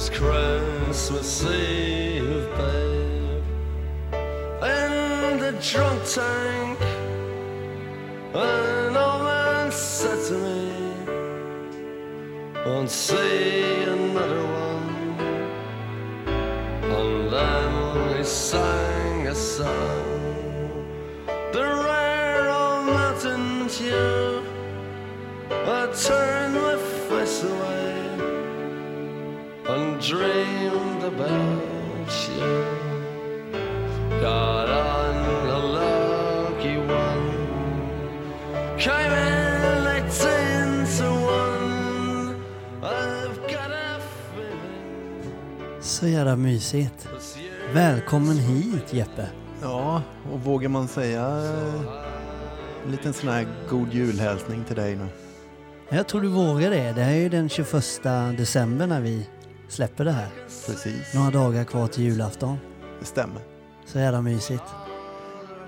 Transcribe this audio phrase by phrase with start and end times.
[0.00, 3.44] last Christmas Eve, babe.
[4.62, 6.80] In the drunk tank,
[8.34, 10.72] an old man said to me,
[12.64, 15.20] Won't see another one.
[16.96, 20.09] And then he sang a song,
[31.20, 32.64] about you.
[34.20, 35.16] Got on
[35.50, 37.30] a lucky one,
[38.78, 42.34] came in eighteen to one.
[42.82, 44.00] I've got a
[44.34, 47.08] feeling Så jävla mysigt.
[47.72, 49.26] Välkommen hit Jeppe.
[49.62, 50.02] Ja,
[50.32, 51.82] och vågar man säga eh,
[52.84, 55.06] en liten sån här god julhälsning till dig nu?
[55.88, 56.92] Jag tror du vågar det.
[56.92, 58.02] Det här är ju den 21
[58.36, 59.26] december när vi
[59.70, 60.28] släpper det här.
[60.66, 62.56] Precis, Några dagar kvar till julafton.
[63.00, 63.40] det stämmer.
[63.86, 64.62] Så jävla mysigt.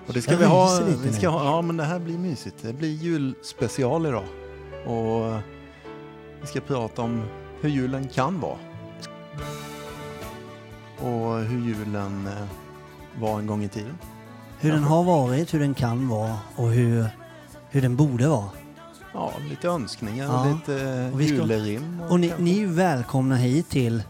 [0.06, 1.36] Och det ska Jag vi ha, vi ska nu.
[1.39, 2.56] ha, ja men det här blir mysigt.
[2.62, 4.25] Det blir julspecial idag.
[4.86, 5.39] Och eh,
[6.41, 7.23] vi ska prata om
[7.61, 8.58] hur julen kan vara.
[10.98, 12.45] Och hur julen eh,
[13.20, 13.98] var en gång i tiden.
[14.61, 17.06] Hur den har varit, hur den kan vara och hur,
[17.70, 18.48] hur den borde vara.
[19.15, 20.41] Ja, lite önskningar Ja.
[20.41, 22.01] och lite eh, Och ska- julerim.
[22.09, 24.03] Och ni, ni är välkomna hit till,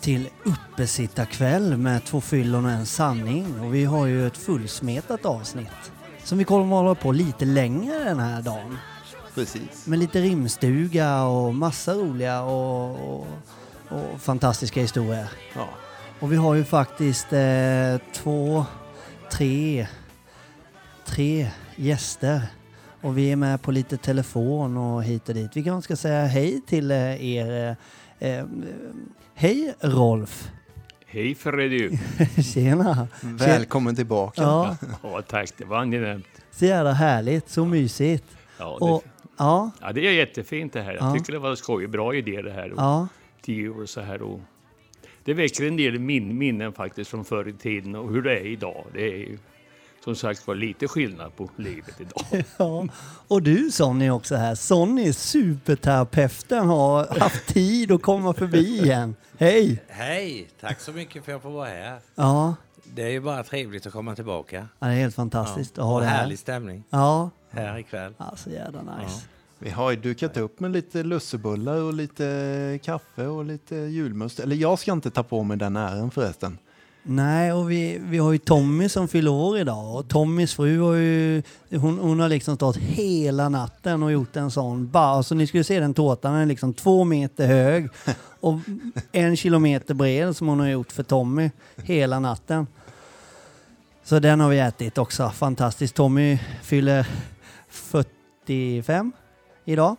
[0.00, 3.60] till uppesittarkväll med två fyllon och en sanning.
[3.60, 5.92] Och vi har ju ett fullsmetat avsnitt
[6.24, 8.78] som vi kommer att hålla på lite längre den här dagen.
[9.34, 9.86] Precis.
[9.86, 13.26] Med lite rimstuga och massa roliga och, och,
[13.88, 15.30] och fantastiska historier.
[15.54, 15.68] Ja.
[16.20, 18.64] Och vi har ju faktiskt eh, två,
[19.32, 19.86] tre,
[21.06, 22.42] tre gäster.
[23.02, 25.56] Och vi är med på lite telefon och hit och dit.
[25.56, 27.76] Vi kanske ska säga hej till eh, er.
[28.18, 28.44] Eh, eh,
[29.34, 30.50] hej Rolf!
[31.06, 31.98] Hej Freddy!
[32.54, 33.08] Tjena!
[33.22, 34.42] Välkommen tillbaka.
[34.42, 36.26] Ja, Ja, tack, det var angenämt.
[36.50, 38.24] så jävla härligt, så mysigt.
[38.58, 40.92] Ja, Och, det, ja, ja, det är jättefint det här.
[40.94, 41.14] Jag Ja.
[41.14, 42.72] tycker det var skoj, bra idé det här.
[42.72, 43.08] Och ja,
[43.42, 44.22] Tio år så här.
[44.22, 44.40] Och
[45.24, 48.46] det väcker en del min, minnen faktiskt från förr i tiden och hur det är
[48.46, 48.84] idag.
[48.94, 49.38] Det är ju
[50.04, 52.44] som sagt var lite skillnad på livet idag.
[52.56, 52.86] ja.
[53.28, 54.54] Och du Sonny också här.
[54.54, 59.16] Sonny, superterapeuten, har haft tid att komma förbi igen.
[59.38, 59.82] Hej!
[59.88, 60.48] Hej!
[60.60, 61.98] Tack så mycket för att jag får vara här.
[62.14, 62.54] Ja,
[62.94, 64.68] Det är ju bara trevligt att komma tillbaka.
[64.78, 66.16] ja, det är helt fantastiskt att ha och det här.
[66.18, 68.14] härlig stämning Ja, här ikväll.
[68.18, 69.20] ja så jävla nice.
[69.58, 74.40] Vi har ju dukat upp med lite lussebullar och lite kaffe och lite julmust.
[74.40, 76.58] Eller jag ska inte ta på mig den äran förresten.
[77.02, 80.94] Nej, och vi, vi har ju Tommy som fyller år idag och Tommys fru har
[80.94, 85.46] ju, hon, hon har liksom stått hela natten och gjort en sån bara, så ni
[85.46, 87.88] skulle se den tårtan, den är liksom två meter hög
[88.40, 88.54] och
[89.12, 92.66] en kilometer bred som hon har gjort för Tommy hela natten.
[94.04, 95.94] Så den har vi ätit också, fantastiskt.
[95.94, 97.06] Tommy fyller
[97.68, 99.12] 45
[99.64, 99.96] idag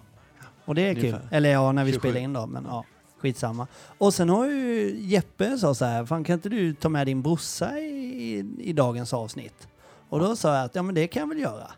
[0.65, 1.17] och det är kul.
[1.31, 1.99] Eller ja, när vi 27.
[1.99, 2.85] spelar in då, men ja.
[3.21, 3.67] Skitsamma.
[3.97, 7.21] Och sen har ju Jeppe sa så här, fan kan inte du ta med din
[7.21, 9.67] brorsa i, i dagens avsnitt?
[10.09, 11.71] Och då sa jag att ja men det kan jag väl göra.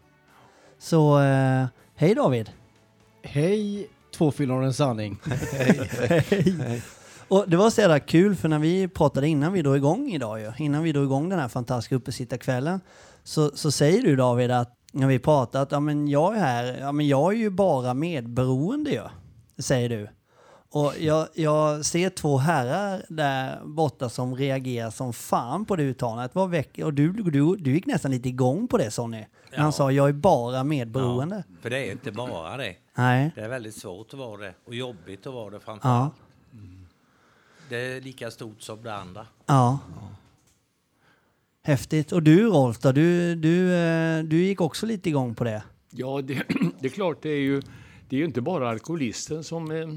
[0.79, 1.65] Så eh,
[1.95, 2.51] hej David!
[3.23, 5.19] Hej, två fyllor och en sanning.
[5.51, 6.81] Hej!
[7.27, 10.39] Och det var så jävla kul för när vi pratade innan vi drog igång idag
[10.39, 12.81] ju, innan vi drog igång den här fantastiska uppesittarkvällen,
[13.23, 16.77] så, så säger du David att när vi pratat, att ja men jag är här,
[16.79, 19.01] ja men jag är ju bara medberoende ju,
[19.57, 20.07] säger du.
[20.75, 26.35] Och jag, jag ser två herrar där borta som reagerar som fan på det uttalandet.
[26.35, 29.17] Vad väck, och du, du, du gick nästan lite igång på det Sonny.
[29.51, 29.71] När han Ja.
[29.71, 31.43] sa jag är bara medberoende.
[31.61, 32.75] För det är inte bara det.
[32.95, 33.31] Nej.
[33.35, 35.95] Det är väldigt svårt att vara det och jobbigt att vara det framför Ja.
[35.95, 36.13] allt.
[37.69, 39.27] Det är lika stort som det andra.
[39.45, 39.79] Ja.
[41.63, 42.11] Häftigt.
[42.11, 42.91] Och du Rolf då?
[42.91, 45.63] Du, du, eh, du gick också lite igång på det.
[45.89, 46.43] Ja, det,
[46.79, 47.61] det är klart, det är ju,
[48.09, 49.87] det är ju inte bara alkoholisten som, eh,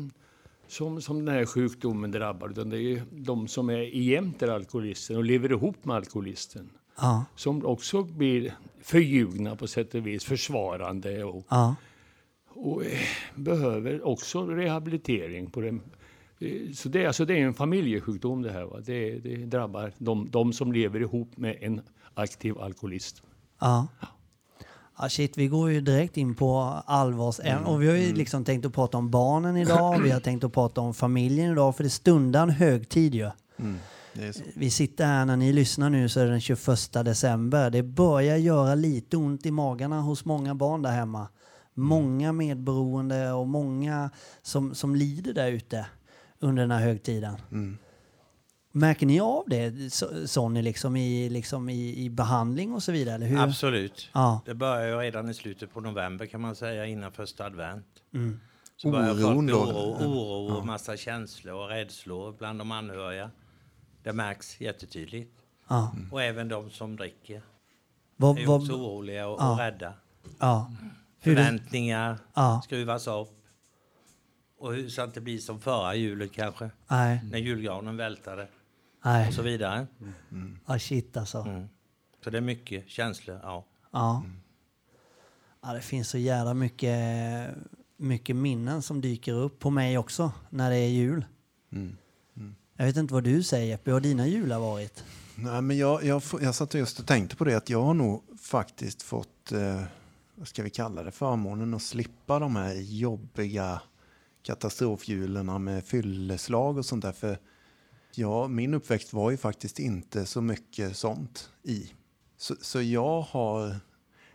[0.68, 5.24] som, som den här sjukdomen drabbar, utan det är de som är jämte alkoholisten och
[5.24, 6.70] lever ihop med alkoholisten.
[6.98, 7.24] Ja.
[7.36, 11.74] Som också blir förljugna på sätt och vis, försvarande och, Ja.
[12.48, 12.98] och eh,
[13.34, 15.50] behöver också rehabilitering.
[15.50, 15.80] På den.
[16.38, 18.64] Eh, Så det, är- alltså det är en familjesjukdom det här.
[18.64, 18.80] Va?
[18.84, 21.80] Det, det drabbar de, de som lever ihop med en
[22.14, 23.22] aktiv alkoholist.
[23.60, 23.88] Ja.
[24.98, 27.64] Ja, shit, vi går ju direkt in på allvarsämnen.
[27.64, 29.98] Och vi har ju liksom tänkt att prata om barnen idag.
[29.98, 31.76] Vi har tänkt att prata om familjen idag.
[31.76, 33.30] För det stundar en högtid ju.
[34.32, 34.42] Så.
[34.54, 37.70] Vi sitter här när ni lyssnar nu så är det den 21 december.
[37.70, 41.28] Det börjar göra lite ont i magarna hos många barn där hemma.
[41.74, 44.10] Många medberoende och många
[44.42, 45.86] som, som lider där ute.
[46.40, 47.36] under den här högtiden.
[47.52, 47.78] Mm.
[48.76, 53.14] Märker ni av det, så- Sonny, liksom i, liksom i, i behandling och så vidare?
[53.14, 53.38] Eller hur?
[53.40, 54.10] Absolut.
[54.14, 54.40] Ja.
[54.44, 57.86] Det börjar ju redan i slutet på november kan man säga, innan första advent.
[58.14, 58.40] Mm.
[58.76, 59.54] Så börjar Oron då?
[59.56, 63.30] oro, oro och massa känslor och rädslor bland de anhöriga.
[64.02, 65.32] Det märks jättetydligt.
[65.68, 65.94] Ja.
[66.12, 67.42] Och även de som dricker
[68.16, 69.52] Vad, är vad, också oroliga och, Ja.
[69.52, 69.94] och rädda.
[70.38, 70.72] ja.
[71.20, 72.60] Förväntningar ja.
[72.64, 73.32] skruvas upp.
[74.58, 78.48] Och hur, så att det blir som förra julet kanske, Nej, när julgranen vältade
[79.04, 79.28] nej.
[79.28, 79.86] och så vidare.
[80.66, 81.38] Ja, shit alltså.
[81.38, 81.68] Mm.
[82.24, 83.64] Så det är mycket känslor, ja.
[83.90, 84.22] Ja.
[85.62, 85.72] ja.
[85.72, 87.50] Det finns så jävla mycket,
[87.96, 91.24] mycket minnen som dyker upp på mig också när det är jul.
[91.72, 91.96] Mm.
[92.76, 95.04] Jag vet inte vad du säger Jeppe, hur har dina jular varit?
[95.34, 98.22] Nej, men jag, jag, jag satt just och tänkte på det att jag har nog
[98.40, 99.82] faktiskt fått, eh,
[100.34, 103.80] vad ska vi kalla det, förmånen att slippa de här jobbiga
[104.42, 107.12] katastrofhjulen med fylleslag och sånt där.
[107.12, 107.38] För
[108.18, 111.92] ja, min uppväxt var ju faktiskt inte så mycket sånt i.
[112.36, 113.76] Så, så jag har,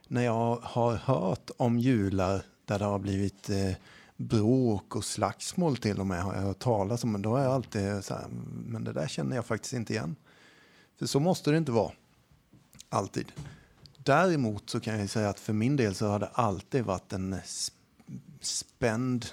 [0.07, 3.71] när jag har hört om jular där det har blivit eh,
[4.17, 7.51] bråk och slagsmål till och med har jag hört talas om, men då har jag
[7.51, 8.27] alltid så här,
[8.65, 10.15] men det där känner jag faktiskt inte igen.
[10.99, 11.91] För så måste det inte vara.
[12.89, 13.31] Alltid.
[13.97, 17.33] Däremot så kan jag säga att för min del så har det alltid varit en
[17.33, 17.71] sp-
[18.41, 19.25] spänd,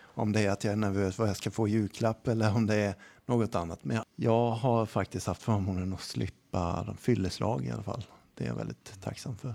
[0.00, 2.66] om det är att jag är nervös vad jag ska få i julklapp eller om
[2.66, 2.94] det är
[3.28, 3.84] något annat.
[3.84, 8.04] Men jag har faktiskt haft förmånen att slippa de fylleslag i alla fall.
[8.34, 9.54] Det är jag väldigt tacksam för.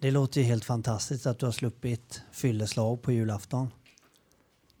[0.00, 3.68] Det låter ju helt fantastiskt att du har sluppit fylleslag på julafton.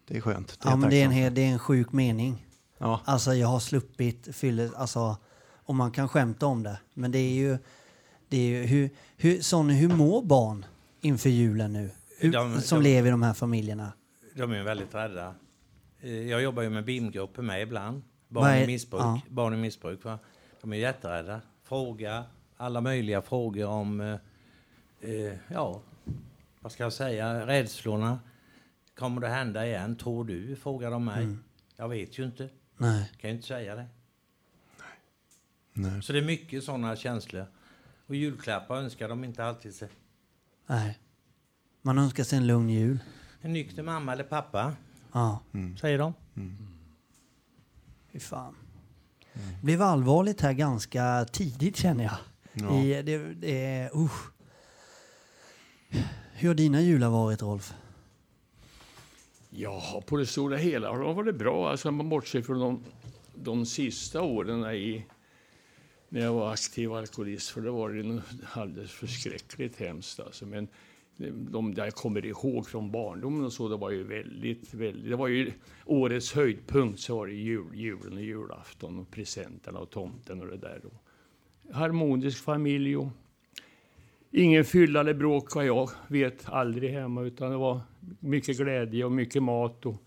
[0.08, 0.60] Det är skönt.
[0.62, 2.46] Det är Ja, men det är, en, det är en sjuk mening.
[2.78, 5.16] Ja, Alltså jag har sluppit fylle, alltså
[5.64, 6.80] om man kan skämta om det.
[6.94, 7.58] Men det är ju,
[8.28, 10.64] det är ju hur, hur, Sonny, hur mår barn
[11.00, 11.90] inför julen nu?
[12.18, 13.92] Hur, De- som de- lever i de här familjerna.
[14.36, 15.34] De är ju väldigt rädda.
[16.00, 18.02] Eh, Jag jobbar ju med BIM-grupper med ibland.
[18.34, 19.00] Barn är- i missbruk.
[19.02, 19.20] ja.
[19.28, 20.18] Barn i missbruk va?
[20.60, 21.40] De är jätterädda.
[21.62, 22.24] Fråga
[22.56, 24.18] alla möjliga frågor om, eh,
[25.10, 25.80] eh, ja,
[26.60, 28.20] vad ska jag säga, rädslorna.
[28.94, 30.56] Kommer det hända igen, tror du?
[30.56, 31.22] Frågar de mig.
[31.24, 31.44] Mm.
[31.76, 32.48] Jag vet ju inte.
[32.76, 33.12] Nej.
[33.20, 33.86] Kan ju inte säga det.
[35.72, 36.02] nej.
[36.02, 37.46] Så det är mycket sådana känslor.
[38.06, 39.88] Och julklappar önskar de inte alltid sig.
[40.66, 40.98] Nej.
[41.82, 42.98] Man önskar sig en lugn jul.
[43.40, 44.72] En nykter mamma eller pappa,
[45.12, 45.40] Ja,
[45.80, 46.14] säger de.
[48.14, 48.54] Fy fan.
[49.32, 52.16] Det blev allvarligt här ganska tidigt känner jag.
[52.52, 52.82] Ja.
[52.82, 54.30] I, det, det är, usch.
[56.32, 57.74] Hur har dina jular varit Rolf?
[59.50, 61.70] Ja, på det stora hela har de varit bra.
[61.70, 62.84] Alltså, man bortser från de,
[63.34, 65.06] de sista åren i,
[66.08, 68.22] när jag var aktiv alkoholist, för det var det
[68.52, 70.20] alldeles förskräckligt hemskt.
[70.20, 70.46] Alltså.
[70.46, 70.68] Men
[71.16, 75.10] de där jag kommer ihåg från barndomen och så, det var ju väldigt, väldigt...
[75.10, 75.52] Det var ju
[75.84, 80.56] årets höjdpunkt, så var det jul, julen och julafton och presenterna och tomten och det
[80.56, 80.80] där.
[80.84, 83.08] Och harmonisk familj och
[84.36, 87.80] Ingen fylla eller bråk vad jag vet, aldrig hemma, utan det var
[88.20, 89.86] mycket glädje och mycket mat.
[89.86, 90.02] Och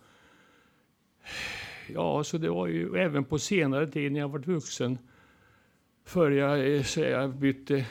[1.94, 4.98] ja, så det var ju även på senare tid när jag var vuxen,
[6.06, 7.86] före jag, eh, så jag bytte,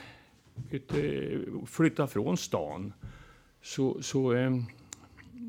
[1.67, 2.93] flyttade från stan,
[3.62, 4.51] så, så eh,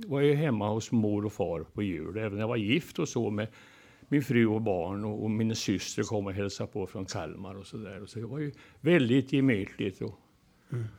[0.07, 2.17] var jag hemma hos mor och far på jul.
[2.17, 3.47] Även när jag var gift och så med
[4.07, 7.67] min fru och barn och, och min syster kom och hälsade på från Kalmar och
[7.67, 8.01] så där.
[8.01, 10.19] Och så det var ju väldigt gemytligt och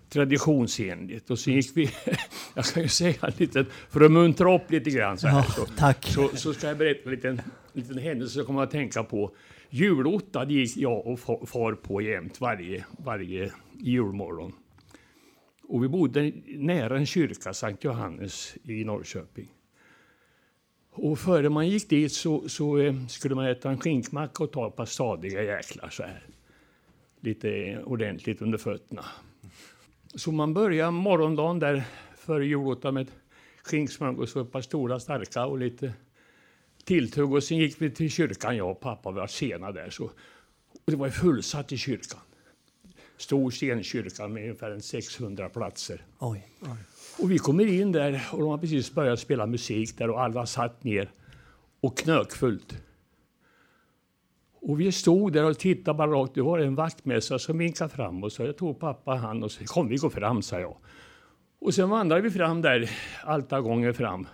[0.09, 1.31] traditionsenligt.
[1.31, 1.91] Och så gick vi,
[2.55, 5.39] jag kan ju säga en liten, för att muntra upp lite grann så här.
[5.39, 6.07] Ja, så, tack.
[6.07, 7.41] så, så ska jag berätta en liten,
[7.73, 9.35] liten händelse som jag kommer att tänka på.
[9.71, 14.53] Julotta gick jag och far på jämt varje, varje julmorgon.
[15.63, 19.49] Och vi bodde nära en kyrka, Sankt Johannes i Norrköping.
[20.91, 24.69] Och före man gick dit så, så eh, skulle man äta en skinkmacka och ta
[24.69, 26.23] ett par stadiga jäklar så här.
[27.21, 29.05] Lite ordentligt under fötterna.
[30.15, 31.85] Så man börjar morgondagen där
[32.17, 33.11] före julottan med
[33.65, 35.93] skinksmörgås och ett par stora starka och lite
[36.89, 37.33] tilltugg.
[37.33, 39.11] Och sen gick vi till kyrkan, jag och pappa.
[39.11, 39.91] Var sena där.
[39.91, 42.21] Så, och det var fullsatt i kyrkan.
[43.17, 46.03] Stor stenkyrka med ungefär en 600 platser.
[46.19, 46.49] Oj.
[47.19, 50.47] Och vi kommer in där och de har precis börjat spela musik där och alla
[50.47, 51.11] satt ner
[51.81, 52.77] och knökfullt.
[54.61, 56.35] Och vi stod där och tittade bara rakt.
[56.35, 59.65] Det var en vaktmästare som vinkade fram och sa jag tog pappa han och så
[59.65, 60.77] kom vi gå fram, sa jag.
[61.61, 62.91] Och sen vandrade vi fram där,
[63.25, 64.27] altargången fram.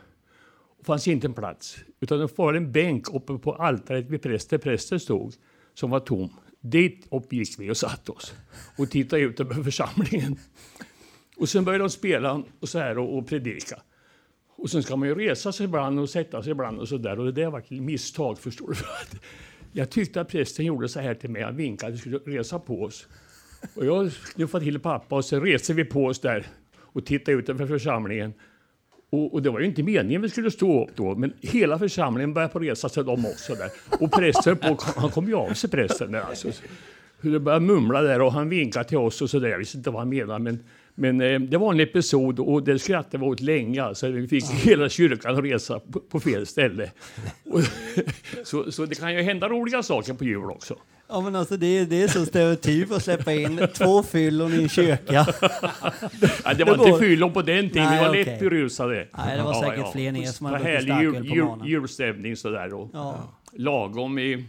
[0.85, 5.01] Fanns inte en plats, utan det var en bänk uppe på altaret vid prästen, prästen
[5.01, 5.35] stod,
[5.75, 6.31] som var tom.
[6.61, 8.35] Dit upp gick vi och satte oss
[8.79, 10.39] och tittade ut över församlingen.
[11.37, 13.83] Och sen började de spela och så här och, och predika.
[14.57, 17.19] Och sen ska man ju resa sig ibland och sätta sig ibland och så där.
[17.19, 19.19] Och det där var ett misstag förstår du.
[19.73, 21.43] Jag tyckte att prästen gjorde så här till mig.
[21.43, 23.09] Han vinkade att vi skulle resa på oss.
[23.75, 27.49] Och jag knuffade till pappa och så reste vi på oss där och tittade ut
[27.49, 28.33] över församlingen.
[29.15, 32.35] Och, och det var ju inte meningen vi skulle stå upp då, men hela församlingen
[32.35, 33.71] började på resa sig de också där.
[34.01, 36.49] Och prästen på, han kom ju av sig prästen där alltså.
[37.21, 39.49] Det började mumla där och han vinkade till oss och så där.
[39.49, 42.79] Jag visste inte vad han menade, men, men eh, det var en episod och det
[42.79, 43.83] skrattade vi åt länge.
[43.83, 46.91] Alltså, vi fick hela kyrkan att resa på, på fel ställe.
[47.45, 47.61] Och,
[48.45, 50.77] så, så det kan ju hända roliga saker på jul också.
[51.09, 54.63] Ja men alltså det, är- det är så stereotyp att släppa in två fyllon i
[54.63, 55.27] en kyrka.
[56.45, 58.25] Ja, det var inte fyllon på den tiden, Nej, vi var okej.
[58.25, 59.09] lätt berusade.
[59.17, 61.67] Nej, det var säkert fler än er som hade druckit Härlig jul, starköl på morgonen.
[61.67, 64.45] julstämning sådär och Ja, lagom i,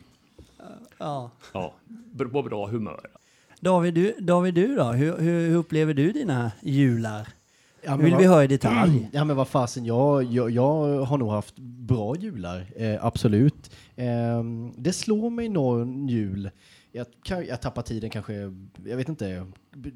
[0.98, 1.32] ja.
[1.54, 1.74] ja,
[2.32, 3.00] på bra humör.
[3.60, 4.84] David, du, David, du då?
[4.84, 7.28] Hur, hur, hur upplever du dina jular?
[7.86, 9.10] Ja, Nu vill vad- vi höra i detalj.
[9.14, 13.72] Ja men vad fasen, jag, jag, jag har nog haft bra jular, eh, absolut.
[13.96, 14.44] Eh,
[14.78, 16.50] det slår mig någon jul,
[16.92, 18.34] jag, kan, jag tappar tiden kanske,
[18.86, 19.46] jag vet inte,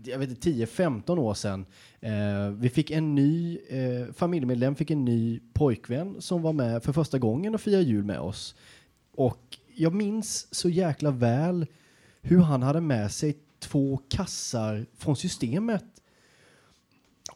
[0.06, 1.66] jag vet inte 10-15 år sedan.
[2.00, 6.94] Eh, vi fick en ny eh, familjemedlem, fick en ny pojkvän som var med för
[6.94, 8.56] första gången och firade jul med oss.
[9.16, 11.66] Och jag minns så jäkla väl
[12.22, 15.84] hur han hade med sig två kassar från systemet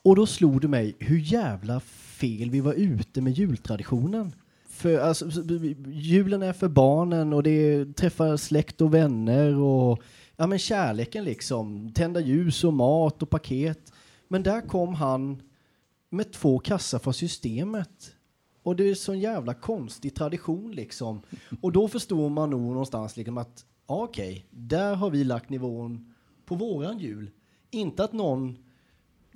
[0.03, 4.35] och då slog det mig hur jävla fel vi var ute med jultraditionen.
[4.67, 5.25] För alltså,
[5.85, 10.03] julen är för barnen och det träffar släkt och vänner och
[10.35, 11.93] ja men kärleken liksom.
[11.93, 13.93] Tända ljus och mat och paket.
[14.27, 15.41] Men där kom han
[16.09, 18.15] med två kassar från systemet.
[18.63, 21.21] Och det är sån jävla konstig tradition liksom.
[21.61, 26.13] Och då förstår man nog någonstans liksom att ja, okej, där har vi lagt nivån
[26.45, 27.31] på våran jul.
[27.71, 28.57] Inte att någon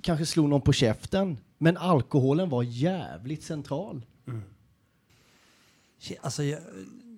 [0.02, 4.06] kanske slog någon på käften, men alkoholen var jävligt central.
[6.00, 6.60] Shit, Alltså, jag,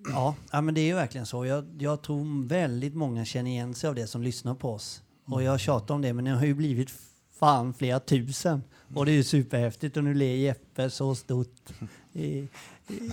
[0.09, 1.45] ja, ja, men det är ju verkligen så.
[1.45, 5.01] Jag, jag tror väldigt många känner igen sig av det som lyssnar på oss.
[5.25, 6.89] Och jag tjatar om det, men det har ju blivit
[7.39, 8.63] fan flera tusen.
[8.95, 9.97] Och det är ju superhäftigt.
[9.97, 11.69] Och nu ler Jeppe så stort
[12.13, 12.47] i,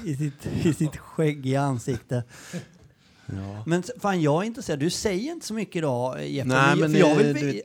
[0.04, 2.24] i, sitt, i sitt skäggiga ansikte.
[3.26, 3.62] Ja.
[3.66, 4.78] Men fan, jag är intresserad.
[4.78, 6.48] Du säger inte så mycket idag, Jeppe.
[6.48, 7.62] Nej, för men jag det- vill, du-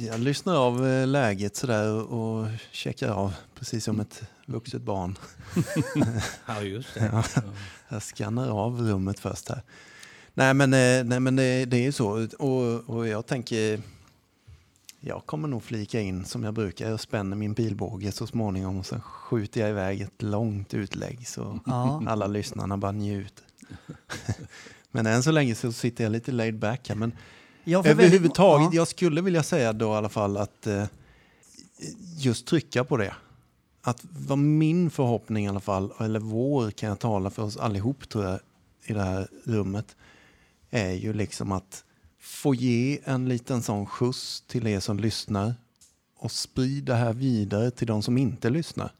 [0.00, 5.18] Jag lyssnar av eh, läget sådär och checkar av precis som ett vuxet barn.
[6.46, 7.24] Ja, just det.
[7.88, 9.62] Jag skannar av rummet först här.
[10.34, 12.26] Nej men, eh, nej, men det, det är ju så.
[12.38, 13.82] Och, och jag tänker,
[15.00, 16.90] jag kommer nog flika in som jag brukar.
[16.90, 21.60] Jag spänner min pilbåge så småningom och sen skjuter jag iväg ett långt utlägg så
[21.66, 22.02] Ja.
[22.08, 23.44] alla lyssnarna bara njuter.
[24.90, 26.96] men än så länge så sitter jag lite laid back här.
[26.96, 27.12] Men
[27.68, 28.76] Ja, väldigt- överhuvudtaget, ja.
[28.76, 30.84] jag skulle vilja säga då i alla fall att eh,
[32.18, 33.14] just trycka på det.
[33.82, 38.08] Att vad min förhoppning i alla fall, eller vår kan jag tala för oss allihop
[38.08, 38.40] tror jag
[38.84, 39.96] i det här rummet,
[40.70, 41.84] är ju liksom att
[42.20, 45.54] få ge en liten sån skjuts till er som lyssnar
[46.16, 48.92] och sprida det här vidare till de som inte lyssnar.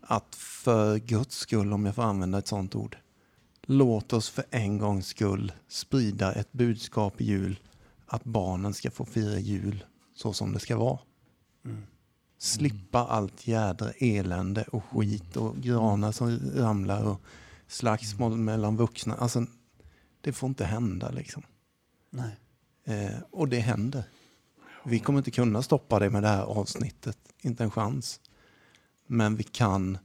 [0.00, 2.96] Att för Guds skull, om jag får använda ett sånt ord,
[3.62, 7.58] låt oss för en gångs skull sprida ett budskap i jul
[8.06, 9.84] att barnen ska få fira jul
[10.14, 10.98] så som det ska vara.
[12.38, 17.20] Slippa allt jädra elände och skit och granar som ramlar och
[17.66, 19.14] slagsmål mellan vuxna.
[19.14, 19.46] Alltså,
[20.20, 21.42] det får inte hända liksom.
[22.10, 22.36] Nej.
[22.84, 24.04] Eh, och det händer.
[24.84, 27.18] Vi kommer inte kunna stoppa det med det här avsnittet.
[27.40, 28.20] Inte en chans.
[29.06, 29.98] Men vi kan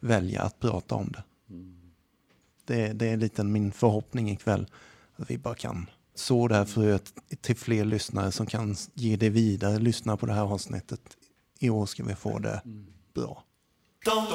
[0.00, 1.22] välja att prata om det.
[2.64, 4.66] Det, det är lite min förhoppning ikväll.
[5.16, 9.30] Att vi bara kan så det här fröet till fler lyssnare som kan ge det
[9.30, 9.78] vidare.
[9.78, 11.00] Lyssna på det här avsnittet.
[11.58, 12.62] I år ska vi få det
[13.14, 13.44] bra.
[14.04, 14.28] Tänd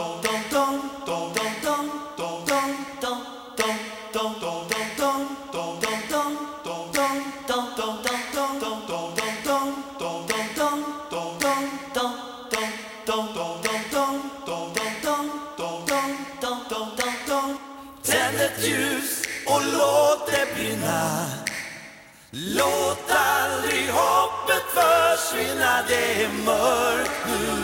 [22.37, 27.63] Låt aldrig hoppet försvinna Det är mörkt nu.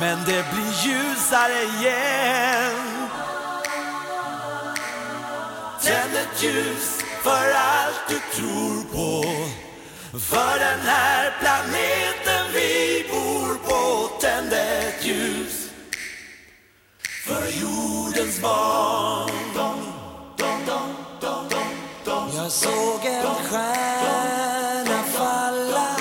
[0.00, 3.08] Men det blir ljusare igen.
[5.82, 9.28] Tänd ett ljus för allt du tror på.
[10.18, 14.08] För den här planeten vi bor på.
[14.20, 15.70] Tänd ett ljus
[17.26, 19.93] för jordens barn
[22.54, 25.96] såg en stjärna falla.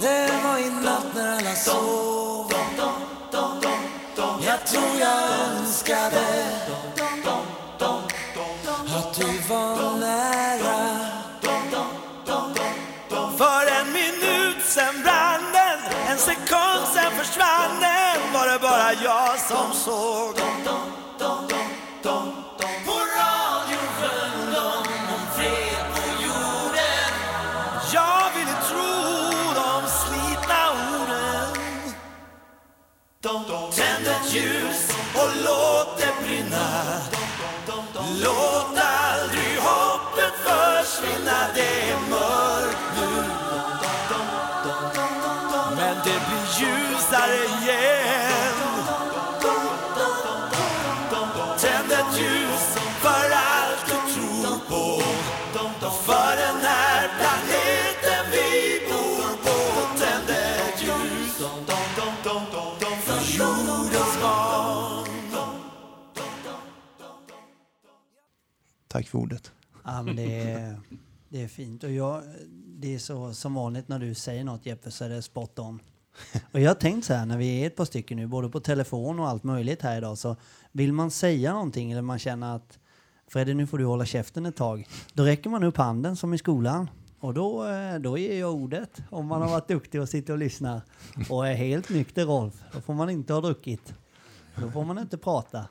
[0.00, 2.52] Det var i natt när alla sov.
[4.46, 5.18] Jag tror jag
[5.58, 6.46] önskade
[8.96, 10.98] att du var nära.
[13.38, 18.32] För en minut sen brann den, en sekund sen försvann den.
[18.32, 20.34] Var det bara jag som såg?
[68.92, 69.52] Tack för ordet.
[69.84, 70.80] Ja, men det, är,
[71.28, 71.84] det är fint.
[71.84, 72.22] Och jag,
[72.66, 75.80] det är så som vanligt när du säger något Jeppe så är det spot on.
[76.52, 78.60] Och jag har tänkt så här när vi är ett par stycken nu, både på
[78.60, 80.36] telefon och allt möjligt här idag, så
[80.72, 82.78] vill man säga någonting eller man känner att
[83.26, 84.88] Fredde, nu får du hålla käften ett tag.
[85.12, 86.90] Då räcker man upp handen som i skolan.
[87.20, 90.38] Och då, eh, då ger jag ordet om man har varit duktig och sitter och
[90.38, 90.80] lyssnar.
[91.30, 93.94] Och är helt nykter Rolf, då får man inte ha druckit.
[94.56, 95.66] Då får man inte prata.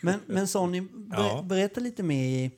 [0.00, 1.42] Men, men Sonny, ber, Ja.
[1.42, 2.50] berätta lite mer i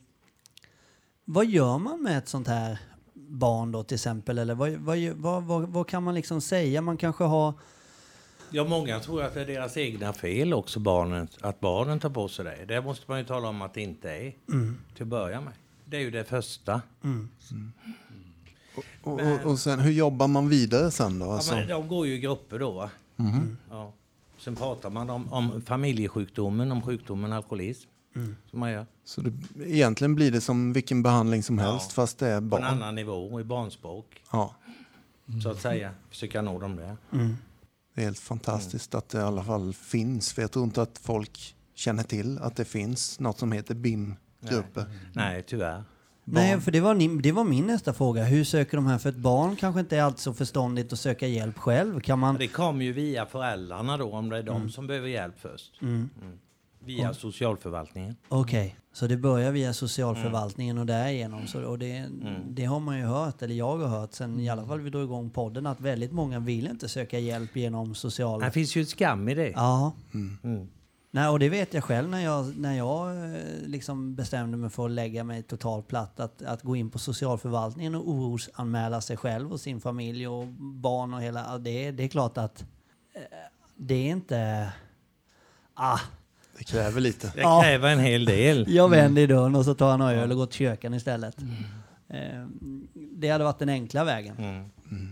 [1.24, 2.78] vad gör man med ett sånt här
[3.14, 4.38] barn då till exempel?
[4.38, 6.80] Eller vad, vad, vad, vad, vad kan man liksom säga?
[6.80, 7.52] Man kanske har...
[8.50, 12.28] Ja, många tror att det är deras egna fel också, barnen, att barnen tar på
[12.28, 12.64] sig det.
[12.68, 14.32] Det måste man ju tala om att det inte är,
[14.94, 15.52] till att börja med.
[15.84, 16.82] Det är ju det första.
[19.02, 21.30] Och, och, och sen, hur jobbar man vidare sen då?
[21.30, 22.70] Alltså, Ja, men de går ju i grupper då.
[22.70, 22.90] Va?
[23.70, 23.92] Ja.
[24.38, 27.88] Sen pratar man om, om familjesjukdomen, om sjukdomen alkoholism.
[28.50, 28.86] Som man gör.
[29.04, 29.32] så det,
[29.66, 31.94] egentligen blir det som vilken behandling som helst Ja.
[31.94, 32.64] fast det är På en barn.
[32.64, 34.22] annan nivå, i barnspråk.
[34.32, 34.54] Ja,
[35.42, 35.90] Så att säga.
[36.10, 36.96] Försöka nå dem där.
[37.94, 40.32] det är helt fantastiskt att det i alla fall finns.
[40.32, 44.84] För jag tror inte att folk känner till att det finns något som heter BIM-grupper.
[45.12, 45.84] Nej, tyvärr.
[46.32, 48.24] Nej, för det var, ni- det var min nästa fråga.
[48.24, 48.98] Hur söker de här?
[48.98, 52.00] För ett barn kanske inte är alltid så förståndigt att söka hjälp själv.
[52.00, 52.36] Kan man...
[52.36, 55.82] Det kommer ju via föräldrarna då, om det är de som behöver hjälp först.
[55.82, 56.08] Mm.
[56.84, 58.16] Via socialförvaltningen.
[58.28, 61.46] Okej, så det börjar via socialförvaltningen och därigenom.
[61.46, 62.06] Så, och det,
[62.48, 65.04] det har man ju hört, eller jag har hört sen i alla fall vi drog
[65.04, 68.40] igång podden, att väldigt många vill inte söka hjälp genom social...
[68.40, 69.48] Det finns ju ett skam i det.
[69.50, 69.92] Ja.
[71.10, 71.22] Mm.
[71.24, 74.84] Nej, och det vet jag själv när jag, när jag eh, liksom bestämde mig för
[74.84, 76.20] att lägga mig totalt platt.
[76.20, 81.14] Att, att gå in på socialförvaltningen och orosanmäla sig själv och sin familj och barn
[81.14, 81.58] och hela...
[81.58, 82.64] Det, är- det är klart att
[83.14, 83.20] eh,
[83.76, 84.72] det är inte...
[85.74, 85.98] Ah,
[86.58, 87.32] Det kräver lite.
[87.34, 87.60] Det Ja.
[87.62, 88.74] kräver en hel del.
[88.74, 91.36] jag vänder i dörren och så tar jag en öl och går till köken istället.
[92.08, 92.46] Eh,
[92.94, 94.36] det hade varit den enkla vägen.
[94.38, 94.60] Mm.
[94.60, 95.08] Eh,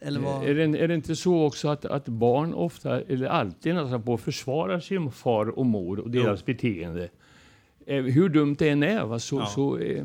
[0.00, 0.44] eller vad...
[0.48, 4.16] Är det, är det inte så också att, att barn ofta, eller alltid nästan på,
[4.18, 7.08] försvarar sin far och mor och deras beteende?
[7.86, 9.46] Eh, Hur dumt det än är, va, så, Ja.
[9.46, 10.04] så, eh,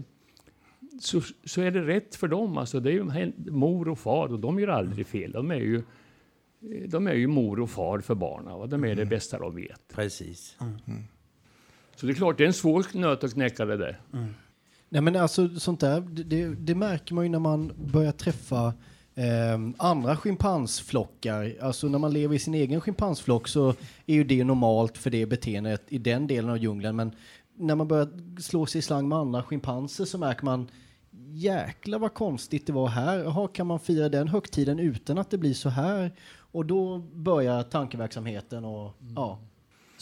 [0.99, 2.57] så, så är det rätt för dem.
[2.57, 5.31] Alltså, det är ju mor och far och de gör aldrig fel.
[5.31, 8.59] De är ju, eh, de är ju mor och far för barnen.
[8.59, 8.67] Va?
[8.67, 9.81] De är det bästa de vet.
[9.95, 10.57] Precis.
[11.95, 14.01] Så det är klart, det är en svår nöt att knäcka det där.
[14.89, 18.73] Nej men alltså sånt där, det, det, det märker man ju när man börjar träffa
[19.15, 21.55] eh, andra schimpansflockar.
[21.61, 23.69] Alltså när man lever i sin egen schimpansflock så
[24.05, 26.95] är ju det normalt för det beteendet i den delen av djungeln.
[26.95, 27.11] Men
[27.57, 30.69] när man börjar slå sig i slang med andra schimpanser så märker man
[31.33, 33.19] jäklar vad konstigt det var här.
[33.19, 36.11] Jaha, kan man fira den högtiden utan att det blir så här?
[36.35, 39.39] Och då börjar tankeverksamheten och ja.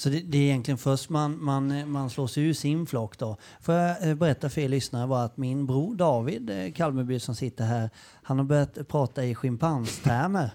[0.01, 3.37] Så det, det är egentligen först man, man, man slår sig ur sin flock då.
[3.59, 7.35] Får jag eh, berätta för er lyssnare bara att min bror David eh, Kalmeby som
[7.35, 7.89] sitter här,
[8.23, 10.49] han har börjat prata i schimpanstermer.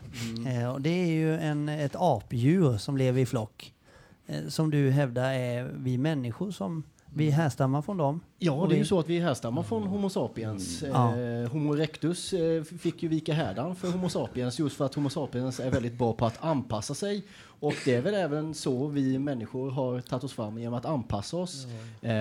[0.47, 3.75] Eh, och det är ju en, ett apdjur som lever i flock.
[4.27, 6.83] Eh, som du hävdar är vi människor som,
[7.17, 8.21] vi härstammar från dem.
[8.39, 10.83] Ja, det är ju så att vi härstammar från Homo sapiens.
[10.83, 11.17] Ja.
[11.19, 15.11] Eh, Homo erectus eh, fick ju vika härdan för Homo sapiens just för att Homo
[15.11, 17.25] sapiens är väldigt bra på att anpassa sig.
[17.61, 21.37] Och det är väl även så vi människor har tagit oss fram genom att anpassa
[21.37, 21.67] oss.
[22.03, 22.13] Eh,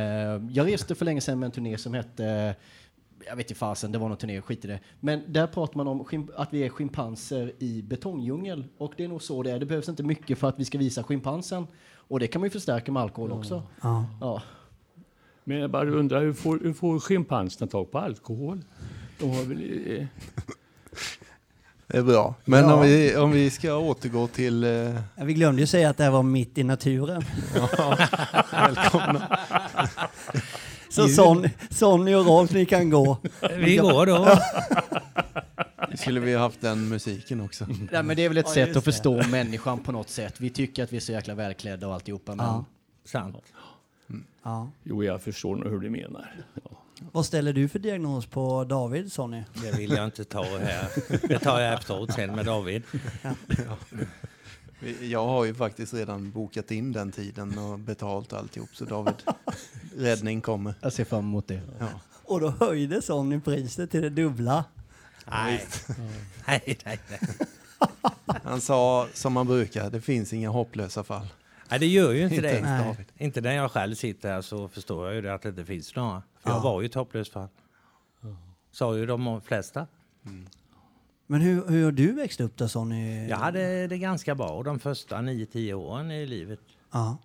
[0.52, 2.56] jag reste för länge sedan med en turné som hette
[3.28, 4.80] jag vet inte fasen, det var någon turné, skit i det.
[5.00, 8.66] Men där pratar man om att vi är schimpanser i betongdjungel.
[8.78, 9.60] Och det är nog så det är.
[9.60, 11.68] Det behövs inte mycket för att vi ska visa schimpansen.
[12.08, 13.64] Och det kan man ju förstärka med alkohol också.
[13.82, 14.06] Ja.
[14.22, 14.42] Ja.
[15.44, 18.62] Men jag bara undrar, hur får, hur får schimpanserna tag på alkohol?
[19.20, 20.08] De har väl, eh,
[21.88, 22.36] Det är bra.
[22.46, 22.74] Men Ja.
[22.74, 24.64] om, vi, om vi ska återgå till...
[24.64, 24.70] Eh,
[25.16, 27.24] Ja, Vi glömde ju säga att det här var mitt i naturen.
[28.52, 29.40] välkomna.
[30.90, 33.18] Så Son, Sonny och Rolf, ni kan gå.
[33.58, 34.38] Vi går då.
[35.98, 37.66] Skulle vi ha haft den musiken också?
[37.92, 40.34] Nej, men det är väl ett Ja, sätt att förstå människan på något sätt.
[40.38, 42.66] Vi tycker att vi är så jäkla välklädda och alltihopa, men Ja.
[43.06, 43.36] Sant.
[44.44, 44.70] Ja.
[44.84, 46.36] Jo, jag förstår nog hur du menar.
[46.64, 46.78] Ja.
[47.12, 49.44] Vad ställer du för diagnos på David, Sonny?
[49.54, 50.88] Det vill jag inte ta här.
[51.28, 52.84] Det tar jag efteråt sen med David.
[54.80, 58.70] Vi- Jag har ju faktiskt redan bokat in den tiden och betalt alltihop.
[58.74, 59.14] Så David,
[59.98, 60.74] räddning kommer.
[60.82, 61.62] jag ser fram emot det.
[61.80, 61.88] Ja.
[62.24, 64.66] Och då höjde Sonny priset till det dubbla.
[65.26, 65.66] Nej.
[66.48, 67.20] nej, nej, nej.
[68.44, 71.28] Han sa som han brukar, det finns inga hopplösa fall.
[71.70, 72.62] Nej, det gör ju inte, Inte det.
[72.62, 73.08] Nej.
[73.18, 75.96] Inte när jag själv sitter här så förstår jag ju det att det inte finns
[75.96, 76.24] några.
[76.40, 76.56] För Ja.
[76.56, 77.48] jag var ju ett hopplöst fall.
[78.72, 79.88] Sa ju de flesta.
[81.28, 83.28] Men hur, hur har du växt upp då, Sonny?
[83.28, 86.60] Jag hade det ganska bra de första 9-10 åren i livet.
[86.92, 87.18] Ja.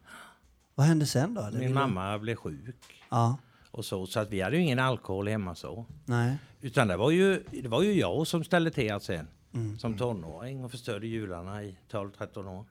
[0.74, 1.40] Vad hände sen då?
[1.42, 2.76] eller Min du- mamma blev sjuk
[3.10, 3.38] Ja.
[3.70, 5.86] och så, så att vi hade ju ingen alkohol hemma så.
[6.04, 6.36] Nej.
[6.60, 9.28] Utan det var ju, det var ju jag som ställde till sen.
[9.54, 9.78] Mm.
[9.78, 12.64] Som tonåring och förstörde jularna i 12-13 år.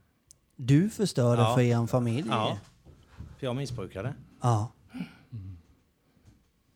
[0.61, 1.55] Du förstörde Ja.
[1.55, 2.27] för er familj?
[2.29, 2.57] Ja.
[3.37, 4.13] För jag missbrukade.
[4.41, 4.71] Ja.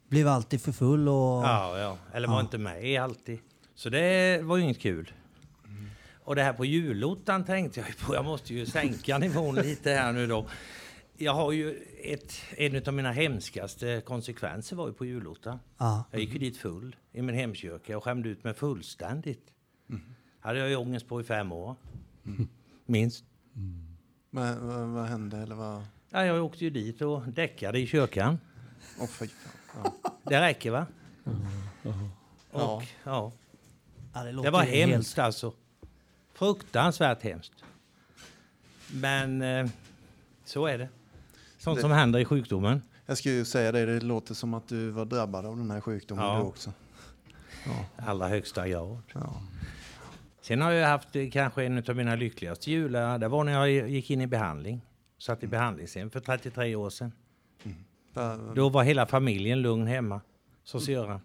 [0.09, 1.13] Blev alltid för full och...
[1.43, 1.97] Ja, ja.
[2.13, 3.39] Eller var inte med alltid.
[3.75, 5.11] Så det var ju inget kul.
[6.23, 8.15] Och det här på julottan tänkte jag ju på.
[8.15, 10.47] Jag måste ju sänka nivån lite här nu då.
[11.17, 15.59] Jag har ju ett, en av mina hemskaste konsekvenser var ju på julottan.
[15.77, 16.03] Ja.
[16.11, 19.51] Jag gick ju dit full i min hemkyrka och skämde ut mig fullständigt.
[20.39, 21.75] hade jag ju ångest på i fem år.
[22.85, 23.25] Minst.
[24.35, 25.37] Men, vad, vad hände?
[25.37, 25.83] Eller vad?
[26.09, 28.39] Ja, jag åkte ju dit och däckade i kyrkan.
[29.09, 29.91] Fy fan.
[30.03, 30.11] Ja.
[30.23, 30.85] Det räcker va?
[31.83, 31.93] Ja.
[32.51, 33.31] Och, ja.
[34.13, 35.53] Ja, det, Det låter var ju helt- hemskt alltså.
[36.33, 37.53] Fruktansvärt hemskt.
[38.93, 39.67] Men eh,
[40.45, 40.89] så är det.
[41.57, 42.81] Sånt Det- som händer i sjukdomen.
[43.05, 45.81] Jag skulle ju säga det, det låter som att du var drabbad av den här
[45.81, 46.35] sjukdomen Ja.
[46.37, 46.71] du också.
[47.65, 47.85] Ja.
[48.07, 49.01] allra högsta grad.
[49.13, 49.41] Ja.
[50.43, 53.17] Sen har jag haft eh, kanske en av mina lyckligaste jular.
[53.19, 54.81] Det var när jag gick in i behandling.
[55.17, 57.11] Satt i behandlingshem för 33 år sedan.
[58.13, 60.21] Va- Då var hela familjen lugn hemma.
[60.63, 61.19] Så ser jag.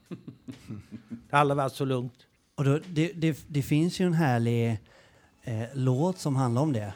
[1.09, 2.12] Det har aldrig varit så lugnt.
[2.54, 4.70] Och då, det, det, det finns ju en härlig
[5.42, 6.92] eh, låt som handlar om det.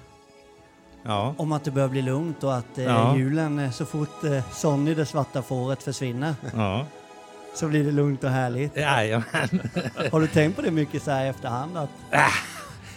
[1.03, 1.35] Ja.
[1.39, 3.17] Om att det börjar bli lugnt och att eh, Ja.
[3.17, 6.87] julen, eh, så fort eh, Sonny, det svarta fåret, försvinner ja.
[7.55, 8.77] Så blir det lugnt och härligt.
[8.77, 9.49] Jajamän.
[10.13, 11.77] Har du tänkt på det mycket så här i efterhand?
[11.77, 11.91] Att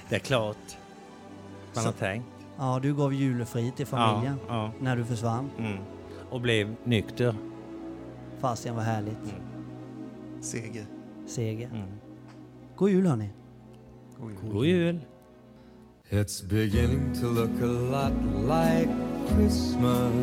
[0.10, 0.58] Det är klart.
[1.76, 2.28] Man har tänkt.
[2.58, 4.72] ja, du gav julefri till familjen Ja, ja.
[4.80, 5.50] när du försvann.
[5.58, 5.78] Mm.
[6.30, 7.36] Och blev nykter.
[8.39, 9.34] Fasiken vad härligt.
[10.41, 10.86] Seger.
[11.28, 11.68] Seger.
[11.68, 11.88] Mm.
[12.76, 13.30] God jul hörni.
[14.20, 14.52] God jul.
[14.54, 15.00] God jul.
[16.10, 18.13] It's beginning to look a lot
[18.48, 18.89] like
[19.30, 20.13] Christmas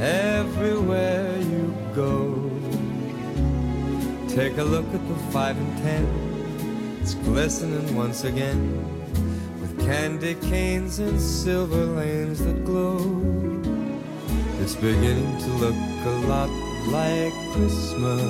[0.00, 2.50] everywhere you go.
[4.28, 8.60] Take a look at the five and ten, it's glistening once again
[9.60, 12.98] with candy canes and silver lanes that glow.
[14.60, 16.50] It's beginning to look a lot
[16.88, 18.22] like Christmas.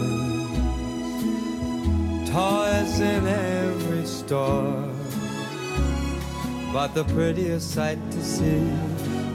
[2.30, 4.92] Toys in every store.
[6.72, 8.60] But the prettiest sight to see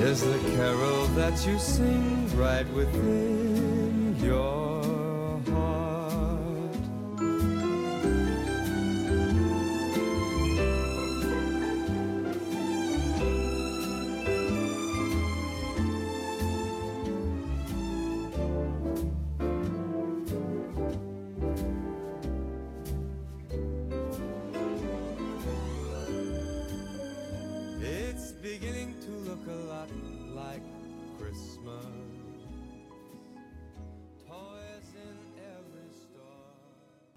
[0.00, 4.75] is the carol that you sing right within your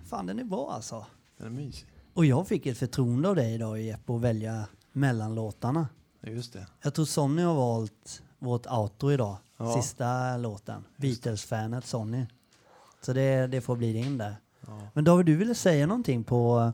[0.09, 1.05] Fan, den är bra alltså.
[1.37, 1.87] Den är mysig.
[2.13, 5.87] Och jag fick ett förtroende av dig idag Jeppe att välja mellanlåtarna.
[6.21, 6.67] Just det.
[6.81, 9.37] Jag tror Sonny har valt vårt outro idag.
[9.57, 9.81] Ja.
[9.81, 10.83] Sista låten.
[10.97, 12.25] Beatles-fanet Sonny.
[13.01, 14.35] Så det, det får bli din där.
[14.67, 14.81] Ja.
[14.93, 16.71] Men David, du ville säga någonting på,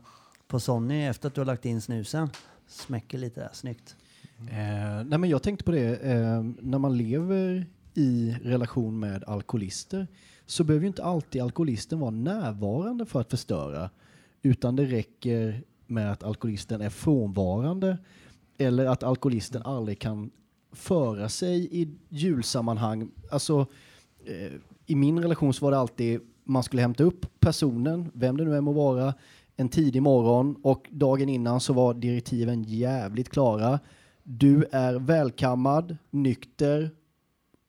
[0.48, 2.30] på Sonny efter att du har lagt in snusen.
[2.66, 3.96] Smäcker lite där, snyggt.
[4.38, 10.06] Eh, nej men jag tänkte på det, eh, när man lever i relation med alkoholister
[10.46, 13.90] så behöver ju inte alltid alkoholisten vara närvarande för att förstöra.
[14.42, 17.98] Utan det räcker med att alkoholisten är frånvarande
[18.58, 20.30] eller att alkoholisten aldrig kan
[20.72, 23.10] föra sig i julsammanhang.
[23.30, 23.66] Alltså,
[24.24, 24.52] eh,
[24.86, 28.56] I min relation så var det alltid man skulle hämta upp personen, vem det nu
[28.56, 29.14] än må vara,
[29.56, 33.80] en tidig morgon och dagen innan så var direktiven jävligt klara.
[34.22, 36.90] Du är välkammad, nykter,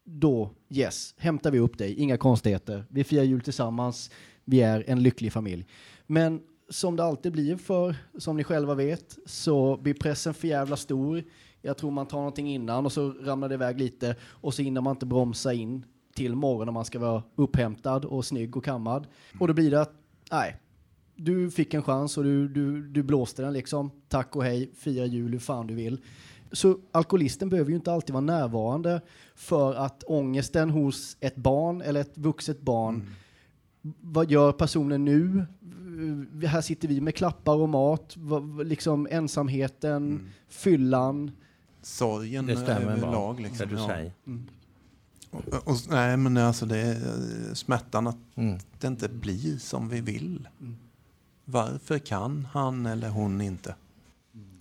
[0.04, 2.86] då yes, hämtar vi upp dig, inga konstigheter.
[2.90, 4.12] Vi firar jul tillsammans,
[4.46, 5.66] vi är en lycklig familj.
[6.08, 10.76] Men som det alltid blir för, som ni själva vet, så blir pressen för jävla
[10.76, 11.24] stor.
[11.62, 14.82] Jag tror man tar någonting innan och så ramlar det iväg lite och så hinner
[14.82, 19.08] man inte bromsa in till morgonen när man ska vara upphämtad och snygg och kammad.
[19.40, 19.94] Och då blir det att,
[20.32, 20.56] nej,
[21.16, 23.92] du fick en chans och du, du, du blåste den liksom.
[24.08, 26.02] Tack och hej, fira jul hur fan du vill.
[26.52, 29.02] Så alkoholisten behöver ju inte alltid vara närvarande
[29.36, 33.10] för att ångesten hos ett barn eller ett vuxet barn
[34.02, 35.46] vad gör personen nu?
[36.48, 38.18] Här sitter vi med klappar och mat,
[38.66, 41.32] liksom ensamheten, fyllan.
[41.82, 43.12] Sorgen Det stämmer överlag.
[43.12, 43.88] bra, Liksom, det du ja.
[43.88, 44.12] säger.
[45.30, 48.60] Och, och, nej, men alltså det är eh, smärtan att Mm.
[48.80, 50.48] det inte blir som vi vill.
[51.46, 53.76] Varför kan han eller hon inte?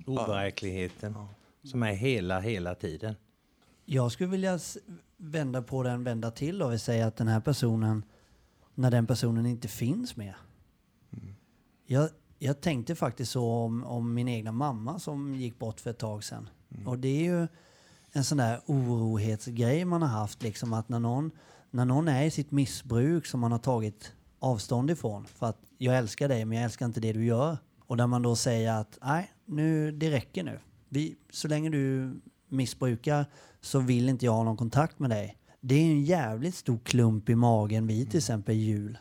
[0.06, 1.28] Overkligheten Ja.
[1.66, 3.14] Som är hela, hela tiden.
[3.84, 4.58] Jag skulle vilja
[5.16, 8.04] vända på den, vända till och säga att den här personen,
[8.74, 10.34] när den personen inte finns med.
[11.86, 15.98] Jag, jag tänkte faktiskt så om, om min egna mamma som gick bort för ett
[15.98, 16.48] tag sedan.
[16.86, 17.48] Och det är ju
[18.12, 21.30] en sån där orohetsgrej man har haft, liksom att när någon,
[21.70, 25.98] när någon är i sitt missbruk som man har tagit avstånd ifrån, för att jag
[25.98, 27.58] älskar dig men jag älskar inte det du gör.
[27.86, 30.60] Och där man då säger att nej, nu, det räcker nu.
[30.88, 32.14] Vi, så länge du
[32.48, 33.26] missbrukar
[33.60, 35.38] så vill inte jag ha någon kontakt med dig.
[35.60, 38.98] Det är en jävligt stor klump i magen vid till exempel jul.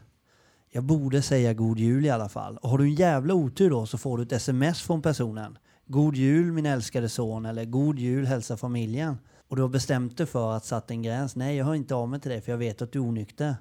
[0.69, 2.57] Jag borde säga god jul i alla fall.
[2.57, 5.57] Och har du en jävla otur då så får du ett sms från personen.
[5.85, 9.17] God jul min älskade son eller god jul hälsa familjen.
[9.47, 11.35] Och du har bestämt dig för att sätta en gräns.
[11.35, 13.55] Nej jag hör inte av mig till dig för jag vet att du är onykter.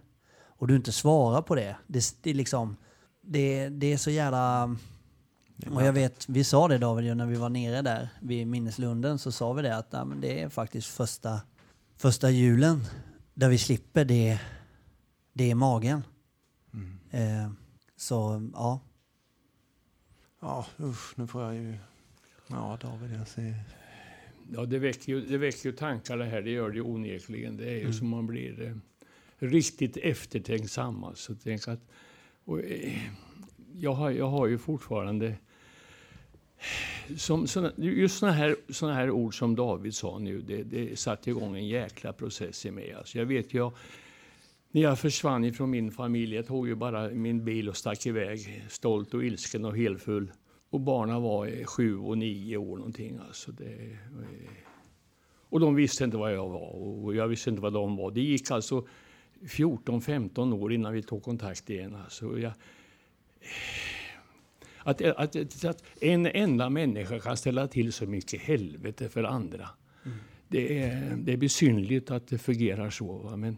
[0.45, 1.77] Och du inte svarar på det.
[1.87, 2.77] Det, det är liksom...
[3.21, 4.77] Det, det är så jävla...
[5.71, 9.33] Och jag vet, vi sa det David när vi var nere där vid minneslunden så
[9.33, 11.41] sa vi det att men det är faktiskt första,
[11.97, 12.85] första julen
[13.35, 14.41] där vi slipper det,
[15.33, 16.03] det är magen.
[17.11, 17.51] Eh,
[17.97, 18.81] så ja,
[20.45, 21.75] Ja, usch, nu får jag ju...
[22.49, 23.55] Ja, David, jag ser...
[24.53, 27.57] Ja, det väcker, ju, det väcker ju tankar det här, det gör det ju onekligen.
[27.57, 28.77] Det är ju som man blir eh,
[29.39, 31.05] riktigt eftertänksam.
[31.05, 31.35] Alltså.
[31.43, 31.81] Tänk att,
[32.45, 32.99] och, eh,
[33.73, 35.37] jag, har, jag har ju fortfarande...
[37.17, 41.31] Som, såna, just såna här, såna här ord som David sa nu, det, det satte
[41.31, 42.93] igång en jäkla process i mig.
[42.93, 43.73] Alltså, jag vet ju, jag,
[44.71, 48.65] när jag försvann ifrån min familj, jag tog ju bara min bil och stack iväg,
[48.69, 50.33] stolt och ilsken och helfull.
[50.71, 53.19] Och barnen var sju och nio år någonting.
[53.29, 54.51] Alltså det, eh,
[55.49, 56.71] och de visste inte vad jag var
[57.05, 58.11] och jag visste inte vad de var.
[58.11, 58.87] Det gick alltså
[59.43, 61.97] 14-15 år innan vi tog kontakt igen.
[62.05, 62.53] Alltså jag,
[64.85, 69.69] att, att, att en enda människa kan ställa till så mycket helvete för andra.
[70.49, 73.19] Det, är, det är besynligt att det fungerar så.
[73.19, 73.37] Va?
[73.37, 73.57] Men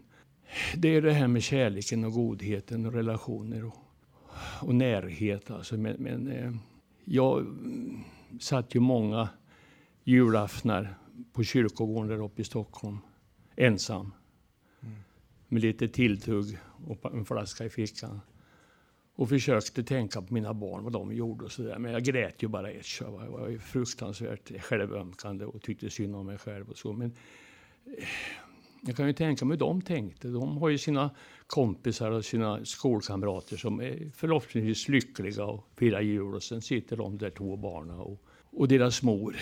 [0.75, 3.75] det är det här med kärleken och godheten och relationer och,
[4.61, 5.51] och närhet.
[5.51, 5.77] Alltså.
[5.77, 6.53] Men, men eh,
[7.05, 8.03] jag mm,
[8.39, 9.29] satt ju många
[10.03, 10.97] julaftnar
[11.33, 12.97] på kyrkogården där uppe i Stockholm
[13.55, 14.13] ensam.
[15.47, 18.21] Med lite tilltugg och en flaska i fickan.
[19.17, 21.79] Och försökte tänka på mina barn, vad de gjorde och sådär.
[21.79, 22.85] Men jag grät ju bara ett.
[23.01, 26.93] Jag var ju fruktansvärt självömkande och tyckte synd om mig själv och så.
[26.93, 27.13] Men
[27.85, 28.07] eh,
[28.81, 30.27] jag kan ju tänka mig hur de tänkte.
[30.27, 31.09] De har ju sina
[31.47, 36.35] kompisar och sina skolkamrater som är förhoppningsvis lyckliga och firar jul.
[36.35, 39.35] Och sen sitter de där två barnen och, och deras mor.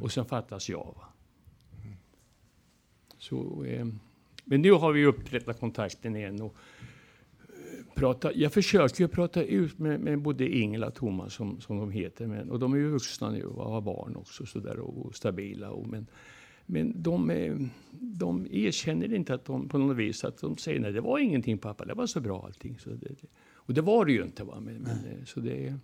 [0.00, 0.94] Och sen fattas jag.
[0.96, 1.08] Va?
[3.18, 3.86] Så, eh,
[4.44, 6.40] men nu har vi upprättat kontakten igen.
[6.40, 6.56] Och,
[7.94, 11.90] prata, jag försöker ju prata ut med, med både Ingela och Thomas som, som de
[11.90, 12.26] heter.
[12.26, 15.14] Men, och de är ju vuxna nu och har barn också så där, och, och
[15.14, 15.70] stabila.
[15.70, 16.06] Och, men
[16.66, 17.56] men de, eh,
[17.90, 21.58] de erkänner inte att de på något vis att de säger nej, det var ingenting
[21.58, 22.78] pappa, det var så bra allting.
[22.78, 23.14] Så det,
[23.54, 24.44] och det var det ju inte.
[24.44, 24.60] Va?
[24.60, 25.74] Men, men, eh, så, det,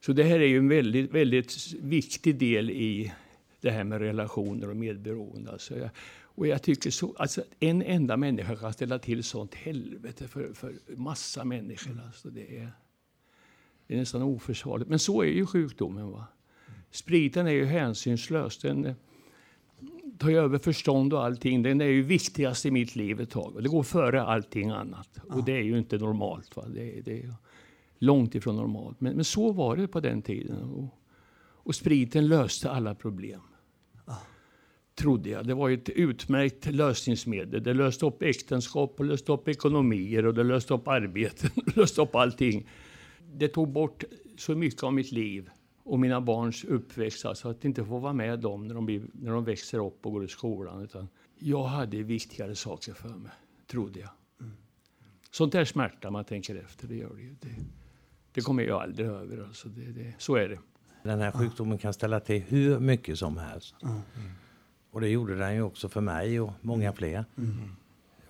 [0.00, 3.12] så det här är ju en väldigt, väldigt viktig del i
[3.60, 5.50] det här med relationer och medberoende.
[5.50, 5.90] Alltså jag,
[6.34, 10.74] och jag tycker så, alltså en enda människa kan ställa till sånt helvete för, för
[10.96, 12.00] massa människor.
[12.06, 12.72] Alltså det, är,
[13.86, 14.90] det är nästan oförsvarligt.
[14.90, 16.10] Men så är ju sjukdomen.
[16.10, 16.26] Va?
[16.90, 18.58] Spriten är ju hänsynslös.
[18.58, 18.94] Den eh,
[20.18, 21.62] tar över förstånd och allting.
[21.62, 23.62] Den är ju viktigast i mitt liv ett tag.
[23.62, 25.08] Det går före allting annat.
[25.28, 25.34] Ja.
[25.34, 26.56] Och det är ju inte normalt.
[26.56, 26.64] Va?
[26.68, 27.34] Det, det är
[27.98, 29.00] långt ifrån normalt.
[29.00, 30.62] Men, men så var det på den tiden.
[30.62, 30.98] Och,
[31.42, 33.40] och spriten löste alla problem
[35.00, 35.46] trodde jag.
[35.46, 37.62] Det var ett utmärkt lösningsmedel.
[37.62, 41.50] Det löste upp äktenskap, och löste upp ekonomier och det löste upp arbeten.
[41.76, 42.68] löste upp allting.
[43.34, 44.04] Det tog bort
[44.36, 45.50] så mycket av mitt liv
[45.82, 47.24] och mina barns uppväxt.
[47.24, 50.12] Alltså att inte få vara med dem när de, blir, när de växer upp och
[50.12, 50.82] går i skolan.
[50.82, 51.08] Utan
[51.38, 53.32] jag hade viktigare saker för mig,
[53.66, 54.10] trodde jag.
[54.40, 54.52] Mm.
[55.30, 57.36] Sånt där smärta man tänker efter, det gör det ju.
[57.40, 57.54] Det,
[58.32, 59.44] det kommer jag aldrig över.
[59.44, 60.58] Alltså det, det, så är det.
[61.02, 63.74] Den här sjukdomen kan ställa till hur mycket som helst.
[63.82, 64.00] Mm.
[64.90, 66.96] Och det gjorde den ju också för mig och många mm.
[66.96, 67.24] fler.
[67.36, 67.76] Mm.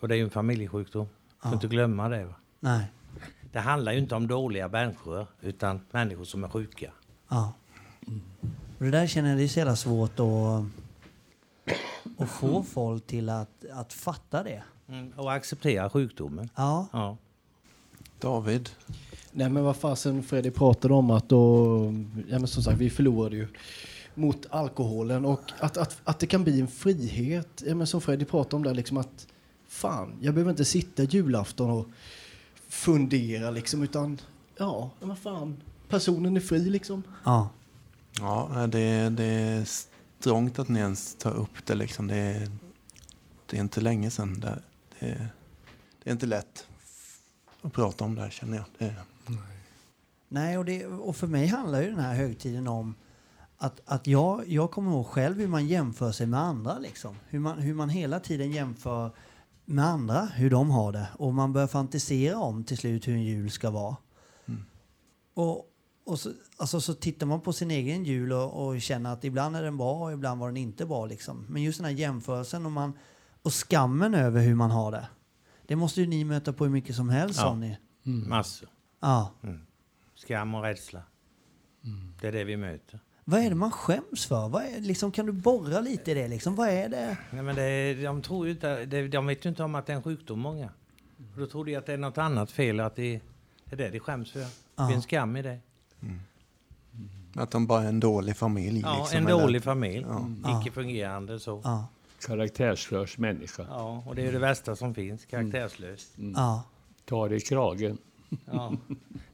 [0.01, 1.07] Och det är ju en familjesjukdom.
[1.43, 1.49] Ja.
[1.49, 2.25] Får inte glömma det.
[2.25, 2.35] Va?
[2.61, 2.85] Nej.
[3.53, 6.91] Det handlar ju inte om dåliga människor, utan människor som är sjuka.
[7.29, 7.53] Ja.
[8.07, 8.21] Mm.
[8.79, 10.65] Och det där känner jag det är så jävla svårt att,
[12.19, 14.63] att få folk till att, att fatta det.
[14.89, 15.13] Mm.
[15.17, 16.51] Och acceptera sjukdomen.
[16.57, 16.87] Ja.
[16.93, 17.17] ja.
[18.21, 18.71] David?
[19.33, 21.85] Nej men vad fasen Fredrik pratade om att då,
[22.29, 23.49] ja men som sagt vi förlorade ju
[24.21, 27.63] mot alkoholen och att, att, att det kan bli en frihet.
[27.67, 29.27] Ja, men som Freddy pratade om där, liksom att
[29.69, 31.87] fan, jag behöver inte sitta julafton och
[32.69, 34.21] fundera liksom, utan
[34.57, 37.03] ja, men fan, personen är fri liksom.
[37.25, 37.49] Ja.
[38.19, 39.65] Ja, det, det är
[40.19, 42.07] strångt att ni ens tar upp det liksom.
[42.07, 42.51] Det är,
[43.47, 44.41] det är inte länge sedan.
[44.41, 44.63] Det,
[44.99, 45.29] det,
[46.03, 46.67] det är inte lätt
[47.63, 48.67] att prata om det här känner jag.
[48.79, 48.95] Det.
[50.29, 52.95] Nej, och, det, och för mig handlar ju den här högtiden om
[53.63, 56.79] att, att jag, jag kommer ihåg själv hur man jämför sig med andra.
[56.79, 57.17] Liksom.
[57.29, 59.11] Hur, man, hur man hela tiden jämför
[59.65, 61.09] med andra, hur de har det.
[61.19, 63.97] Och man börjar fantisera om till slut hur en jul ska vara.
[64.47, 64.65] Mm.
[65.35, 65.65] Och,
[66.05, 69.57] och så, alltså, så tittar man på sin egen jul och, och, känner att ibland
[69.57, 71.07] är den bra och ibland var den inte bra.
[71.07, 71.47] Liksom.
[71.49, 72.93] Men just den här jämförelsen och, man,
[73.43, 75.09] och skammen över hur man har det.
[75.67, 77.55] Det måste ju ni möta på hur mycket som helst, ja.
[77.55, 77.79] ni.
[78.07, 78.29] Mm.
[78.29, 78.69] Massor.
[79.01, 79.31] Ja.
[79.43, 79.61] Mm.
[80.15, 81.03] Skam och rädsla.
[81.85, 82.15] Mm.
[82.21, 83.01] Det är det vi möter.
[83.31, 84.49] Vad är det man skäms för?
[84.49, 86.29] Vad är, liksom, kan du borra lite i det?
[86.29, 86.55] Liksom?
[86.55, 87.17] Vad är det?
[87.31, 89.97] Nej, men det, de, tror ju inte, de vet ju inte om att det är
[89.97, 90.69] en sjukdom, många.
[91.37, 93.21] då tror de att det är något annat fel, att det,
[93.65, 94.41] det är det de skäms för.
[94.77, 95.59] Det finns skam i det.
[96.03, 96.21] Mm.
[97.35, 98.81] Att de bara är en dålig familj?
[98.81, 99.41] Ja, liksom, en eller?
[99.41, 100.07] dålig familj.
[100.09, 100.61] Ja.
[100.61, 101.61] Icke fungerande så.
[101.65, 101.89] Ja.
[102.27, 103.67] Karaktärslös människa.
[103.69, 106.09] Ja, och det är det värsta som finns, karaktärslös.
[106.19, 106.33] Mm.
[106.37, 106.63] Ja.
[107.05, 107.99] Ta det i kragen.
[108.45, 108.73] Ja,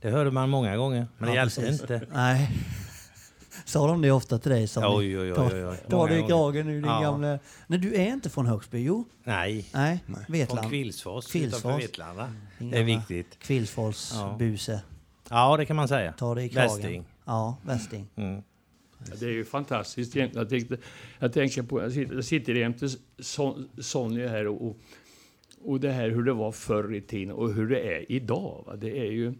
[0.00, 2.06] det hörde man många gånger, men det hjälpte inte.
[2.12, 2.50] Nej.
[3.66, 4.66] Sa de det ofta till dig?
[4.68, 5.76] Som oj, oj, oj, oj, oj.
[5.88, 7.00] Ta dig i kragen nu din ja.
[7.00, 7.38] gamla...
[7.66, 9.04] Nej, du är inte från Högsby, jo?
[9.24, 9.68] Nej.
[9.74, 9.98] Nej,
[10.28, 10.60] Vetland.
[10.60, 11.60] Från Kvillsfors, Kvillsfors.
[11.60, 12.32] utanför Vetlanda.
[12.58, 13.38] Det är viktigt.
[13.38, 14.36] Kvillsfors, ja.
[14.38, 14.80] buse.
[15.30, 16.12] Ja, det kan man säga.
[16.12, 16.68] Ta dig i kragen.
[16.68, 17.04] Västing.
[17.24, 18.08] Ja, västing.
[18.16, 18.42] Mm.
[18.98, 20.14] Ja, det är ju fantastiskt.
[20.16, 20.76] Jag, tänkte,
[21.18, 22.88] jag tänker på, jag sitter, jag sitter jämte
[23.78, 24.76] Sonja här och, och,
[25.62, 28.64] och det här hur det var förr i tiden och hur det är idag.
[28.66, 28.76] Va?
[28.76, 29.34] Det är ju,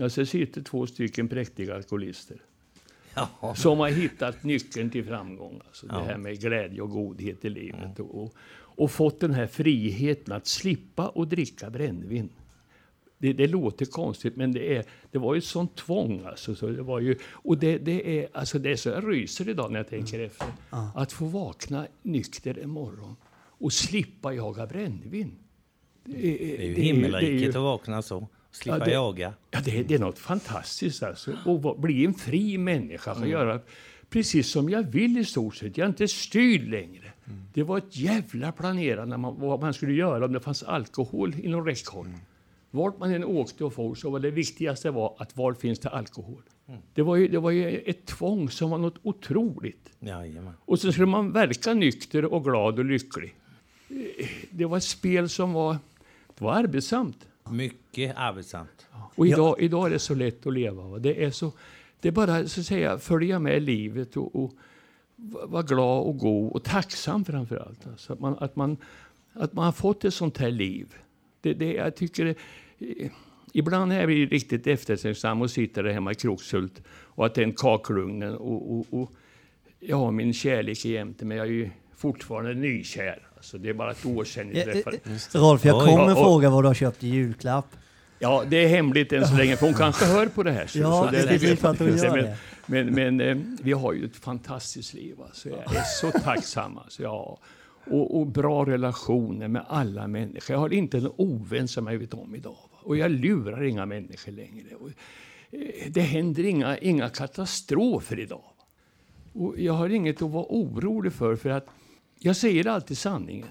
[0.00, 2.36] alltså sitter två stycken präktiga alkoholister
[3.42, 3.54] Ja.
[3.54, 5.60] Som har hittat nyckeln till framgång.
[5.66, 5.98] Alltså ja.
[5.98, 7.98] Det här med glädje och godhet i livet.
[7.98, 8.10] Mm.
[8.10, 12.30] Och, och, fått den här friheten att slippa och dricka brännvin.
[13.18, 16.24] Det, det, låter konstigt, men det, är, det var ju ett sånt tvång.
[16.26, 19.48] Alltså, så det var ju, och det, det, är, alltså det är så jag ryser
[19.48, 20.26] idag när jag tänker mm.
[20.26, 20.48] efter.
[20.94, 23.16] Att få vakna nykter en morgon
[23.58, 25.38] och slippa jaga brännvin.
[26.04, 28.28] Det är, det är ju himmelriket att vakna så.
[28.58, 29.32] Slippa ja, det, jaga.
[29.50, 31.32] Ja, det, det, är något fantastiskt alltså.
[31.44, 33.14] Att bli en fri människa.
[33.14, 33.28] Mm.
[33.28, 33.60] göra
[34.10, 35.78] precis som jag vill i stort sett.
[35.78, 37.12] Jag är inte styrd längre.
[37.24, 37.40] Mm.
[37.54, 41.66] Det var ett jävla planerande man, vad man skulle göra om det fanns alkohol inom
[41.66, 42.06] räckhåll.
[42.06, 42.18] Mm.
[42.70, 45.88] Vart man än åkte och for så var det viktigaste var att var finns det
[45.88, 46.42] alkohol.
[46.68, 46.80] Mm.
[46.94, 49.90] Det, var ju, det var ju ett tvång som var något otroligt.
[50.00, 50.54] Jajamän.
[50.60, 53.34] Och så skulle man verka nykter och glad och lycklig.
[54.50, 55.76] Det var ett spel som var,
[56.38, 57.26] det var arbetsamt.
[57.52, 58.86] Mycket arbetsamt.
[59.14, 59.64] Och idag, ja.
[59.64, 60.98] idag är det så lätt att leva.
[60.98, 61.52] Det är, så,
[62.00, 64.52] det är bara så att säga följa med livet och, och
[65.44, 67.86] vara glad och god och tacksam framför allt.
[67.86, 68.76] Alltså att, man, att, man,
[69.32, 70.94] att man har fått ett sånt här liv.
[71.40, 72.34] Det, det, jag tycker det,
[73.52, 77.46] Ibland är vi riktigt eftertänksamma och sitter där hemma i Krokshult och att det är
[77.46, 79.12] en kakelugnen och, och, och
[79.80, 81.36] jag har min kärlek jämte mig.
[81.36, 83.18] Jag är ju fortfarande nykär.
[83.36, 84.96] Alltså, det är bara ett år sedan jag Eh, träffade...
[84.96, 87.66] eh, Rolf, jag kommer fråga vad du har köpt i julklapp.
[88.18, 90.66] Ja, det är hemligt än så länge, för hon kanske hör på det här.
[90.66, 92.36] Så, Ja, så det är vet precis för att hon gör men, det.
[92.66, 95.16] Men, men eh, vi har ju ett fantastiskt liv.
[95.22, 95.48] Alltså.
[95.48, 96.78] Jag är så tacksam.
[96.78, 97.38] Alltså, ja.
[97.86, 100.54] och, och bra relationer med alla människor.
[100.54, 102.50] Jag har inte en ovän som jag vet om idag.
[102.72, 102.78] va.
[102.82, 104.66] Och jag lurar inga människor längre.
[104.80, 104.88] Och,
[105.50, 108.42] eh, det händer inga, inga katastrofer idag.
[108.56, 108.64] va.
[109.32, 111.66] Och jag har inget att vara orolig för, för att
[112.18, 113.48] jag säger alltid sanningen.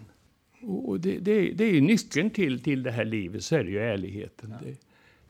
[0.61, 3.80] Och det, det, det är nyckeln till, till det här livet, så är det ju
[3.80, 4.53] ärligheten.
[4.63, 4.76] Det,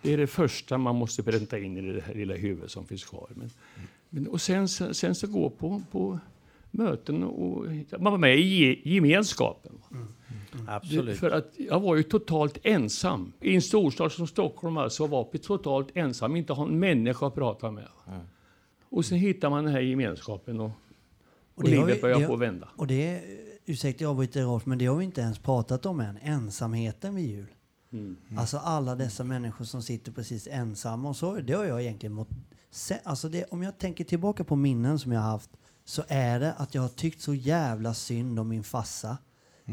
[0.01, 3.05] det är det första man måste pränta in i det här lilla huvudet som finns
[3.05, 3.29] kvar.
[3.35, 3.49] Men,
[4.09, 6.19] men, och sen, sen, sen så gå på, på
[6.71, 7.65] möten och
[7.99, 9.71] man var med i ge- gemenskapen.
[10.51, 11.17] Det, Absolut.
[11.19, 13.33] för att jag var ju totalt ensam.
[13.41, 17.35] I en storstad som Stockholm alltså var vi totalt ensam, inte ha en människa att
[17.35, 17.87] prata med.
[18.89, 20.71] Och sen hittar man den här gemenskapen och,
[21.57, 22.69] och, det har livet börjar det- på att vända.
[22.75, 23.23] Och det,
[23.65, 26.17] ursäkta jag avbryter Rolf, men det har vi inte ens pratat om än.
[26.21, 27.47] Ensamheten vid jul.
[27.91, 28.17] Mm.
[28.37, 31.35] Alltså alla dessa människor som sitter precis ensamma och så.
[31.35, 32.29] Det har jag egentligen mått...
[33.03, 35.49] Alltså det, om jag tänker tillbaka på minnen som jag har haft
[35.85, 39.17] så är det att jag har tyckt så jävla synd om min fassa.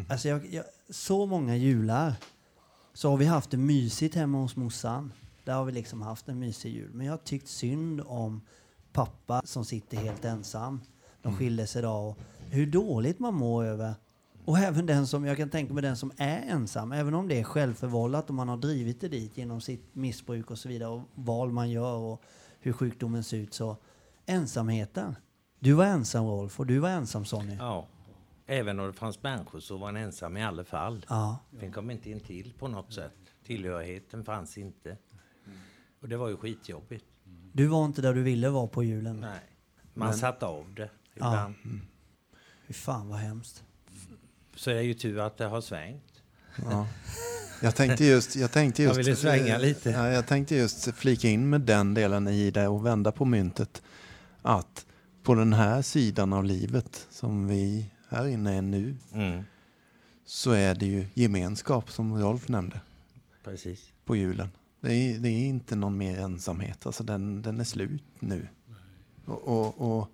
[0.09, 2.15] Alltså jag, jag, så många jular
[2.93, 5.13] så har vi haft det mysigt hemma hos morsan.
[5.45, 6.91] Där har vi liksom haft en mysig jul.
[6.95, 8.41] Men jag har tyckt synd om
[8.93, 10.81] pappa som sitter helt ensam.
[11.25, 12.19] De skilde sig idag och
[12.51, 13.95] hur dåligt man mår över.
[14.45, 17.41] Och även den som, jag kan tänka mig den som är ensam, även om det
[17.41, 21.03] är självförvållat och man har drivit det dit genom sitt missbruk och så vidare och
[21.15, 22.23] val man gör och
[22.61, 23.77] hur sjukdomen ser ut så.
[24.27, 25.17] Ensamheten.
[25.59, 27.57] Du var ensam Rolf och du var ensam Sonny.
[27.59, 27.87] Ja.
[28.47, 31.07] Även om det fanns människor så var han ensam i alla fall.
[31.09, 31.39] Ja.
[31.51, 33.13] Den kom inte in till på något sätt.
[33.45, 34.97] Tillhörigheten fanns inte.
[36.01, 37.05] Och det var ju skitjobbigt.
[37.53, 39.21] Du var inte där du ville vara på julen.
[39.21, 39.41] Nej.
[39.95, 41.27] Man satt av det Ja.
[41.55, 41.81] ibland.
[42.67, 43.65] Fy fan vad hemskt.
[44.57, 46.23] Så det är ju tur att det har svängt.
[46.71, 46.87] Ja.
[47.63, 48.37] Jag tänkte just...
[48.37, 49.91] Jag, tänkte Jag just, ville svänga lite.
[49.91, 53.83] Ja, jag tänkte just flika in med den delen i det och vända på myntet.
[54.43, 54.87] Att
[55.23, 59.43] på den här sidan av livet som vi här inne är nu Mm.
[60.25, 62.81] så är det ju gemenskap som Rolf nämnde
[63.45, 63.93] Precis.
[64.05, 64.49] på julen.
[64.81, 68.49] Det är, det är inte någon mer ensamhet, alltså den, den är slut nu.
[69.25, 70.09] Och, och, och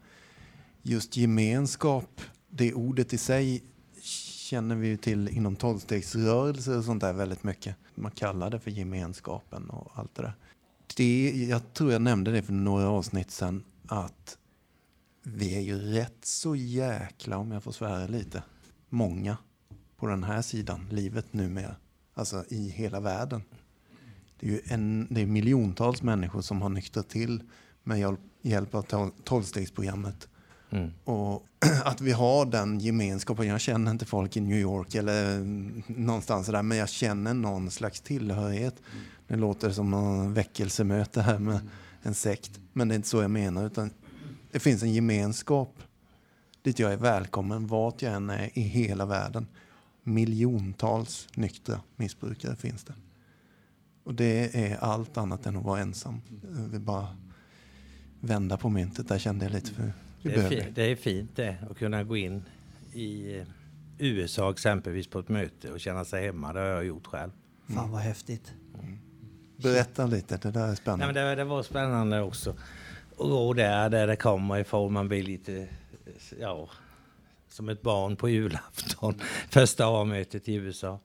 [0.82, 3.64] just gemenskap, det ordet i sig
[4.02, 7.76] känner vi ju till inom tolvstegsrörelser och sånt där väldigt mycket.
[7.94, 10.34] Man kallar det för gemenskapen och allt det där.
[10.96, 14.38] Det, jag tror jag nämnde det för några avsnitt sedan att
[15.22, 18.42] vi är ju rätt så jäkla, om jag får svära lite,
[18.88, 19.36] många
[19.96, 21.76] på den här sidan livet numera.
[22.14, 23.42] Alltså i hela världen.
[24.40, 27.42] Det är ju en, det är miljontals människor som har nyktrat till
[27.82, 30.28] med hjälp, av tolvstegsprogrammet.
[30.70, 30.90] Mm.
[31.04, 31.46] Och
[31.84, 33.46] att vi har den gemenskapen.
[33.46, 37.70] Jag känner inte folk i New York eller mm, någonstans där, men jag känner någon
[37.70, 38.76] slags tillhörighet.
[39.28, 41.60] Det låter som någon väckelsemöte här med
[42.02, 43.66] en sekt, men det är inte så jag menar.
[43.66, 43.90] Utan
[44.52, 45.82] det finns en gemenskap
[46.62, 49.46] dit jag är välkommen vart jag än är i hela världen.
[50.02, 52.94] Miljontals nyktra missbrukare finns det.
[54.04, 56.20] Och det är allt annat än att vara ensam.
[56.56, 57.16] Jag vill bara
[58.20, 59.08] vända på myntet.
[59.08, 59.92] Där kände jag lite för
[60.22, 62.42] Det är, behöver fi- det är fint det, att kunna gå in
[62.92, 63.46] i eh,
[63.98, 66.52] USA exempelvis på ett möte och känna sig hemma.
[66.52, 67.30] Det har jag gjort själv.
[67.74, 68.52] Fan vad häftigt.
[69.56, 71.06] Berätta lite, det där är Nej, spännande.
[71.06, 72.54] men det, det var spännande också.
[73.16, 74.92] Och gå där, där det kommer ifrån.
[74.92, 75.68] Man blir lite,
[76.40, 76.68] ja,
[77.48, 79.14] som ett barn på julafton.
[79.50, 81.00] Första A-mötet i USA.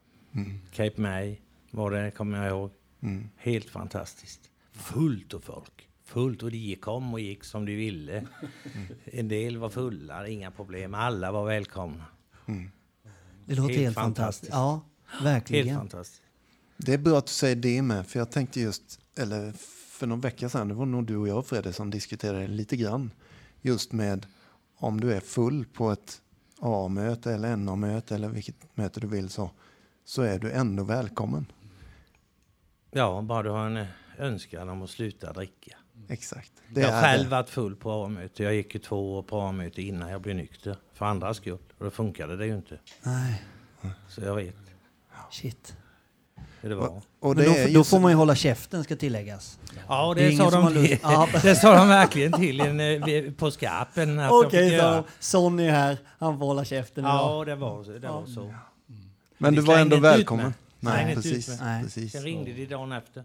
[0.74, 1.38] Cape May
[1.72, 2.72] var det, kommer jag ihåg.
[3.02, 3.30] Mm.
[3.38, 4.42] Helt fantastiskt.
[4.72, 5.90] Fullt av folk.
[6.06, 8.28] Fullt och de kom och gick som de ville.
[9.04, 10.94] En del var fulla, inga problem.
[10.94, 12.06] Alla var välkomna.
[13.46, 13.96] Det låter helt, Helt fantastiskt.
[13.96, 14.52] fantastiskt.
[14.52, 15.78] Ja, Helt verkligen.
[15.78, 16.22] fantastiskt.
[16.78, 19.52] Det är bra att du säger det med, för jag tänkte just, eller
[19.90, 23.12] för någon vecka sedan, det var nog du och jag Fredrik som diskuterade lite grann,
[23.62, 24.26] just med
[24.78, 26.22] om du är full på ett
[26.60, 29.52] A-möte eller NA-möte eller vilket möte du vill så,
[30.06, 31.46] så är du ändå välkommen.
[32.92, 33.86] Ja, bara du har en
[34.18, 35.78] önskan om att sluta dricka.
[36.10, 36.52] Exakt.
[36.70, 37.30] Det jag har själv det.
[37.30, 38.44] varit full på A-möte.
[38.44, 40.78] Jag gick ju två år på A-möte innan jag blev nykter.
[40.94, 41.58] För andras skull.
[41.78, 42.80] Och då funkade det ju inte.
[43.04, 43.44] Nej,
[44.10, 44.56] Så jag vet
[45.32, 45.76] shit.
[46.62, 46.88] det var.
[46.88, 49.60] Och, och Men det då, då får man ju hålla käften ska tilläggas.
[49.88, 50.74] Ja, Det det, sa de,
[51.42, 54.20] det sa de verkligen till en, eh, på skarpen.
[54.30, 55.04] Okej, göra.
[55.20, 57.40] Sonny här, han får hålla käften idag.
[57.40, 58.54] Ja, det var, så- det var så.
[59.38, 60.54] Men Vi du var ändå välkommen.
[60.80, 61.60] Nej, precis.
[61.62, 61.84] Nej.
[61.84, 62.12] precis.
[62.12, 63.24] Sen ringde de dagen efter.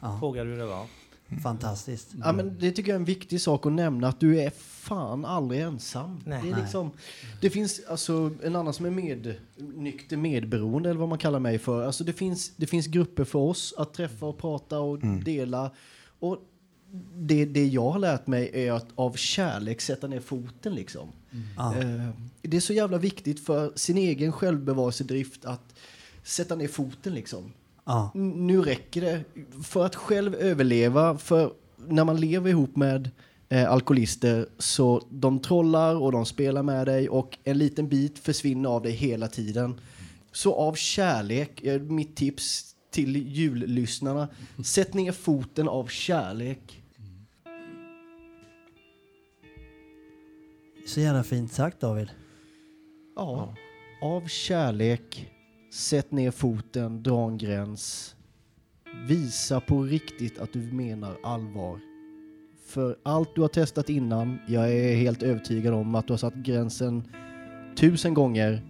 [0.00, 0.16] Ja.
[0.20, 0.86] Frågade hur det var.
[1.42, 2.14] Fantastiskt.
[2.24, 5.24] Ja, men det tycker jag är en viktig sak att nämna, att du är fan
[5.24, 6.20] aldrig ensam.
[6.24, 6.40] Nej.
[6.42, 6.90] Det, är liksom,
[7.40, 11.58] det finns alltså en annan som är med, nykter medberoende, eller vad man kallar mig
[11.58, 11.86] för.
[11.86, 15.70] Alltså det, finns, det finns grupper för oss att träffa och prata och dela.
[16.18, 16.38] Och
[17.14, 20.74] det, det jag har lärt mig är att av kärlek sätta ner foten.
[20.74, 21.08] Liksom.
[21.56, 21.76] Ja.
[21.78, 22.08] Eh,
[22.42, 25.74] det är så jävla viktigt för sin egen självbevarelsedrift att
[26.22, 27.14] sätta ner foten.
[27.14, 27.52] Liksom.
[27.84, 28.10] Ja.
[28.14, 29.24] N- Nu räcker det.
[29.64, 31.52] För att själv överleva, för
[31.88, 33.10] när man lever ihop med
[33.48, 38.68] eh, alkoholister så de trollar och de spelar med dig och en liten bit försvinner
[38.68, 39.80] av dig hela tiden.
[40.32, 44.28] Så av kärlek, eh, mitt tips till jullyssnarna,
[44.64, 46.80] sätt ner foten av kärlek.
[50.86, 52.08] Så jävla fint sagt David.
[53.16, 53.54] Ja,
[54.02, 55.30] av kärlek,
[55.74, 58.16] sätt ner foten, dra en gräns.
[59.08, 61.80] Visa på riktigt att du menar allvar.
[62.66, 66.34] För allt du har testat innan, jag är helt övertygad om att du har satt
[66.34, 67.08] gränsen
[67.76, 68.62] tusen gånger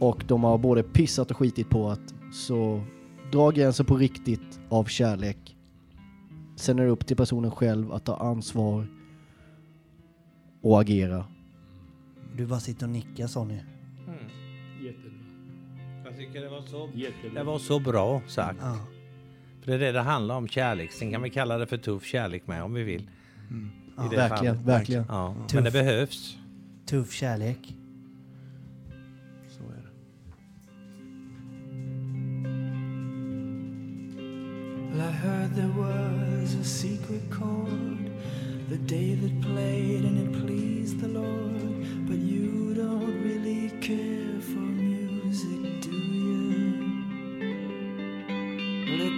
[0.00, 2.84] och de har både pissat och skitit på att så
[3.32, 5.56] dra gränsen på riktigt av kärlek.
[6.56, 8.86] Sen är det upp till personen själv att ta ansvar
[10.62, 11.24] och agera.
[12.36, 13.71] Du bara sitter och nickar Sonny.
[16.26, 17.38] Tycker det var så, Jättebra.
[17.40, 18.58] det var så bra sagt.
[18.60, 18.76] Ja.
[19.60, 20.92] För det är det det handlar om, kärlek.
[20.92, 23.10] Sen kan vi kalla det för tuff kärlek med om vi vill.
[23.96, 24.68] Ja, I det verkligen, fallet.
[24.68, 25.04] verkligen.
[25.08, 25.54] Ja, Tuff.
[25.54, 26.36] men det behövs.
[26.86, 27.74] Tuff kärlek.
[29.48, 29.88] Så är det.
[34.92, 38.10] Well, I heard there was a secret chord
[38.70, 40.41] that David played and it pleased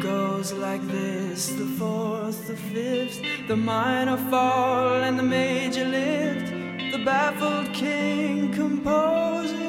[0.05, 6.51] goes like this the fourth, the fifth, the minor fall, and the major lift.
[6.93, 9.64] The baffled king composing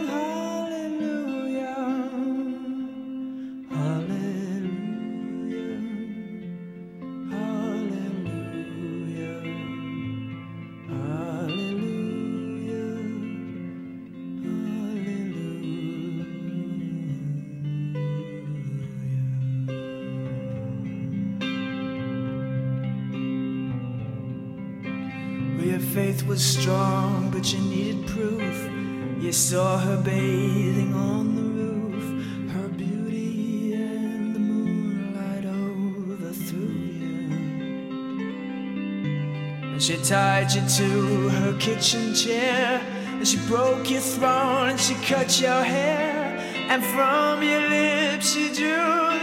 [40.46, 45.64] tied you to her kitchen chair, and she broke your throne, and she cut your
[45.64, 46.38] hair,
[46.70, 49.14] and from your lips she drew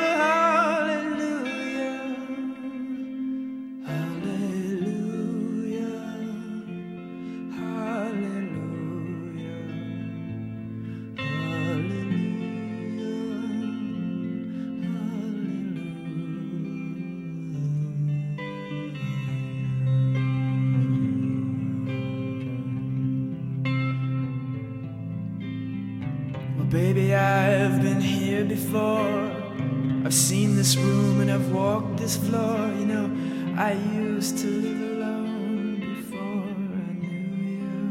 [31.89, 32.59] and this floor.
[32.79, 33.11] You know,
[33.57, 36.49] I used to live alone before
[36.89, 37.89] I knew you.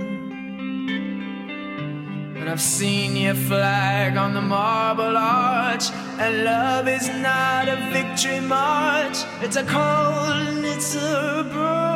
[2.39, 5.85] And I've seen your flag on the marble arch.
[6.19, 11.90] And love is not a victory march, it's a cold and it's a broken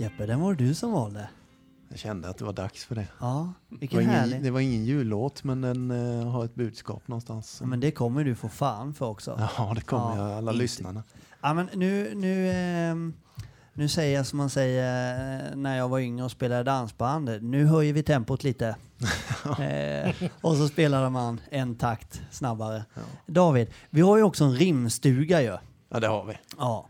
[0.00, 1.28] Jeppe, den var det du som valde.
[1.88, 3.06] Jag kände att det var dags för det.
[3.20, 4.42] Ja, Det var vilken ingen, härlig.
[4.42, 7.58] det var ingen jullåt men den eh, har ett budskap någonstans.
[7.60, 9.48] Ja, men det kommer du få fan för också.
[9.58, 11.02] Ja, det kommer Ja, jag, alla inte- lyssnarna.
[11.40, 13.14] Ja, men nu, nu, ehm,
[13.72, 15.12] nu säger jag som man säger
[15.50, 17.30] eh, när jag var yngre och spelade dansband.
[17.42, 18.66] Nu höjer vi tempot lite.
[19.60, 22.84] eh, och så spelade man en takt snabbare.
[23.26, 25.56] David, vi har ju också en rimstuga ju.
[25.88, 26.38] Ja, det har vi.
[26.58, 26.86] Ja.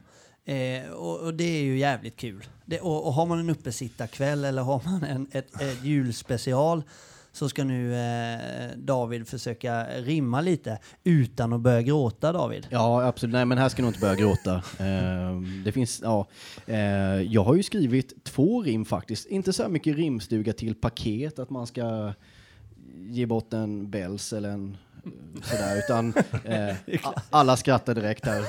[0.49, 2.45] Eh, och, och det är ju jävligt kul.
[2.65, 6.83] Det, och, och har man en uppesittarkväll eller har man en, ett, ett julspecial
[7.33, 12.67] så ska nu eh, David försöka rimma lite utan att börja gråta David.
[12.71, 13.33] Ja, absolut.
[13.33, 14.55] Nej, men här ska du inte börja gråta.
[14.55, 16.27] Eh, det finns, ja.
[16.67, 16.79] Eh,
[17.23, 19.27] jag har ju skrivit två rim faktiskt.
[19.27, 22.13] Inte så här mycket rimstuga till paket, att man ska
[23.09, 24.77] ge bort en Bells eller en
[25.43, 26.77] sådär, utan eh,
[27.31, 28.45] alla skrattar direkt här.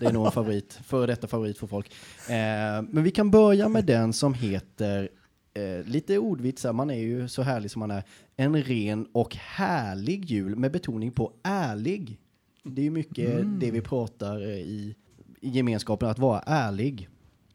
[0.00, 1.92] Det är nog en favorit, före detta favorit för folk.
[2.28, 5.08] Eh, men vi kan börja med den som heter
[5.54, 8.02] Eh, lite ordvits, här, man är ju så härlig som man är.
[8.36, 12.18] En ren och härlig jul med betoning på ärlig.
[12.62, 14.96] Det är ju mycket det vi pratar eh, i,
[15.40, 17.08] i gemenskapen, att vara ärlig.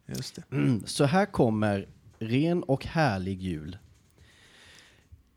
[0.06, 0.56] Just det.
[0.56, 0.82] Mm.
[0.86, 3.78] Så här kommer ren och härlig jul.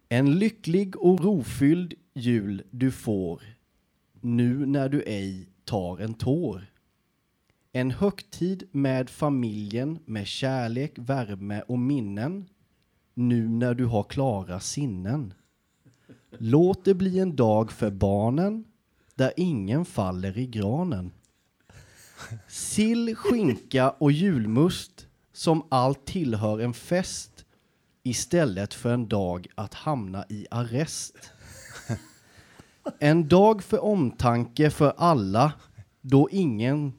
[0.10, 3.44] En lycklig och rofylld jul du får
[4.22, 6.66] nu när du ej tar en tår.
[7.72, 12.50] En högtid med familjen med kärlek, värme och minnen
[13.14, 15.34] nu när du har klara sinnen.
[16.30, 18.66] Låt det bli en dag för barnen
[19.16, 21.12] där ingen faller i granen.
[22.48, 27.46] Sill, skinka och julmust som allt tillhör en fest
[28.04, 31.32] istället för en dag att hamna i arrest.
[33.00, 35.54] En dag för omtanke för alla
[36.02, 36.94] då ingen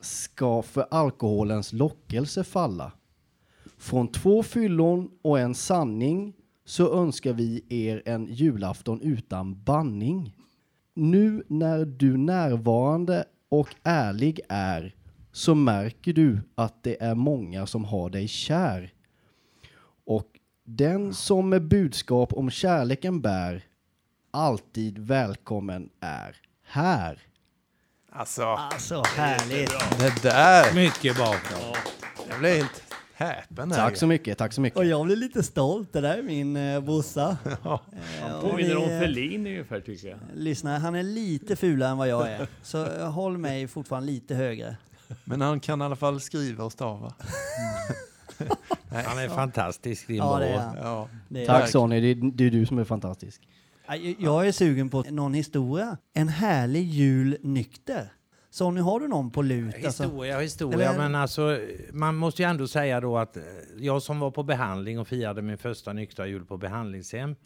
[0.00, 2.92] ska för alkoholens lockelse falla.
[3.78, 10.36] Från två fyllon och en sanning så önskar vi er en julafton utan banning.
[10.94, 14.94] Nu när du närvarande och ärlig är
[15.32, 18.92] så märker du att det är många som har dig kär.
[20.06, 23.64] Och den som med budskap om kärleken bär
[24.34, 27.18] alltid välkommen är här.
[28.12, 29.70] Alltså, Alltså härligt!
[29.98, 30.74] det där!
[30.74, 31.34] Mycket bra.
[32.30, 32.82] Jag blev helt
[33.14, 33.78] häpen här.
[33.78, 34.78] Tack så mycket, tack så mycket.
[34.78, 37.36] Och jag blir lite stolt, det där är min eh, brorsa.
[37.64, 37.80] Ja.
[38.26, 40.18] Eh, och Påminner om eh, Ferlin ungefär tycker jag.
[40.34, 42.46] Lyssna, han är lite fulare än vad jag är.
[42.62, 44.76] Så eh, håll mig fortfarande lite högre.
[45.24, 47.14] Men han kan i alla fall skriva och stava.
[49.06, 50.38] Han är fantastisk, din Ja, bror.
[50.40, 50.76] det är han.
[50.76, 51.08] Ja.
[51.28, 53.40] Det är Tack Sonny, det är, det är du som är fantastisk.
[53.86, 55.96] Jag- Jag är sugen på någon historia.
[56.12, 58.12] En härlig jul nykter.
[58.50, 59.74] Sonny, har du någon på lut?
[59.84, 61.58] Alltså, Historia, historia, Eller- men alltså
[61.92, 63.42] man måste ju ändå säga då att eh,
[63.78, 67.36] jag som var på behandling och firade min första nyktra jul på behandlingshem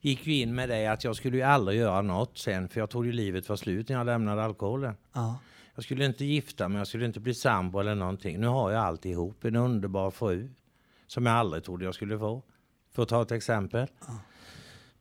[0.00, 2.90] gick ju in med det att jag skulle ju aldrig göra något sen för jag
[2.90, 4.94] trodde ju livet var slut när jag lämnade alkoholen.
[5.12, 5.38] ja.
[5.74, 8.40] Jag skulle inte gifta mig, jag skulle inte bli sambo eller någonting.
[8.40, 10.48] Nu har jag alltihop, en underbar fru
[11.06, 12.42] som jag aldrig trodde jag skulle få.
[12.94, 13.86] För att ta ett exempel.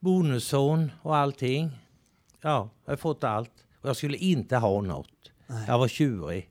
[0.05, 1.71] Bonusson och allting.
[2.41, 3.65] Ja, jag har fått allt.
[3.81, 5.31] Och jag skulle inte ha något.
[5.67, 6.49] Jag var tjurig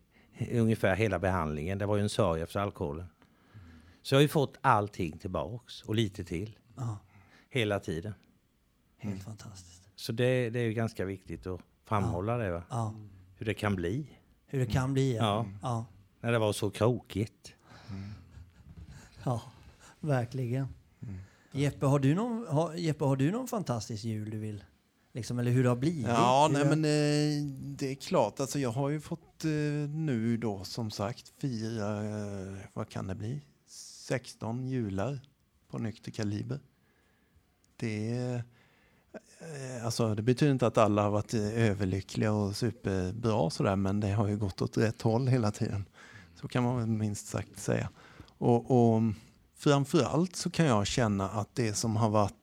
[0.52, 1.78] ungefär hela behandlingen.
[1.78, 3.07] Det var ju en sorg efter alkoholen.
[4.02, 6.59] Så jag har ju fått allting tillbaks och lite till.
[6.76, 6.98] Ja.
[7.50, 8.14] Hela tiden.
[8.98, 9.90] Helt fantastiskt.
[9.96, 12.50] Så det, det är ju ganska viktigt att framhålla det.
[12.50, 12.62] Va?
[12.70, 12.94] Ja.
[13.36, 14.07] Hur det kan bli.
[14.46, 15.16] Hur det kan bli.
[15.16, 15.46] Ja.
[15.62, 15.86] ja.
[16.20, 17.55] När det var så krokigt.
[19.24, 19.42] Ja,
[20.00, 20.68] verkligen.
[21.55, 24.64] Jeppe, har du någon, har, Jeppe, har du någon fantastisk jul du vill?
[25.12, 26.07] Liksom, eller hur det har blivit?
[26.07, 27.44] Ja, nej, men eh,
[27.76, 28.40] det är klart.
[28.40, 29.50] Alltså, jag har ju fått eh,
[29.90, 35.20] nu då som sagt fira, eh, vad kan det bli, 16 jular
[35.70, 36.61] på nykter kaliber.
[37.76, 38.42] Det,
[39.84, 44.28] alltså, det betyder inte att alla har varit överlyckliga och superbra sådär, men det har
[44.28, 45.84] ju gått åt rätt håll hela tiden.
[46.34, 47.90] Så kan man minst sagt säga.
[48.38, 49.02] Och, och
[49.65, 52.35] framförallt så kan jag känna att det som har varit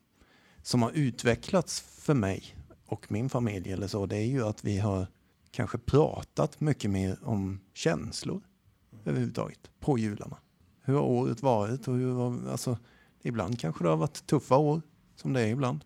[0.62, 2.56] som har utvecklats för mig
[2.86, 5.08] och min familj eller så, det är ju att vi har
[5.52, 8.42] kanske pratat mycket mer om känslor
[9.06, 10.38] överhuvudtaget på jularna.
[10.84, 11.88] Hur har året varit?
[11.88, 12.78] Och hur har, alltså,
[13.22, 14.82] ibland kanske det har varit tuffa år,
[15.16, 15.84] som det är ibland.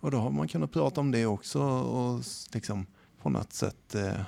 [0.00, 2.22] Och då har man kunnat prata om det också och
[2.52, 2.86] liksom
[3.22, 4.20] på något sätt eh,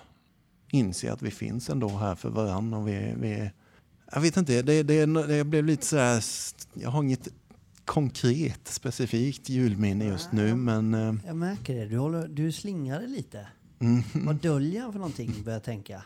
[0.71, 2.79] inse att vi finns ändå här för varandra.
[2.79, 3.51] Och vi, vi,
[4.13, 6.25] jag vet inte, det, det, det blev lite så här,
[6.75, 7.29] jag har inget
[7.85, 11.87] konkret, specifikt julminne just nu, men eh, Jag märker det.
[11.87, 13.47] Du, håller, du slingrar dig lite.
[13.81, 16.03] mm, Vad döljer han för någonting, börjar jag tänka.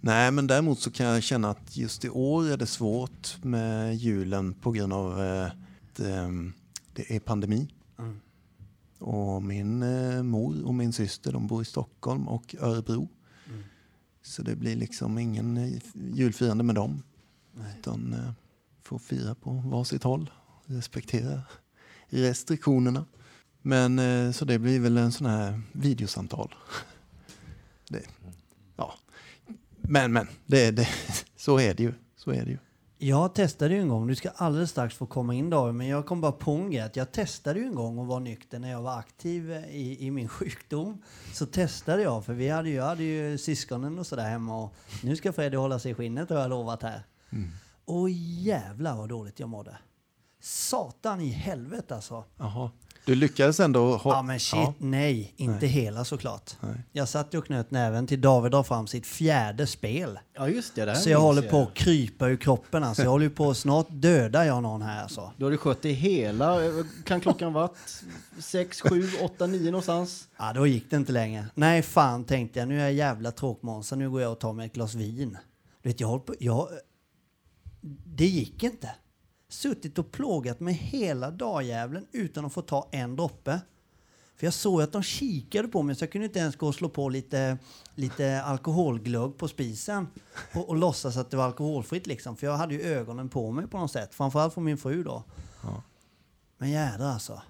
[0.00, 3.96] nej, men däremot så kan jag känna att just i år är det svårt med
[3.96, 6.52] julen på grund av eh, att ehm,
[6.92, 7.68] det är pandemi.
[7.98, 8.20] Mm.
[8.98, 13.08] Och min eh, mor och min syster de bor i Stockholm och Örebro.
[13.48, 13.62] Mm.
[14.22, 15.80] Så det blir liksom ingen
[16.14, 17.02] julfirande med dem.
[17.56, 17.76] Nej.
[17.80, 18.32] Utan eh,
[18.82, 20.30] får fira på varsitt håll.
[20.64, 21.42] Respektera
[22.08, 23.04] restriktionerna.
[23.62, 26.54] Men eh, så det blir väl en sån här videosamtal.
[27.88, 28.02] Det,
[28.76, 28.94] ja.
[29.76, 30.88] Men men, det, det,
[31.36, 31.92] så är det ju.
[32.16, 32.58] Så är det ju.
[32.98, 36.06] Jag testade ju en gång, du ska alldeles strax få komma in David, men jag
[36.06, 38.82] kom bara på en grej jag testade ju en gång att vara nykter när jag
[38.82, 41.02] var aktiv eh, i, i min sjukdom.
[41.32, 44.74] Så testade jag, för vi hade ju, jag hade ju syskonen och sådär hemma och
[45.02, 47.02] nu ska Freddy hålla sig i skinnet har jag lovat här.
[47.84, 49.76] Och jävlar vad dåligt jag mådde.
[50.40, 52.24] Satan i helvete alltså.
[52.38, 52.70] Jaha.
[53.04, 53.96] Du lyckades ändå...
[53.96, 54.74] ha- Ja men shit, Ja.
[54.78, 55.66] nej, inte Nej.
[55.68, 56.50] hela såklart.
[56.60, 56.74] Nej.
[56.92, 60.18] Jag satt och knöt näven till David drar fram sitt fjärde spel.
[60.34, 63.02] Ja just det, det Så jag håller på att krypa ur kroppen alltså.
[63.02, 65.32] Jag håller på att snart döda jag någon här alltså.
[65.36, 66.72] Då har du skött det hela, eh,
[67.04, 68.02] kan klockan varit
[68.38, 70.28] 6, 7, 8, 9 någonstans?
[70.36, 71.46] Ja, då gick det inte längre.
[71.54, 72.68] Nej, fan tänkte jag.
[72.68, 73.96] Nu är jag jävla tråkmånsar.
[73.96, 75.38] Nu går jag och tar mig ett glas vin.
[75.82, 76.34] Du vet, jag håller på...
[76.40, 76.68] Jag,
[78.04, 78.90] det gick inte.
[79.48, 83.60] Suttit och plågat mig hela dagjävlen utan att få ta en droppe.
[84.36, 86.74] För jag såg att de kikade på mig så jag kunde inte ens gå och
[86.74, 87.58] slå på lite,
[87.94, 90.06] lite alkoholglögg på spisen
[90.54, 92.36] och, och låtsas att det var alkoholfritt liksom.
[92.36, 94.14] För jag hade ju ögonen på mig på något sätt.
[94.14, 95.24] Framförallt från min fru då.
[96.58, 97.42] Men jädrar alltså.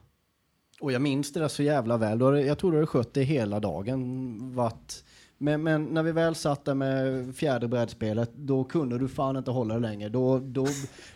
[0.80, 2.20] Och jag minns det där så jävla väl.
[2.46, 4.54] Jag tror du hade skött det hela dagen.
[4.54, 5.04] Varit.
[5.38, 9.50] Men, men när vi väl satt där med fjärde brädspelet, då kunde du fan inte
[9.50, 10.08] hålla det längre.
[10.08, 10.66] Då, då,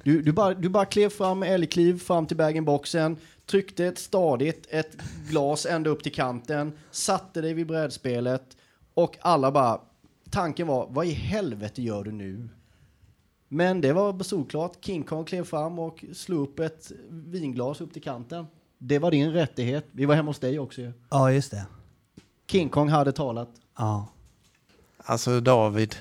[0.02, 3.16] du, du, bara, du bara klev fram, älgkliv, fram till bag-in-boxen,
[3.46, 4.96] tryckte ett stadigt ett
[5.28, 8.56] glas ända upp till kanten, satte dig vid brädspelet
[8.94, 9.80] och alla bara...
[10.30, 12.48] Tanken var, vad i helvete gör du nu?
[13.48, 14.84] Men det var solklart.
[14.84, 18.46] King Kong klev fram och slog upp ett vinglas upp till kanten.
[18.78, 19.86] Det var din rättighet.
[19.92, 20.92] Vi var hemma hos dig också ju.
[21.10, 21.66] Ja, just det.
[22.46, 23.59] King Kong hade talat.
[23.78, 24.08] Ja,
[25.04, 25.94] Alltså David,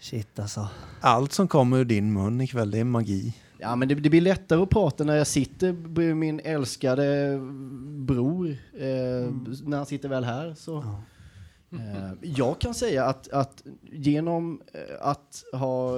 [0.00, 0.68] shit alltså.
[1.00, 3.34] allt som kommer ur din mun ikväll det är magi.
[3.58, 7.38] Ja, men det, det blir lättare att prata när jag sitter bredvid min älskade
[7.98, 8.48] bror.
[8.74, 9.32] Eh,
[9.64, 10.54] När han sitter väl här.
[10.54, 10.78] Så.
[10.78, 10.94] Eh,
[11.72, 13.62] Eh, jag kan säga att, att
[13.92, 15.92] genom eh, att ha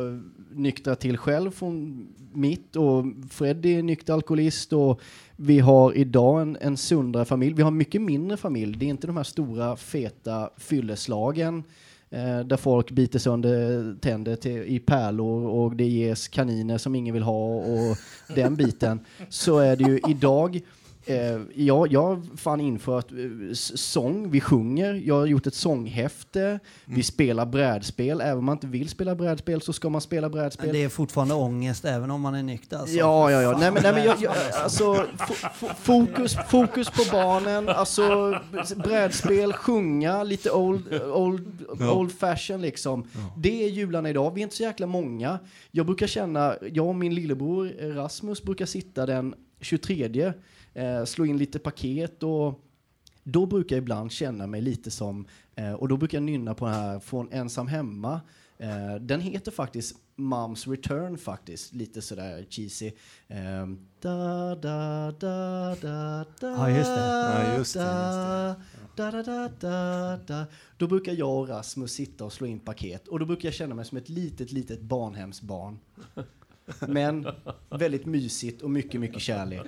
[0.53, 5.01] nyktrat till själv från mitt och Freddy är nykter alkoholist och
[5.37, 7.55] vi har idag en, en sundare familj.
[7.55, 8.77] Vi har en mycket mindre familj.
[8.79, 11.65] Det är inte de här stora feta fylleslagen
[12.11, 17.15] eh, där folk biter sönder tänder till, i pärlor och det ges kaniner som ingen
[17.15, 17.97] vill ha och
[18.35, 19.01] den biten.
[19.29, 20.61] Så är det ju idag
[21.11, 23.17] Eh, jag, jag har fan infört eh,
[23.75, 28.67] sång, vi sjunger, jag har gjort ett sånghäfte, vi spelar brädspel, även om man inte
[28.67, 30.67] vill spela brädspel så ska man spela brädspel.
[30.67, 32.97] Men det är fortfarande ångest även om man är nykter alltså.
[32.97, 33.59] Ja, ja, ja.
[33.59, 38.35] Nej, men, nej, men jag, jag, alltså, fo- fo- fokus, fokus på barnen, alltså
[38.77, 43.07] brädspel, sjunga, lite old, old, old fashion liksom.
[43.37, 44.35] Det är jularna idag.
[44.35, 45.39] Vi är inte så jäkla många.
[45.71, 50.33] Jag brukar känna, jag och min lillebror eh, Rasmus brukar sitta den 23,
[50.75, 52.65] eh, slå in lite paket och
[53.25, 56.65] då brukar jag ibland känna mig lite som, eh, och då brukar jag nynna på
[56.65, 58.21] den här från Ensam Hemma.
[58.59, 62.93] Eh, den heter faktiskt Moms Return faktiskt, lite sådär cheesy.
[63.29, 63.67] Eh,
[64.01, 67.01] da, da, da, da, da, Ja, just det.
[67.01, 70.47] Ja, just det, Da, da, da, da, da, da.
[70.77, 73.75] Då brukar jag och Rasmus sitta och slå in paket och då brukar jag känna
[73.75, 75.79] mig som ett litet, litet barnhemsbarn.
[76.89, 77.27] Men
[77.71, 79.63] väldigt mysigt och mycket, mycket kärlek.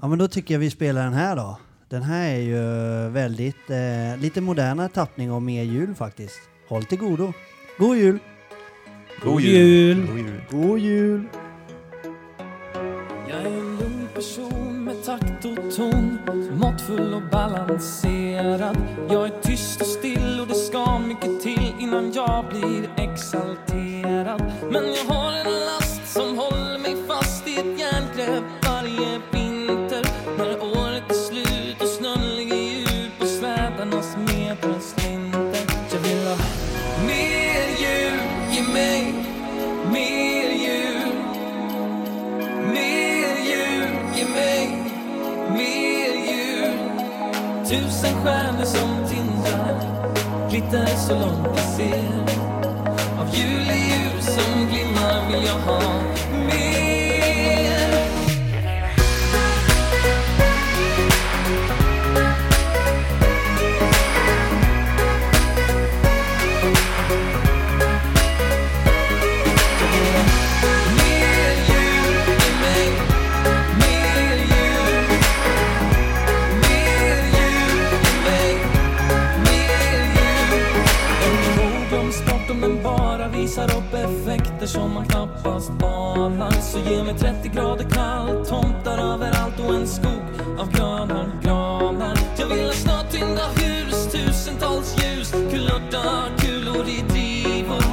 [0.00, 1.58] Ja, men då tycker jag vi spelar den här då.
[1.88, 2.62] Den här är ju
[3.10, 6.40] väldigt, eh, lite modernare tappning och mer jul faktiskt.
[6.68, 7.32] Håll till godo.
[7.78, 8.18] God jul!
[9.22, 10.06] God jul.
[10.06, 10.40] God jul!
[10.50, 11.28] God jul!
[13.28, 16.18] Jag är en lugn person med takt och ton
[16.60, 18.76] Måttfull och balanserad
[19.10, 24.84] Jag är tyst och still och det ska mycket till innan jag blir exalterad Men
[24.84, 25.83] jag har en last
[48.24, 49.80] stjärnor som tindrar
[50.50, 52.04] glittrar så långt vi ser.
[53.20, 55.80] Av juleljus som glimmar vill jag ha
[56.46, 56.83] mer.
[83.54, 86.50] Visar upp effekter som man knappast anar.
[86.50, 90.22] Så ge mig 30 grader kallt, tomtar överallt och en skog
[90.58, 92.18] av gröna granar.
[92.38, 96.02] Jag vill ha snart tynda hus, tusentals ljus, kulörta
[96.38, 97.84] kulor i drivor.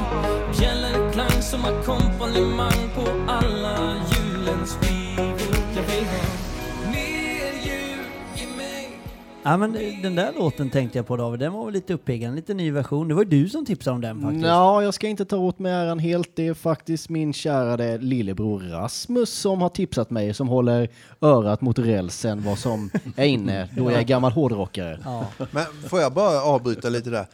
[0.58, 5.01] Bjällerklang som ackompanjemang på alla julens skivor.
[9.44, 9.72] Ja men
[10.02, 13.08] den där låten tänkte jag på David, den var väl lite uppiggande, lite ny version.
[13.08, 14.44] Det var ju du som tipsade om den faktiskt.
[14.44, 16.36] Ja, jag ska inte ta åt mig äran helt.
[16.36, 20.88] Det är faktiskt min kärade lillebror Rasmus som har tipsat mig, som håller
[21.20, 25.00] örat mot rälsen vad som är inne då jag är gammal hårdrockare.
[25.04, 25.26] Ja.
[25.50, 27.26] Men får jag bara avbryta lite där?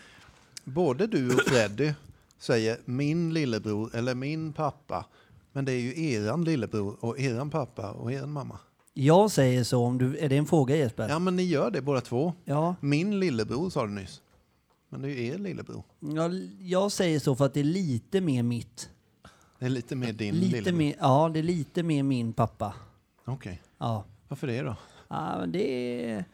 [0.64, 1.92] Både du och Freddy
[2.38, 5.04] säger min lillebror eller min pappa.
[5.52, 8.58] Men det är ju eran lillebror och eran pappa och eran mamma.
[9.00, 11.08] Jag säger så om du, är det en fråga Jesper?
[11.08, 12.32] Ja, men ni gör det båda två.
[12.44, 12.74] Ja.
[12.80, 14.20] Min lillebror sa du nyss.
[14.90, 15.82] Men det är ju er lillebror.
[16.00, 16.30] Ja,
[16.60, 18.88] jag säger så för att det är lite mer mitt.
[19.58, 20.78] Det är lite mer din Lite lillebror.
[20.78, 22.74] mer, ja, det är lite mer min pappa.
[23.24, 23.62] Okej.
[23.78, 24.04] Ja.
[24.28, 24.76] Varför det då?
[25.08, 25.70] ja men det
[26.10, 26.24] är...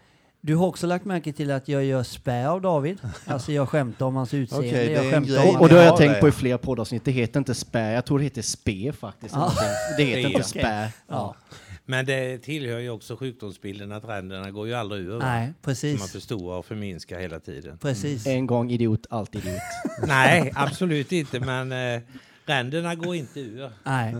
[0.40, 2.98] Du har också lagt märke till att jag gör spä av David.
[3.26, 4.68] Alltså jag skämtar om hans utseende.
[4.68, 6.20] Okej, det är jag skämtar om Och, och då har jag Ja, tänkt det.
[6.20, 9.34] på i flera poddavsnitt, det heter inte spä, jag tror det heter spe faktiskt.
[9.34, 9.52] Ja.
[9.96, 10.92] Det heter inte spä.
[11.08, 11.34] Ja.
[11.86, 15.18] Men det tillhör ju också sjukdomsbilden att ränderna går ju aldrig ur.
[15.18, 16.12] Nej, Så man precis.
[16.12, 17.78] förstorar och förminskar hela tiden.
[17.78, 18.26] Precis.
[18.26, 19.60] En gång idiot, alltid idiot.
[20.06, 21.40] Nej, absolut inte.
[21.40, 22.02] Men eh,
[22.46, 23.70] ränderna går inte ur.
[23.84, 24.16] Nej.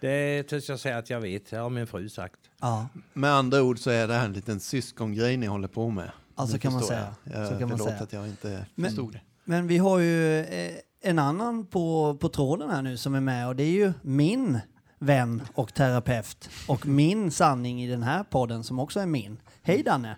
[0.00, 1.50] Det törs jag säga att jag vet.
[1.50, 2.40] Det har min fru sagt.
[2.60, 2.88] Ja.
[3.12, 6.10] Med andra ord så är det här en liten syskongrej ni håller på med.
[6.36, 7.14] Ja, så kan man säga.
[7.24, 7.40] Jag.
[7.42, 7.96] Jag Så kan man säga.
[7.96, 9.20] att jag inte Men- förstod det.
[9.44, 13.48] Men vi har ju eh, en annan på, på tråden här nu som är med
[13.48, 14.58] och det är ju min
[15.04, 19.36] vän och terapeut och min sanning i den här podden som också är min.
[19.62, 20.16] Hej Danne!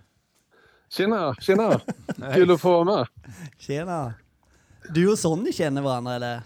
[0.89, 1.80] Tjena, tjena!
[2.34, 3.07] Kul att få vara med.
[3.59, 4.14] Tjena!
[4.95, 6.41] Du och Sonny känner varandra eller?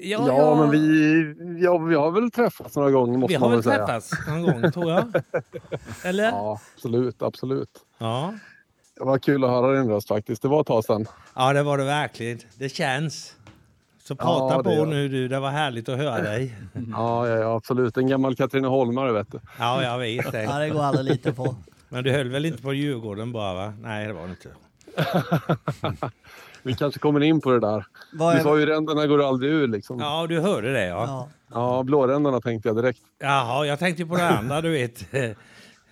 [0.00, 3.62] Ja, men vi, ja, vi har väl träffats några gånger måste Vi man har väl
[3.64, 3.86] väl säga.
[3.86, 5.22] träffats någon gång, tror jag.
[6.04, 6.24] Eller?
[6.24, 7.70] Ja, absolut, absolut.
[7.98, 8.34] Ja.
[8.98, 10.42] Det var kul att höra din röst faktiskt.
[10.42, 11.06] Det var ett tag sedan.
[11.34, 12.38] Ja, det var det verkligen.
[12.58, 13.34] Det känns.
[14.08, 15.28] Så prata Ja, det på nu du.
[15.28, 16.54] Det var härligt att höra dig.
[16.92, 17.96] Ja, ja, ja absolut.
[17.96, 19.40] En gammal Katrineholmare vet du.
[19.58, 20.58] Ja, jag vet Ja, det.
[20.58, 21.56] det går aldrig lite på.
[21.88, 23.72] Men du höll väl inte på Djurgården bara, va?
[23.80, 24.48] Nej, det var det inte.
[26.62, 27.86] Vi kanske kommer in på det där.
[28.12, 29.98] Vad Du sa ju ränderna går aldrig ur liksom.
[30.00, 31.28] Ja, Ja, du hörde det, ja.
[31.52, 31.82] Ja.
[31.82, 33.00] blåränderna tänkte jag direkt.
[33.20, 34.98] Jaha, jag tänkte på det andra, du vet.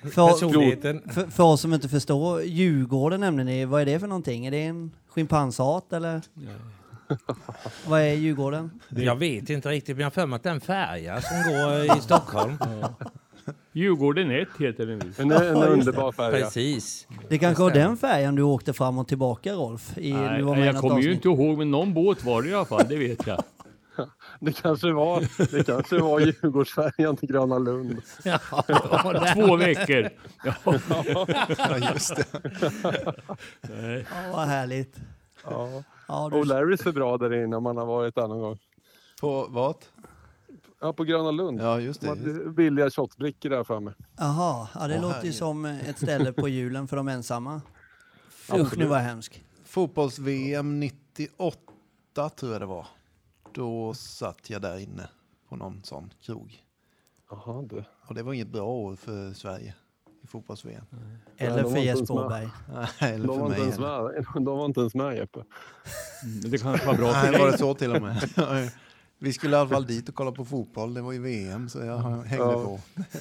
[0.02, 1.02] För, Personligheten.
[1.10, 4.46] för, för oss som inte förstår, Djurgården nämner ni, vad är det för någonting?
[4.46, 6.20] Är det en schimpansart eller?
[7.86, 8.80] vad är Djurgården?
[8.88, 12.00] Jag vet inte riktigt, men jag har för mig att den färja som går i
[12.02, 12.58] Stockholm.
[13.72, 15.20] Djurgården 1 heter den visst.
[15.20, 16.44] En, en underbar färja.
[16.44, 17.06] Precis.
[17.28, 19.98] Det kanske var den färjan du åkte fram och tillbaka Rolf?
[19.98, 22.54] I, Nej, du var jag kommer ju inte ihåg, men någon båt var det i
[22.54, 23.42] alla fall, det vet jag.
[24.40, 25.20] Det kanske var,
[25.56, 28.02] det kanske var Djurgårdsfärjan till Gröna Lund.
[29.34, 30.08] Två veckor.
[30.44, 30.54] Ja.
[31.58, 32.24] Ja, just det.
[33.60, 34.06] Nej.
[34.10, 34.96] Ja, vad härligt.
[35.44, 35.82] Ja.
[36.12, 38.58] Ja, Och du, Larrys är bra där inne om man har varit där någon gång.
[39.20, 39.76] På vad?
[40.80, 41.60] Ja, på Gröna Lund.
[41.60, 42.32] Ja, just De det.
[42.32, 43.94] hade billiga shotbrickor där framme.
[44.20, 47.60] aha, ja, det Åh, låter ju som ett ställe på julen för de ensamma.
[48.54, 49.44] Usch, nu var jag hemsk.
[49.64, 52.86] Fotbolls-VM 98 tror jag det var.
[53.52, 55.08] Då satt jag där inne
[55.48, 56.62] på någon sån krog.
[57.30, 57.84] Jaha, du.
[58.08, 59.74] Och det var inget bra år för Sverige
[60.23, 60.85] i fotbolls-VM.
[61.37, 62.14] Eller de för Jesper.
[62.14, 62.49] Åberg.
[62.99, 64.25] Eller De för var, mig ens med.
[64.35, 65.41] de var inte ens med Jeppe.
[66.43, 67.59] Men Det kanske var bra för Nej, var det dig.
[67.59, 68.31] så till och med?
[69.18, 70.95] Vi skulle i alla fall dit och kolla på fotboll.
[70.95, 72.53] Det var ju VM så jag hängde Ja.
[72.64, 72.81] på.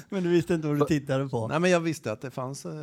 [0.10, 1.47] Men du visste inte vad du tittade på?
[1.47, 2.74] Nej, men jag visste att det fanns, eh,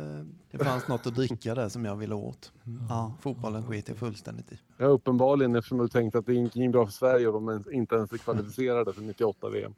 [0.51, 2.51] det fanns något att dricka där som jag ville åt.
[2.89, 3.13] Ja.
[3.21, 4.59] Fotbollen sket jag fullständigt i.
[4.77, 7.95] Ja, uppenbarligen eftersom du tänkte att det gick in bra för Sverige och de inte
[7.95, 9.73] ens är kvalificerade för 98 VM.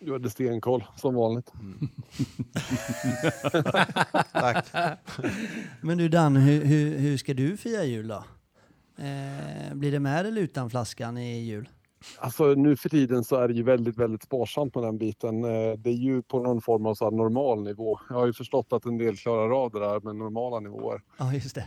[0.00, 1.52] Du hade stenkoll som vanligt.
[4.32, 4.66] Tack.
[5.80, 8.24] Men du Dan, hur, hur, hur ska du fira jul då?
[8.98, 11.68] Eh, blir det med eller utan flaskan i jul?
[12.18, 15.44] Alltså nu för tiden så är det ju väldigt, väldigt sparsamt med den biten.
[15.44, 17.98] Eh, Det är ju på någon form av så här normal nivå.
[18.08, 21.02] Jag har ju förstått att en del klarar av det där med normala nivåer.
[21.18, 21.66] Ja, just det.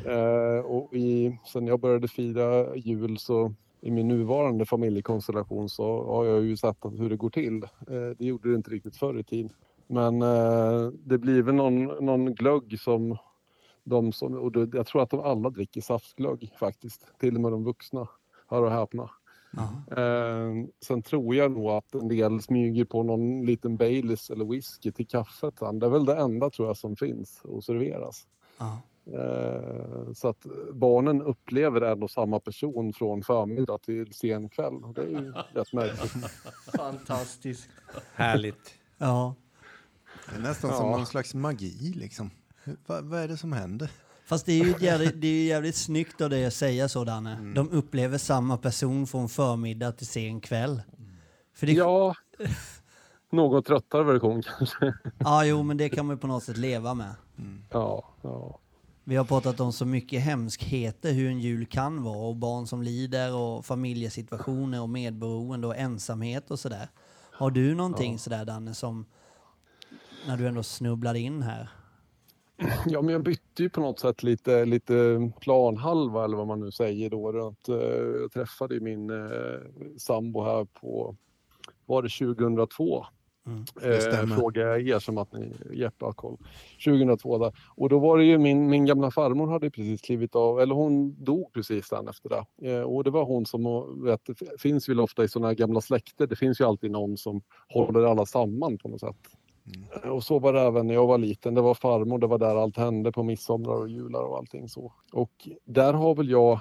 [0.59, 6.25] Eh, och i, sen jag började fira jul så i min nuvarande familjekonstellation så har
[6.25, 7.63] jag ju sett att hur det går till.
[7.63, 9.51] Eh, det gjorde det inte riktigt förr i tiden.
[9.87, 13.17] Men eh, det blir väl någon, någon glögg som
[13.83, 17.13] de som, och det, jag tror att de alla dricker saftglögg faktiskt.
[17.19, 18.07] Till och med de vuxna.
[18.47, 19.09] Hör och häpna.
[19.97, 24.91] Eh, sen tror jag nog att en del smyger på någon liten Baileys eller whisky
[24.91, 25.59] till kaffet.
[25.59, 28.27] Det är väl det enda tror jag som finns och serveras.
[28.59, 28.81] Ja.
[29.05, 34.73] Eh, så att barnen upplever ändå samma person från förmiddag till sen kväll.
[34.83, 36.25] Och det är ju rätt märkligt.
[36.77, 37.69] Fantastiskt.
[38.13, 38.73] Härligt.
[38.97, 39.35] Ja.
[40.29, 40.97] Det är nästan som Ja.
[40.97, 42.31] någon slags magi liksom.
[42.85, 43.91] Vad, är det som händer?
[44.25, 47.03] Fast det är ju jävligt, det är ju jävligt snyggt av dig att säga så
[47.03, 47.53] Danne.
[47.55, 50.81] De upplever samma person från förmiddag till sen kväll.
[51.53, 52.15] För det, ja.
[52.39, 52.45] Ja,
[53.31, 54.93] något tröttare version kanske.
[55.45, 57.15] jo, men det kan man ju på något sätt leva med.
[57.69, 58.59] Ja, ja.
[59.03, 62.81] Vi har pratat om så mycket hemskheter, hur en jul kan vara och barn som
[62.81, 66.87] lider och familjesituationer och medberoende och ensamhet och sådär.
[67.31, 69.05] Har du någonting sådär Danne som,
[70.27, 71.69] när du ändå snubblade in här?
[72.85, 76.71] Ja, men jag bytte ju på något sätt lite, lite planhalva eller vad man nu
[76.71, 77.31] säger då.
[77.31, 77.75] Runt, eh,
[78.21, 81.15] jag träffade ju min eh, sambo här på,
[81.85, 83.05] var det 2002?
[83.47, 83.63] Mm.
[83.83, 86.37] Eh, frågar jag er som att ni, Jeppe har koll.
[86.85, 87.53] 2002 där.
[87.75, 91.23] Och då var det ju min, min gamla farmor hade precis klivit av, eller hon
[91.23, 92.71] dog precis sen efter det.
[92.71, 93.63] Eh, och det var hon som,
[94.03, 97.17] vet, det finns väl ofta i sådana här gamla släkter, det finns ju alltid någon
[97.17, 99.17] som håller alla samman på något sätt.
[100.03, 101.53] Eh, Och så var det även när jag var liten.
[101.55, 104.93] Det var farmor, det var där allt hände på midsommar och jular och allting så.
[105.13, 106.59] Och där har väl jag, eh,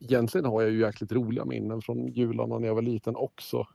[0.00, 3.66] egentligen har jag ju jäkligt roliga minnen från jularna när jag var liten också.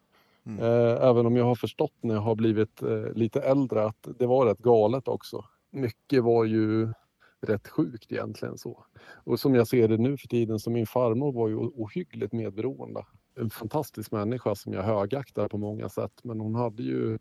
[0.46, 0.60] Mm.
[0.60, 4.26] Eh, Även om jag har förstått när jag har blivit eh, lite äldre att det
[4.26, 5.46] var rätt galet också.
[5.72, 6.94] Mycket var ju
[7.42, 8.86] rätt sjukt egentligen så.
[9.24, 13.06] Och som jag ser det nu för tiden så min farmor var ju ohyggligt medberoende.
[13.40, 17.20] En fantastisk människa som jag högaktar på många sätt men hon hade ju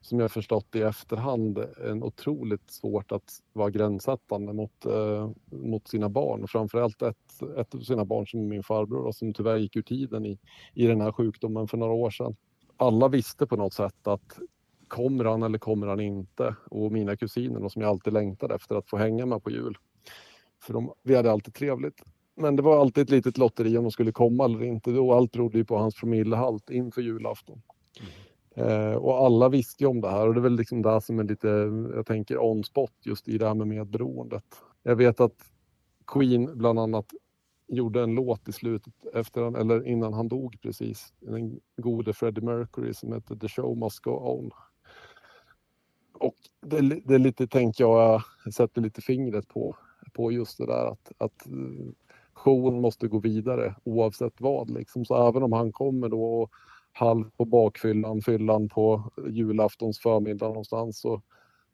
[0.00, 1.58] som jag förstått i efterhand
[1.90, 6.42] en otroligt svårt att vara gränssättande mot, eh, mot sina barn.
[6.42, 9.82] Och framförallt ett, ett av sina barn som min farbror och som tyvärr gick ur
[9.82, 10.38] tiden i,
[10.74, 12.36] i den här sjukdomen för några år sedan.
[12.80, 14.38] Alla visste på något sätt att
[14.88, 16.56] kommer han eller kommer han inte?
[16.70, 19.78] Och mina kusiner som jag alltid längtade efter att få hänga med på jul.
[20.62, 22.02] För de, vi hade alltid trevligt.
[22.36, 24.90] Men det var alltid ett litet lotteri om de skulle komma eller inte.
[24.90, 27.62] Och allt berodde ju på hans promillehalt inför julafton.
[28.54, 31.18] Eh, och alla visste ju om det här och det är väl liksom det som
[31.18, 31.48] är lite,
[31.94, 34.44] jag tänker on spot just i det här med medberoendet.
[34.82, 35.36] Jag vet att
[36.06, 37.06] Queen bland annat
[37.70, 41.12] gjorde en låt i slutet efter, eller innan han dog precis.
[41.20, 44.50] Den gode Freddie Mercury som heter The show must go on.
[46.12, 49.76] Och det, är det är lite, tänker jag, jag sätter lite fingret på,
[50.12, 51.92] på just det där att, att eh,
[52.32, 54.70] showen måste gå vidare oavsett vad.
[54.70, 55.04] Liksom.
[55.04, 56.50] Så även om han kommer då och
[56.92, 61.22] halv på bakfyllan, fyllan på julaftons förmiddag någonstans så,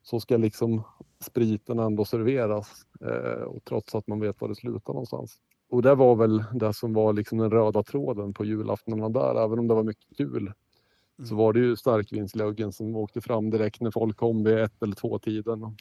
[0.02, 0.82] så ska liksom
[1.20, 5.40] spriten ändå serveras eh, och trots att man vet var det slutar någonstans.
[5.68, 9.58] Och det var väl det som var liksom den röda tråden på julaftnarna där, även
[9.58, 10.52] om det var mycket kul.
[11.28, 14.94] Så var det ju starkvinsluggen som åkte fram direkt när folk kom vid ett eller
[14.94, 15.76] två tiden.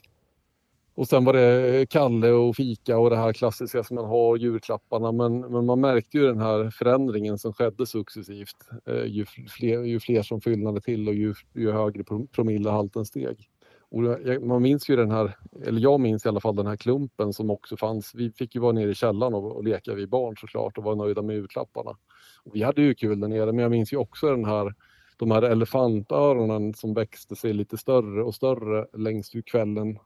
[0.95, 5.11] Och sen var det Kalle och fika och det här klassiska som man har, julklapparna.
[5.11, 8.69] Men, men man märkte ju den här förändringen som skedde successivt.
[8.85, 13.49] Eh, ju, fler, ju fler som fyllnade till och ju, ju högre pro- promillehalten steg.
[13.95, 16.75] Och jag, man minns ju den här, eller jag minns i alla fall den här
[16.75, 18.15] klumpen som också fanns.
[18.15, 20.95] Vi fick ju vara nere i källaren och, och leka vi barn såklart och vara
[20.95, 21.97] nöjda med julklapparna.
[22.43, 24.73] Och vi hade ju kul där nere men jag minns ju också den här
[25.17, 29.99] de här elefantöronen som växte sig lite större och större längs ju kvällen,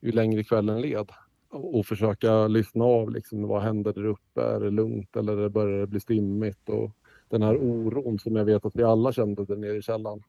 [0.00, 1.10] ju längre kvällen led.
[1.50, 4.42] Och försöka lyssna av liksom, vad händer där uppe?
[4.42, 6.68] Är det lugnt eller börjar det bli stimmigt?
[6.68, 6.90] Och
[7.28, 10.22] den här oron som jag vet att vi alla kände där nere i källaren.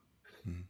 [0.44, 0.66] Mm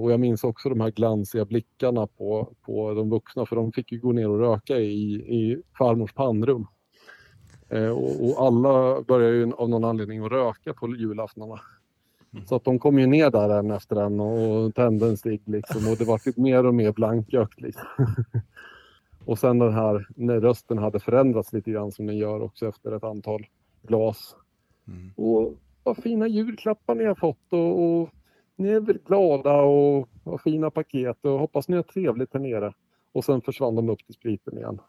[0.00, 3.92] och jag minns också de här glansiga blickarna på, på de vuxna för de fick
[3.92, 6.66] ju gå ner och röka i, i farmors pannrum.
[7.68, 11.60] Eh, och, och alla började ju av någon anledning att röka på julaftnarna.
[12.46, 15.92] Så att de kom ju ner där en efter en och tände en cigg liksom
[15.92, 17.86] och det var typ mer och mer blankött liksom.
[19.24, 22.92] Och sen den här när rösten hade förändrats lite grann som den gör också efter
[22.92, 23.46] ett antal
[23.82, 24.36] glas.
[25.16, 28.08] Och vad fina julklappar ni har fått och, och
[28.58, 32.72] ni är väl glada och har fina paket och hoppas ni har trevligt här nere.
[33.12, 34.80] Och sen försvann de upp till spriten igen.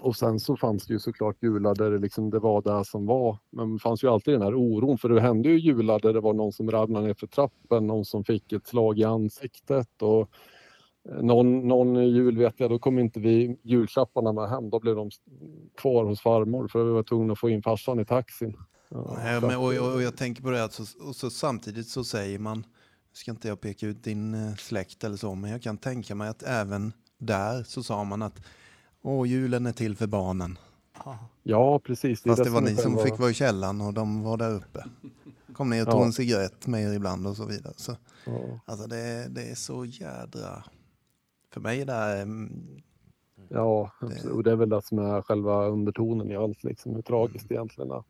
[0.00, 3.06] Och sen så fanns det ju såklart jular där det, liksom, det var det som
[3.06, 3.38] var.
[3.50, 6.20] Men det fanns ju alltid den här oron för det hände ju jular där det
[6.20, 10.28] var någon som ramlade ner för trappen, någon som fick ett slag i ansiktet och
[11.08, 14.70] eh, någon, någon jul vet jag, då kom inte vi julklapparna med hem.
[14.70, 15.10] Då blev de
[15.76, 18.56] kvar hos farmor för vi var tvungna att få in farsan i taxin.
[18.94, 21.30] Nej, så men, och, att, och, och jag tänker på det att så, och så
[21.30, 22.66] samtidigt så säger man,
[23.12, 26.28] ska inte jag peka ut din eh, släkt eller så, men jag kan tänka mig
[26.28, 28.40] att även där så sa man att
[29.04, 30.58] Åh, julen är till för barnen.
[31.42, 32.22] Ja, precis.
[32.22, 34.84] Fast det var ni som fick vara i källaren och de var där uppe.
[35.52, 36.04] Kom ner och tog Ja.
[36.04, 37.74] en cigarett med er ibland och så vidare.
[37.76, 38.60] Så, Ja.
[38.64, 40.64] alltså det, det är så jädra...
[41.52, 42.66] För mig är det här, mm,
[43.48, 43.92] Ja,
[44.32, 47.54] och det är väl det som är själva undertonen i allt, liksom, hur tragiskt det
[47.54, 48.04] egentligen är.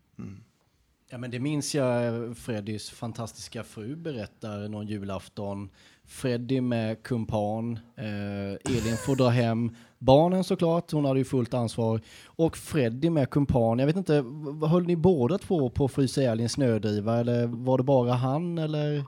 [1.12, 5.70] Ja, men det minns jag eh, Freddys fantastiska fru berättar någon julafton.
[6.06, 9.70] Freddy med kumpan, eh, Elin får dra hem
[10.02, 12.00] barnen såklart, hon hade ju fullt ansvar.
[12.26, 14.24] Och Freddy med kumpan, jag vet inte,
[14.68, 18.12] höll ni båda två på att frysa ihjäl i en snödriva eller var det bara
[18.12, 19.04] han eller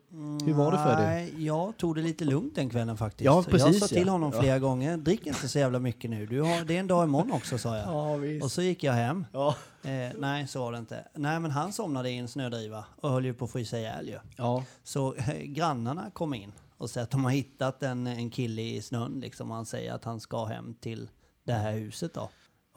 [0.46, 1.02] hur var det Freddy?
[1.02, 3.24] Nej, jag tog det lite lugnt den kvällen faktiskt.
[3.24, 4.12] Ja, precis, jag sa till ja.
[4.12, 4.40] honom Ja.
[4.40, 6.26] flera gånger, drick inte så jävla mycket nu.
[6.26, 7.86] Du har, det är en dag imorgon också, sa jag.
[7.86, 8.44] Ja, visst.
[8.44, 9.26] Och så gick jag hem.
[9.32, 9.54] Ja.
[9.82, 11.04] Eh, nej, så var det inte.
[11.14, 14.18] Nej, men han somnade i en snödriva och höll ju på att frysa ihjäl ju.
[14.36, 14.64] Ja.
[14.84, 18.82] Så eh, grannarna kom in och sa att de har hittat en, en kille i
[18.82, 19.50] snön liksom.
[19.50, 21.08] Han säger att han ska hem till
[21.44, 22.30] det här huset då.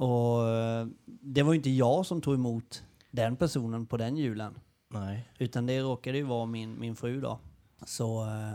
[0.06, 4.60] Och eh, det var ju inte jag som tog emot den personen på den julen.
[4.90, 5.30] Nej.
[5.40, 7.40] Utan det råkade ju vara min, min fru då.
[7.86, 8.54] Så, eh,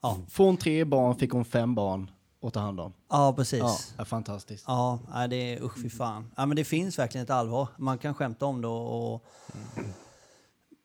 [0.00, 0.18] ja.
[0.28, 2.10] Från tre barn fick hon fem barn
[2.42, 2.92] att ta hand om.
[3.08, 3.94] Ja, precis.
[3.98, 4.64] Ja, fantastiskt.
[4.66, 5.00] Ja,
[5.30, 6.32] det är usch fy fan.
[6.36, 7.68] Ja, men det finns verkligen ett allvar.
[7.78, 9.14] Man kan skämta om det och...
[9.14, 9.24] och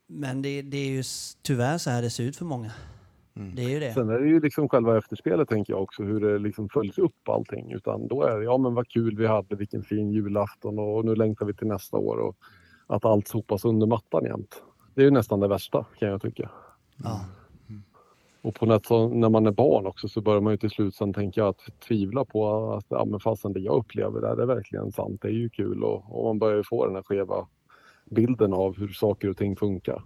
[0.08, 1.04] men det, det är ju
[1.42, 2.72] tyvärr så här det ser ut för många.
[3.34, 3.94] Det är ju det.
[3.94, 7.30] Sen är det ju liksom själva efterspelet tänker jag också, hur det liksom följs upp
[7.30, 7.72] allting.
[7.72, 11.16] Utan då är det, ja men vad kul vi hade, vilken fin julafton och nu
[11.16, 12.18] längtar vi till nästa år.
[12.18, 12.38] Och
[12.88, 14.64] att allt sopas under mattan jämt.
[14.96, 16.50] Det är ju nästan det värsta kan jag tycka.
[17.04, 17.26] Ja.
[18.42, 20.96] Och på något, så, när man är barn också så börjar man ju till slut
[20.96, 24.48] sen tänka att tvivla på att ja, men fasen det jag upplever där det är
[24.48, 25.22] verkligen sant.
[25.22, 27.48] Det är ju kul och, och man börjar ju få den här skeva
[28.06, 30.04] bilden av hur saker och ting funkar.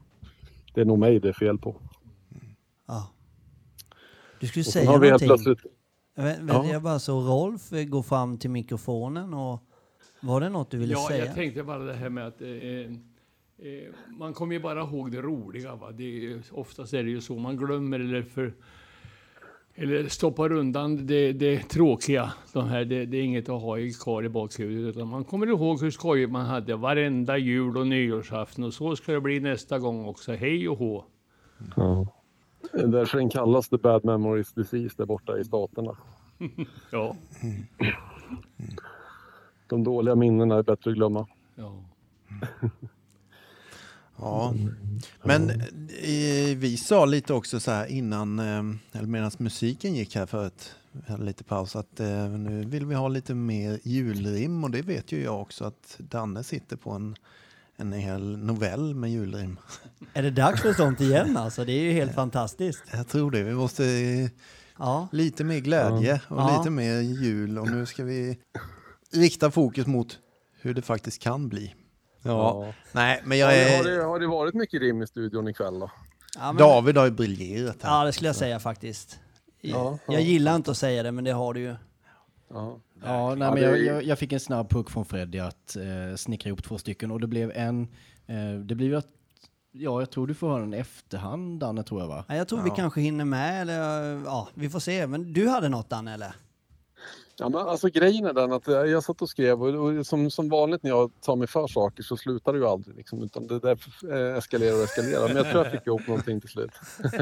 [0.74, 1.76] Det är nog mig det är fel på.
[2.88, 3.15] ja.
[4.40, 5.28] Du skulle säga har vi någonting.
[5.28, 5.60] plötsligt
[6.16, 6.66] Vä- vä- Ja.
[6.72, 9.60] Jag bara så Rolf eh, går fram till mikrofonen och
[10.22, 11.26] var det något du ville Ja, säga?
[11.26, 15.22] jag tänkte bara det här med att eh, eh, man kommer ju bara ihåg det
[15.22, 15.76] roliga.
[15.76, 15.92] Va?
[15.92, 17.36] Det är, oftast är det ju så.
[17.38, 18.54] Man glömmer eller, för,
[19.76, 22.34] eller stoppar undan det, det tråkiga.
[22.54, 24.96] De här, det, det är inget att ha i kvar i bakhuvudet.
[24.96, 28.64] Utan man kommer ihåg hur skojigt man hade varenda jul och nyårsafton.
[28.64, 30.34] Och så ska det bli nästa gång också.
[30.34, 31.06] Hej och hå!
[31.76, 32.15] Ja.
[32.74, 35.98] Därför den kallas the bad memories disease där borta i staterna.
[36.92, 37.16] Ja.
[39.68, 41.28] De dåliga minnena är bättre att glömma.
[41.56, 41.84] ja.
[44.18, 44.54] Ja,
[45.24, 50.26] men eh, vi sa lite också så här innan, eh, eller medan musiken gick här
[50.26, 54.72] förut, vi hade lite paus, att eh, nu vill vi ha lite mer julrim och
[54.72, 57.16] det vet ju jag också att Danne sitter på en,
[57.78, 59.60] en hel novell med julrim.
[60.14, 61.66] Är det dags för sånt igen alltså?
[61.66, 62.84] Det är ju helt fantastiskt.
[62.94, 63.84] Jag tror det, vi måste
[64.80, 65.08] Ja.
[65.12, 66.58] lite mer glädje och Ja.
[66.58, 68.38] lite mer jul och nu ska vi
[69.14, 70.20] rikta fokus mot
[70.62, 71.76] hur det faktiskt kan bli.
[72.22, 73.78] Ja, nej men jag Har, det, är...
[73.78, 75.92] har, det, har det varit mycket rim i studion ikväll då?
[76.40, 77.90] Ja, men- David har ju briljerat här.
[78.00, 79.20] Ja, det skulle jag säga faktiskt.
[79.62, 81.76] Ja, Jag gillar inte att säga det, men det har du ju.
[82.50, 82.80] Ja.
[83.04, 86.16] Ja, nej, Ja, men jag, jag, jag fick en snabb puck från Freddy att eh,
[86.16, 87.82] snickra ihop två stycken och det blev en,
[88.28, 89.08] eh, det ju att,
[89.72, 92.26] ja jag tror du får höra den i efterhand Danne tror jag va?
[92.28, 93.80] Ja, jag tror vi kanske hinner med, eller
[94.26, 95.08] ja, vi får se.
[95.08, 96.36] Men du hade något Danne, eller?
[97.38, 100.32] Ja, men alltså grejen är den att eh, jag satt och skrev och, och som,
[100.32, 102.96] som vanligt när jag tar mig för saker så slutar det ju aldrig.
[102.96, 103.78] Liksom, utan det där
[104.12, 105.28] eh, eskalerar och eskalerar.
[105.28, 106.72] Men jag tror jag fick ihop någonting till slut.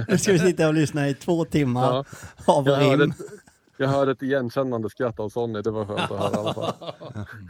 [0.07, 2.05] Nu ska vi sitta och lyssna i två timmar Ja.
[2.53, 3.13] av hörde, rim.
[3.77, 5.61] Jag hörde ett igenkännande skratt av Sonny.
[5.61, 6.73] Det var skönt att höra i alla fall.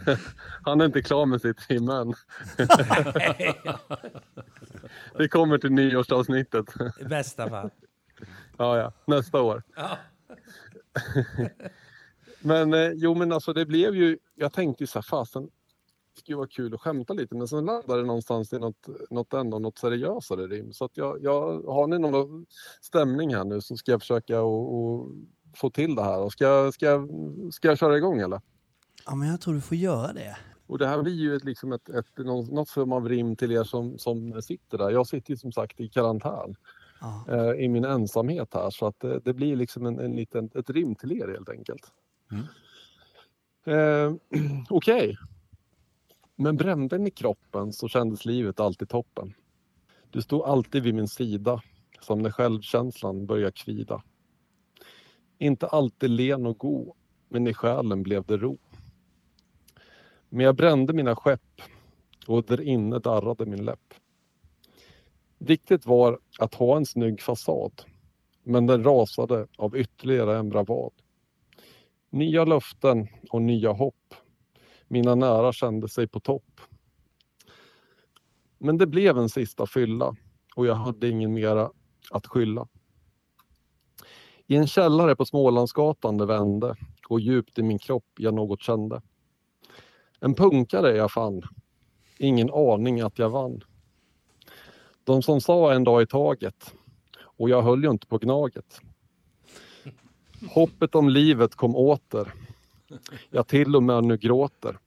[0.66, 2.14] Han är inte klar med sitt rim än.
[5.18, 6.66] Det kommer till nyårsavsnittet.
[7.00, 7.70] I bästa fall.
[8.58, 8.94] Ja, ja.
[9.06, 9.64] Nästa år.
[12.40, 14.18] men eh, jo, men alltså det blev ju...
[14.36, 17.66] Jag tänkte ju så här, fasen, det skulle vara kul att skämta lite, men sen
[17.66, 20.74] landade det någonstans i något, något ändå något seriösare rim.
[20.74, 22.46] Så att jag, jag, har ni någon
[22.82, 25.10] stämning här nu så ska jag försöka och, och
[25.56, 26.20] få till det här.
[26.20, 27.08] Och ska, jag- ska,
[27.52, 28.42] ska jag köra igång eller?
[29.06, 30.38] Ja, men jag tror du får göra det.
[30.68, 33.64] Och det här blir ju ett, liksom ett, ett, något form av rim till er
[33.64, 34.90] som, som sitter där.
[34.90, 36.56] Jag sitter ju som sagt i karantän
[37.02, 37.26] Ja.
[37.30, 40.70] eh, i min ensamhet här så att eh, det blir liksom en, en liten, ett
[40.70, 41.92] rim till er helt enkelt.
[43.66, 44.14] Eh,
[44.70, 45.18] Okej.
[46.36, 49.34] Men brände den i kroppen så kändes livet alltid toppen.
[50.10, 51.62] Du stod alltid vid min sida
[52.02, 54.04] som när självkänslan börjar kvida.
[55.38, 56.96] Inte alltid len och god,
[57.30, 58.58] men i själen blev det ro.
[60.30, 61.62] Men jag brände mina skepp
[62.28, 63.94] och där inne darrade min läpp.
[65.38, 67.82] Viktigt var att ha en snygg fasad,
[68.44, 70.92] men den rasade av ytterligare en bravad.
[72.10, 74.14] Nya löften och nya hopp.
[74.88, 76.62] Mina nära kände sig på topp.
[78.58, 80.16] Men det blev en sista fylla
[80.56, 81.72] och jag hade ingen mera
[82.12, 82.68] att skylla.
[84.48, 86.76] I en källare på Smålandsgatan det vände
[87.08, 89.02] och djupt i min kropp jag något kände.
[90.20, 91.42] En punkare jag fann,
[92.18, 93.64] Ingen aning att jag vann.
[95.04, 96.74] De som sa en dag i taget
[97.22, 98.82] och jag höll ju inte på Gnaget.
[100.50, 102.34] Hoppet om livet kom åter.
[103.30, 104.78] Jag till och med nu gråter.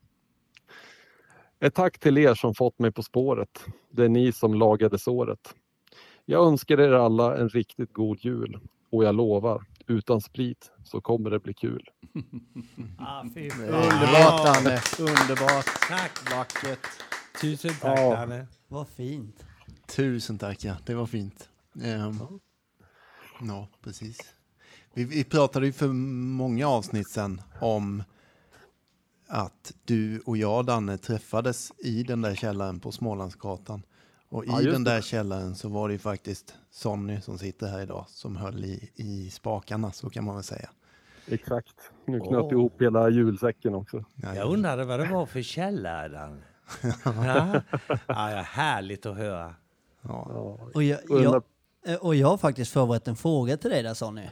[1.60, 3.64] Ett tack till er som fått mig på spåret.
[3.90, 5.54] Det är ni som lagade såret.
[6.24, 8.60] Jag önskar er alla en riktigt god jul
[8.90, 11.90] och jag lovar, utan sprit så kommer det bli kul.
[12.98, 13.20] Ah.
[13.22, 15.66] Underbart Danne, underbart.
[15.88, 16.32] Tack!
[16.32, 16.86] Vackert.
[17.40, 18.16] Tusen tack Ja.
[18.16, 18.46] Danne.
[18.68, 19.44] Vad fint.
[19.86, 20.76] Tusen tack, ja.
[20.86, 21.48] Det var fint.
[21.82, 22.18] Ehm,
[23.40, 24.18] ja, precis.
[24.94, 28.02] Vi, vi pratade ju för många avsnitt sedan om
[29.28, 33.82] att du och jag, Danne, träffades i den där källaren på Smålandsgatan.
[34.28, 35.03] Och i Ja, den där det.
[35.03, 39.31] källaren så var det ju faktiskt Sonny som sitter här idag som höll i, i
[39.31, 40.70] spakarna, så kan man väl säga.
[41.28, 41.74] Exakt.
[42.07, 42.53] Nu knöt Åh.
[42.53, 44.05] ihop hela julsäcken också.
[44.15, 46.43] Jag undrade vad det var för Danne.
[47.05, 47.62] ja.
[48.07, 49.55] Ja, härligt att höra.
[50.03, 50.59] Ja.
[50.74, 51.43] Och jag, jag,
[51.86, 54.28] eh, och jag har faktiskt förberett en fråga till dig där Sonny.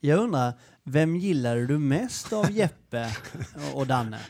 [0.00, 0.52] Jag undrar,
[0.90, 3.10] vem gillade du mest av Jeppe
[3.74, 4.20] och Danne?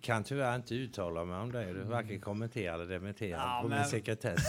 [0.00, 1.72] Kan tyvärr inte uttala mig om det.
[1.72, 4.40] Du varken kommentera eller dementera Ja, på men- min sekretess.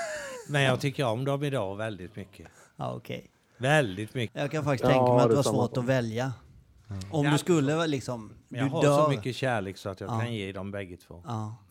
[0.48, 2.46] Men jag tycker om dem idag väldigt mycket.
[2.76, 3.30] Ja, okej.
[3.58, 4.40] Väldigt mycket.
[4.40, 5.78] Jag kan faktiskt Ja, tänka mig att det var svårt sak.
[5.78, 6.32] att välja.
[7.10, 7.32] Om Ja.
[7.32, 9.04] du skulle vara liksom, du Jag har dör.
[9.04, 10.20] så mycket kärlek så att jag Ja.
[10.20, 11.22] kan ge dem bägge två.
[11.26, 11.56] Ja,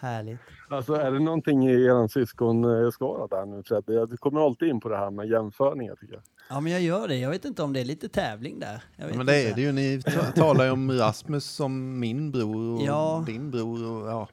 [0.00, 0.38] härligt.
[0.68, 4.06] Alltså är det någonting i er syskonskara där nu Fredde?
[4.06, 6.22] Du kommer alltid in på det här med jämförningar tycker jag.
[6.48, 7.16] Ja, men jag gör det.
[7.16, 8.82] Jag vet inte om det är lite tävling där.
[8.96, 9.50] Jag vet Men det inte.
[9.52, 9.72] är det ju.
[9.72, 13.22] Ni ta- talar ju om Rasmus som min bror och Ja.
[13.26, 14.28] din bror och ja,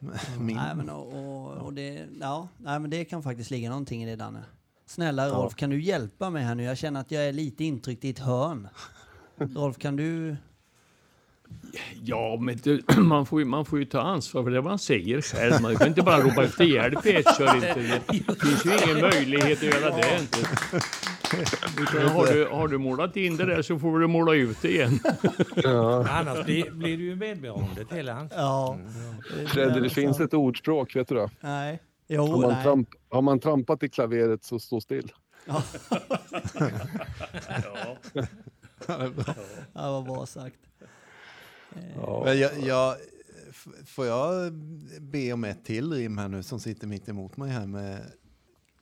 [0.38, 0.56] min.
[0.56, 4.06] Nej, men, och, och, och det, ja, nej, men det kan faktiskt ligga någonting i
[4.10, 4.44] det, Danne.
[4.86, 6.62] Snälla Rolf, kan du hjälpa mig här nu?
[6.64, 8.68] Jag känner att jag är lite intryckt i ett hörn.
[9.36, 10.36] Rolf, kan du...
[12.04, 15.20] Ja, men det, man, får ju, man får ju ta ansvar för det man säger
[15.20, 15.62] själv.
[15.62, 18.00] Man kan inte bara ropa efter hjälp i ett kör inte.
[18.08, 20.18] Det finns ju ingen möjlighet att göra det.
[20.20, 20.38] Inte.
[21.82, 24.68] Utan har, du, har du målat in det där så får du måla ut det
[24.68, 24.98] igen.
[26.10, 28.32] Annars blir, blir du ju medberoende till hans.
[28.36, 28.78] Ja.
[29.46, 31.30] Fredde, det finns ett ordspråk, vet du det?
[31.40, 31.80] Nej.
[32.08, 32.62] Har Jo, man, nej.
[32.64, 35.12] tramp, har man trampat i klaveret så stå still.
[35.46, 35.62] Ja,
[39.90, 40.56] vad bra sagt.
[42.24, 42.96] Men jag, jag,
[43.50, 44.52] f- får jag
[45.00, 48.00] be om ett till rim här nu som sitter mitt emot mig här med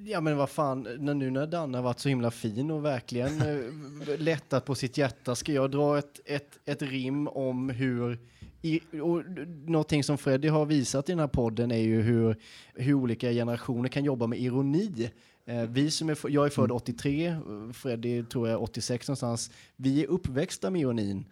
[0.05, 3.41] Ja men vad fan, när, nu när Danne har varit så himla fin och verkligen
[3.43, 8.19] eh, lättat på sitt hjärta ska jag dra ett, ett, ett rim om hur
[8.63, 9.23] i, och
[9.67, 12.37] någonting som Freddy har visat i den här podden är ju hur,
[12.75, 15.11] hur olika generationer kan jobba med ironi.
[15.45, 17.41] Eh, vi som är, jag är född 83, eh,
[17.73, 19.51] Freddy tror jag är 86 någonstans.
[19.77, 21.25] Vi är uppväxta med ironin.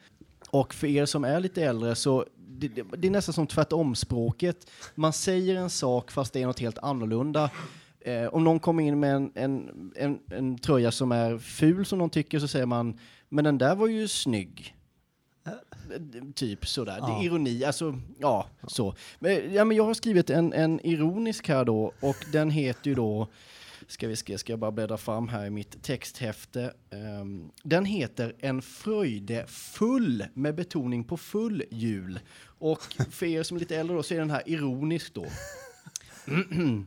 [0.50, 4.70] Och för er som är lite äldre så det, det, det är nästan som tvärtom-språket.
[4.94, 7.50] Man säger en sak fast det är något helt annorlunda.
[8.00, 11.98] Eh, om någon kommer in med en, en, en, en tröja som är ful som
[11.98, 12.98] någon tycker så säger man
[13.28, 14.76] men den där var ju snygg.
[16.34, 16.92] Typ sådär.
[16.94, 17.20] Det Ja.
[17.20, 18.94] är ironi, alltså ja, så.
[19.18, 22.94] Men, ja, men jag har skrivit en, en ironisk här då och den heter ju
[22.94, 23.28] då
[23.90, 26.74] Ska vi se, ska jag bara bläddra fram här i mitt texthäfte.
[26.90, 32.20] Um, den heter En fröjde full med betoning på full jul.
[32.42, 35.26] Och för er som är lite äldre då så är den här ironisk då.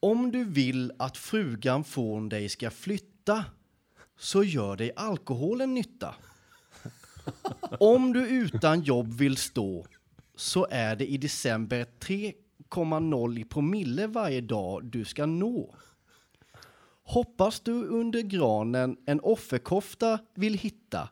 [0.00, 3.44] Om du vill att frugan från dig ska flytta
[4.18, 6.14] så gör dig alkoholen nytta.
[7.80, 9.86] Om du utan jobb vill stå
[10.36, 12.32] så är det i december tre
[12.70, 15.74] 0,0 promille varje dag du ska nå.
[17.02, 21.08] Hoppas du under granen en offerkofta vill hitta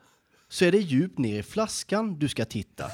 [0.49, 2.91] så är det djupt ner i flaskan du ska titta.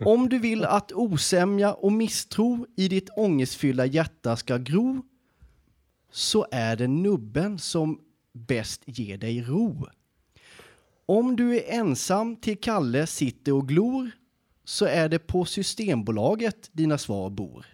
[0.00, 5.02] Om du vill att osämja och misstro i ditt ångestfyllda hjärta ska gro
[6.10, 8.00] så är det nubben som
[8.32, 9.86] bäst ger dig ro.
[11.06, 14.10] Om du är ensam till Kalle sitter och glor
[14.68, 17.66] så är det på Systembolaget dina svar bor.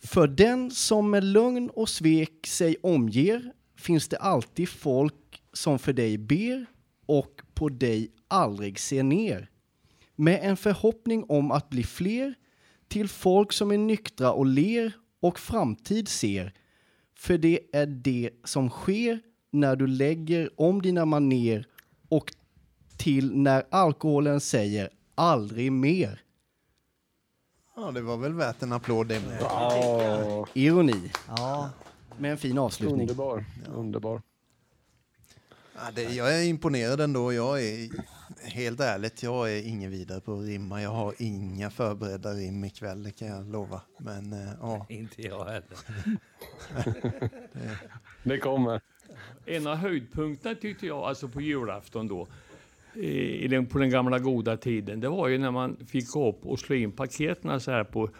[0.00, 5.92] För den som med lögn och svek sig omger finns det alltid folk som för
[5.92, 6.66] dig ber
[7.06, 9.50] och på dig aldrig ser ner.
[10.16, 12.34] Med en förhoppning om att bli fler
[12.88, 16.52] till folk som är nyktra och ler och framtid ser.
[17.14, 21.66] För det är det som sker när du lägger om dina maner
[22.08, 22.32] och
[22.96, 26.20] till när alkoholen säger aldrig mer.
[27.76, 29.38] Ja, det var väl värt en applåd det med.
[29.40, 31.70] Ja, Ironi Ja,
[32.18, 33.00] med en fin avslutning.
[33.00, 33.44] underbar.
[33.74, 34.22] Underbar.
[35.74, 37.32] Ja, det, jag är imponerad ändå.
[37.32, 37.88] Jag är
[38.42, 40.82] helt ärligt, jag är ingen vidare på att rimma.
[40.82, 43.80] Jag har inga förberedda rim ikväll, det kan jag lova.
[43.98, 45.78] Men eh, ja, Inte jag heller.
[48.22, 48.80] Det kommer.
[49.46, 52.28] En av höjdpunkterna tyckte jag, alltså på julafton då,
[52.98, 56.46] i den, på den gamla goda tiden, det var ju när man fick gå upp
[56.46, 58.10] och slå in paketen så här på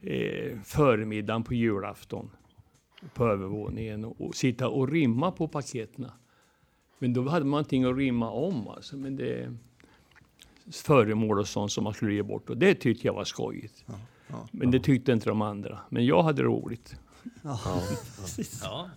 [0.00, 2.30] eh, förmiddagen på julafton
[3.14, 6.06] på övervåningen och, och sitta och rimma på paketen.
[6.98, 9.56] Men då hade man någonting att rimma om alltså, men det
[10.72, 13.84] föremål och sånt som man skulle ge bort och det tyckte jag var skojigt.
[14.28, 14.48] ja.
[14.52, 15.78] Men det tyckte inte de andra.
[15.88, 16.96] Men jag hade roligt.
[17.42, 17.82] Ja.
[18.62, 18.90] Ja.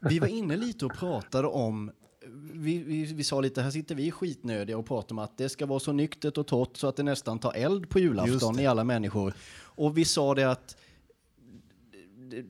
[0.00, 1.90] Vi var inne lite och pratade om
[2.52, 5.66] vi, vi, vi sa lite, här sitter vi skitnödiga och pratar om att det ska
[5.66, 8.84] vara så nyktert och torrt så att det nästan tar eld på julafton i alla
[8.84, 9.34] människor.
[9.62, 10.76] Och vi sa det att
[12.30, 12.42] det,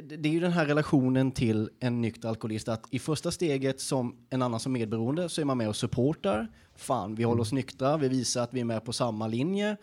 [0.00, 3.80] det, det är ju den här relationen till en nykter alkoholist att i första steget
[3.80, 6.48] som en annan som medberoende så är man med och supportar.
[6.76, 9.76] Fan, vi håller oss nyktra, vi visar att vi är med på samma linje.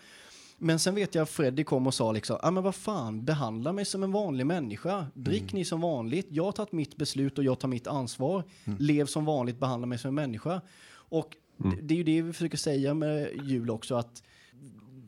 [0.57, 3.73] Men sen vet jag att Freddy kom och sa liksom, ja men vad fan, behandla
[3.73, 5.07] mig som en vanlig människa.
[5.13, 8.43] Drick ni som vanligt, jag har tagit mitt beslut och jag tar mitt ansvar.
[8.79, 10.61] Lev som vanligt, behandla mig som en människa.
[10.89, 14.23] Och det, det är ju det vi försöker säga med jul också, att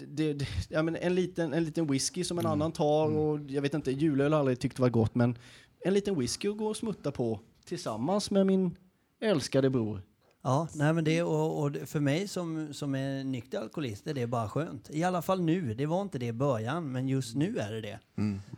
[0.07, 3.61] det, det, ja, men en, liten, en liten whisky som en annan tar och jag
[3.61, 5.38] vet inte, julöl har aldrig tyckt var gott men
[5.80, 8.76] en liten whisky att gå och smutta på tillsammans med min
[9.21, 10.01] älskade bror.
[10.41, 14.13] Ja, nej men det, och, och det- för mig som, som är nykter alkoholist är
[14.13, 14.89] det bara skönt.
[14.89, 15.73] I alla fall nu.
[15.73, 17.99] Det var inte det i början, men just nu är det det.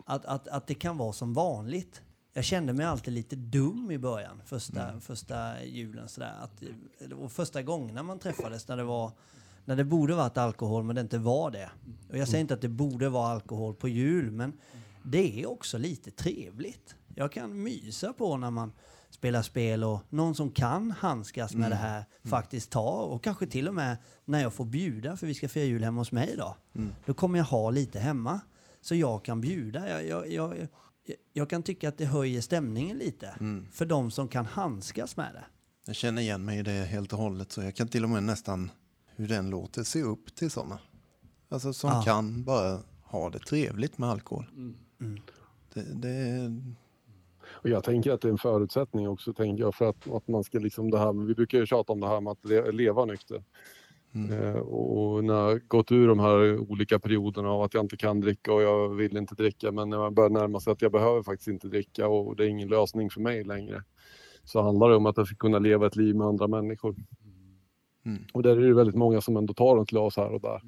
[0.06, 2.02] Att, att, att det kan vara som vanligt.
[2.34, 6.08] Jag kände mig alltid lite dum i början, första, första julen.
[6.10, 6.34] Sådär.
[6.42, 6.64] Att,
[7.14, 9.12] och första gångerna man träffades när det var
[9.66, 11.70] när det borde varit alkohol men det inte var det.
[12.10, 14.54] Och jag säger inte att det borde vara alkohol på jul men
[15.04, 16.96] det är också lite trevligt.
[17.16, 18.72] Jag kan mysa på när man
[19.22, 23.68] spelar spel och någon som kan handskas med det här faktiskt tar och kanske till
[23.68, 26.56] och med när jag får bjuda för vi ska fira jul hemma hos mig idag.
[27.06, 28.40] Då kommer jag ha lite hemma
[28.82, 29.90] så jag kan bjuda.
[29.90, 30.68] Jag, jag, jag, jag,
[31.34, 33.36] jag kan tycka att det höjer stämningen lite
[33.72, 35.44] för de som kan handskas med det.
[35.86, 37.52] jag känner igen mig i det helt och hållet.
[37.52, 38.72] Så jag kan till och med nästan,
[39.16, 40.80] hur den låter, se upp till sådana.
[41.50, 42.02] Alltså som Ja.
[42.06, 44.46] kan bara ha det trevligt med alkohol.
[45.74, 46.52] Det, det,
[47.62, 50.44] Och jag tänker att det är en förutsättning också, tänker jag, för att, att man
[50.44, 53.06] ska liksom det här, vi brukar ju tjata om det här med att le, leva
[53.06, 53.44] nykter.
[54.14, 58.20] Eh, och när jag gått ur de här olika perioderna av att jag inte kan
[58.20, 61.24] dricka och jag vill inte dricka, men när man börjar närma sig att jag behöver
[61.24, 63.84] faktiskt inte dricka och det är ingen lösning för mig längre,
[64.44, 66.96] så handlar det om att jag ska kunna leva ett liv med andra människor.
[68.06, 68.24] Mm.
[68.34, 70.56] Och där är det väldigt många som ändå tar ett glas här och där.
[70.56, 70.62] Eh,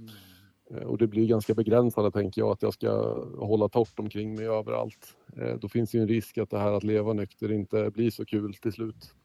[0.86, 5.18] Och det blir ganska begränsande tänker jag att jag ska hålla torrt omkring mig överallt.
[5.38, 8.26] Eh, Då finns ju en risk att det här att leva nykter inte blir så
[8.26, 9.16] kul till slut.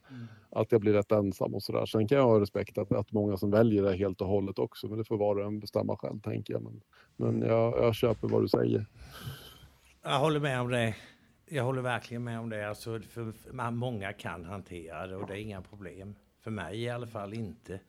[0.50, 1.86] Att jag blir rätt ensam och sådär.
[1.86, 4.88] Sen kan jag ha respekt att, att många som väljer det helt och hållet också.
[4.88, 6.62] Men det får var och en bestämma själv tänker jag.
[6.62, 6.80] Men,
[7.16, 8.86] men jag, jag köper vad du säger.
[10.02, 10.94] Jag håller med om det.
[11.48, 12.68] Jag håller verkligen med om det.
[12.68, 16.14] Alltså, för, för många kan hantera det och det är inga problem.
[16.40, 17.80] För mig i alla fall inte.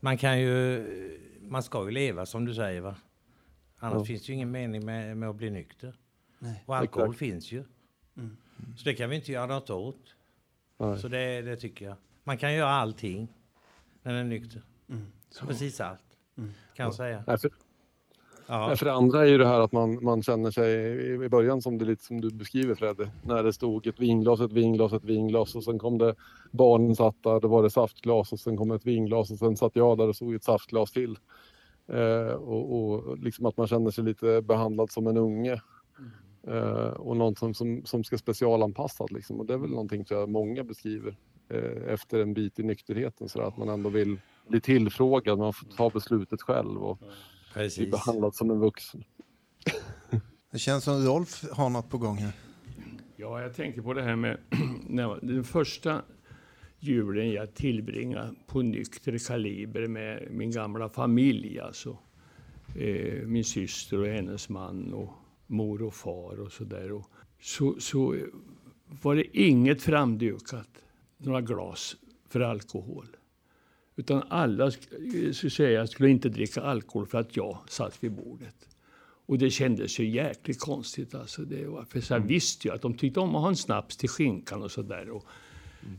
[0.00, 2.96] Man kan ju, man ska ju leva som du säger va?
[3.78, 4.04] Annars Ja.
[4.04, 5.94] finns det ju ingen mening med, med att bli nykter.
[6.38, 6.62] Nej.
[6.66, 7.18] Och alkohol Exakt.
[7.18, 7.64] finns ju.
[8.76, 10.16] Så det kan vi inte göra något åt.
[10.78, 10.98] Nej.
[10.98, 11.96] Så det, det tycker jag.
[12.24, 13.28] Man kan göra allting
[14.02, 14.62] när man är nykter.
[15.40, 16.04] Precis allt.
[16.74, 17.24] Kan jag säga.
[17.26, 17.50] Nej, för,
[18.48, 18.76] Ja.
[18.76, 20.74] för det andra är ju det här att man, man känner sig
[21.24, 23.10] i, början som det lite som du beskriver Fredde.
[23.24, 26.14] När det stod ett vinglas, ett vinglas, ett vinglas och sen kom det
[26.50, 29.76] barnen satt där, då var det saftglas och sen kom ett vinglas och sen satt
[29.76, 31.18] jag där och stod ett saftglas till.
[31.92, 35.60] Eh, och, och liksom att man känner sig lite behandlad som en unge.
[36.46, 39.40] Eh, och någon som, som, som ska specialanpassad liksom.
[39.40, 41.16] Och det är väl någonting tror jag många beskriver
[41.48, 43.28] eh, efter en bit i nykterheten.
[43.28, 46.98] Så att man ändå vill bli tillfrågad, man får ta beslutet själv och
[47.58, 47.90] bli Precis.
[47.90, 49.04] behandlad som en vuxen.
[50.50, 52.32] det känns som Rolf har något på gång här.
[53.16, 54.38] Ja, jag tänker på det här med
[54.88, 56.02] när, den första
[56.78, 61.60] julen jag tillbringade på nykter kaliber med min gamla familj.
[61.60, 61.98] Alltså.
[62.76, 65.12] Eh, min syster och hennes man och
[65.46, 67.02] mor och far och sådär.
[67.40, 68.16] Så, så
[69.02, 70.68] var det inget framdukat,
[71.16, 71.96] några glas
[72.28, 73.06] för alkohol.
[73.98, 78.68] Utan alla eh, säga skulle inte dricka alkohol för att jag satt vid bordet.
[79.26, 81.14] Och det kändes ju jäkligt konstigt.
[81.14, 83.56] Alltså det var, för så här visste jag att de tyckte om att ha en
[83.56, 85.10] snaps till skinkan och sådär.
[85.10, 85.24] Och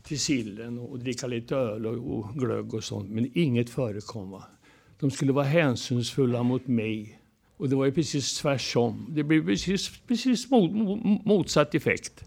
[0.02, 3.10] till sillen och, dricka lite öl och, och glögg och sånt.
[3.10, 4.30] Men inget förekom.
[4.30, 4.44] Va?
[4.98, 7.20] De skulle vara hänsynsfulla mot mig.
[7.56, 9.06] Och det var ju precis tvärtom.
[9.10, 12.24] Det blev precis, precis mot, mot, motsatt effekt.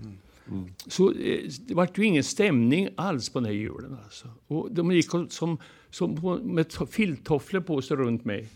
[0.88, 3.98] Så eh, det var ju ingen stämning alls på den här julen.
[4.03, 4.28] Alltså.
[4.48, 5.57] Och de gick som,
[5.90, 8.49] som på, med to- filttofflor på sig runt mig.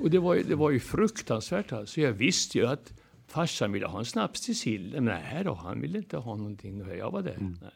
[0.00, 1.72] Och det var, det var ju fruktansvärt.
[1.72, 2.00] Alltså.
[2.00, 2.92] Jag visste ju att
[3.26, 5.04] farsan ville ha en snaps till sillen.
[5.04, 7.36] Nej då, han ville inte ha någonting jag var där.
[7.38, 7.70] Nej.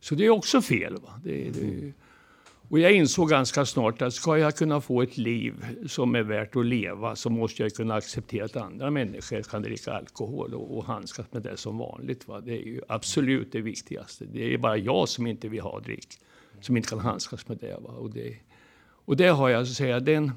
[0.00, 0.94] Så det är också fel.
[0.94, 1.20] Va?
[1.24, 1.92] Det, det,
[2.72, 5.54] och jag insåg ganska snart att ska jag kunna få ett liv
[5.86, 9.92] som är värt att leva så måste jag kunna acceptera att andra människor kan dricka
[9.92, 12.28] alkohol och, och handskas med det som vanligt.
[12.28, 12.40] Va?
[12.40, 14.24] Det är ju absolut det viktigaste.
[14.24, 16.08] Det är bara jag som inte vill ha drick,
[16.60, 17.78] som inte kan handskas med det.
[17.80, 17.90] Va?
[17.90, 18.36] Och, det
[18.84, 20.32] och det har jag, så att säga, den,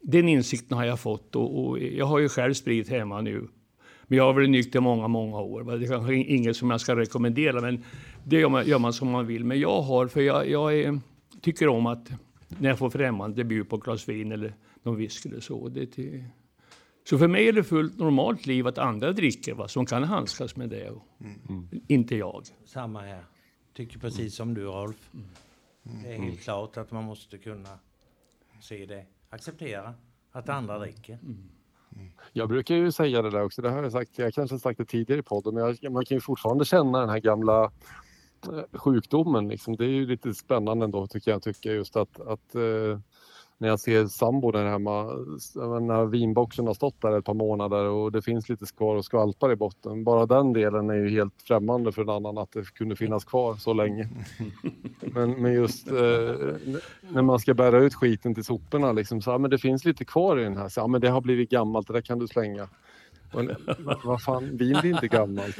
[0.00, 3.48] den insikten har jag fått och, och jag har ju själv sprit hemma nu.
[4.06, 5.62] Men jag har varit nykter många, många år.
[5.62, 5.76] va.
[5.76, 7.84] Det är kanske inget som jag ska rekommendera, men
[8.24, 9.44] det gör man, gör man som man vill.
[9.44, 11.00] Men jag har, för jag, jag är,
[11.46, 12.10] tycker om att
[12.48, 15.68] när jag får främmande bjud på ett glas vin eller någon whisky eller så.
[15.68, 16.24] Det, till,
[17.04, 20.56] så för mig är det fullt normalt liv att andra dricker, va, som kan handskas
[20.56, 20.90] med det.
[20.90, 21.02] Och
[21.88, 22.42] Inte jag.
[22.64, 23.24] Samma här.
[23.74, 25.10] Tycker precis som du Rolf.
[25.82, 27.78] Det är helt klart att man måste kunna
[28.60, 29.04] se det.
[29.30, 29.94] Acceptera
[30.32, 31.18] att andra dricker.
[32.32, 34.78] Jag brukar ju säga det där också, det har jag sagt, jag kanske har sagt
[34.78, 37.70] det tidigare i podden, men jag, man kan ju fortfarande känna den här gamla
[38.72, 39.48] sjukdomen.
[39.48, 39.76] Liksom.
[39.76, 42.98] Det är ju lite spännande ändå tycker jag, tycker just att, att eh,
[43.58, 45.02] när jag ser sambon där hemma,
[45.80, 49.52] när vinboxen har stått där ett par månader och det finns lite skvar och skvalpar
[49.52, 50.04] i botten.
[50.04, 53.54] Bara den delen är ju helt främmande för en annan att det kunde finnas kvar
[53.54, 54.08] så länge.
[55.00, 55.94] Men, men just eh,
[57.10, 60.04] när man ska bära ut skiten till soporna liksom, så, ja, men det finns lite
[60.04, 60.68] kvar i den här.
[60.68, 62.68] Så, ja, men det har blivit gammalt, det där kan du slänga.
[63.32, 63.56] Men,
[64.04, 65.58] vad- fan, vin blir inte gammalt.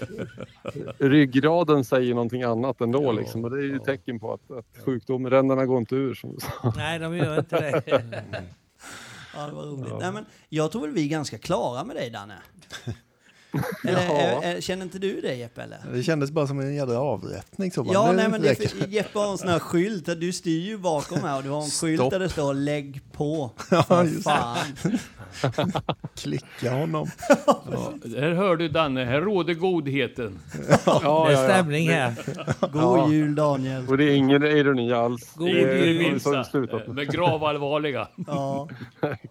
[0.99, 5.31] Ryggraden säger någonting annat ändå liksom, och det är ju tecken på att, att sjukdomen,
[5.31, 6.73] ränderna går inte ur som du sa.
[6.77, 7.83] Nej, de gör inte det.
[9.39, 9.95] Ja, det var roligt.
[10.01, 12.35] Nej, men jag tror väl vi är ganska klara med dig, Danne.
[13.85, 14.43] Eller, Ja.
[14.43, 15.63] är, är, känner inte du det, Jeppe?
[15.63, 15.79] Eller?
[15.93, 17.71] Det kändes bara som en jädra avrättning.
[17.73, 20.07] Så bara, Ja, nej, men det för, Jeppe har en sån här skylt.
[20.21, 22.11] Du styr ju bakom här och du har en skylt Stopp.
[22.11, 23.51] där det står lägg på.
[23.89, 24.57] Ja, just fan.
[26.17, 27.09] Klicka honom.
[27.47, 27.63] Ja,
[28.17, 30.39] här hör du Danne, här råder godheten.
[30.69, 31.45] Ja, Det är ja, ja.
[31.45, 32.15] stämning här.
[32.73, 33.89] God jul Daniel.
[33.89, 35.33] Och det är ingen ironi alls.
[35.35, 36.97] God slutat med.
[36.97, 38.09] Men gravallvarliga.
[38.27, 38.69] Ja.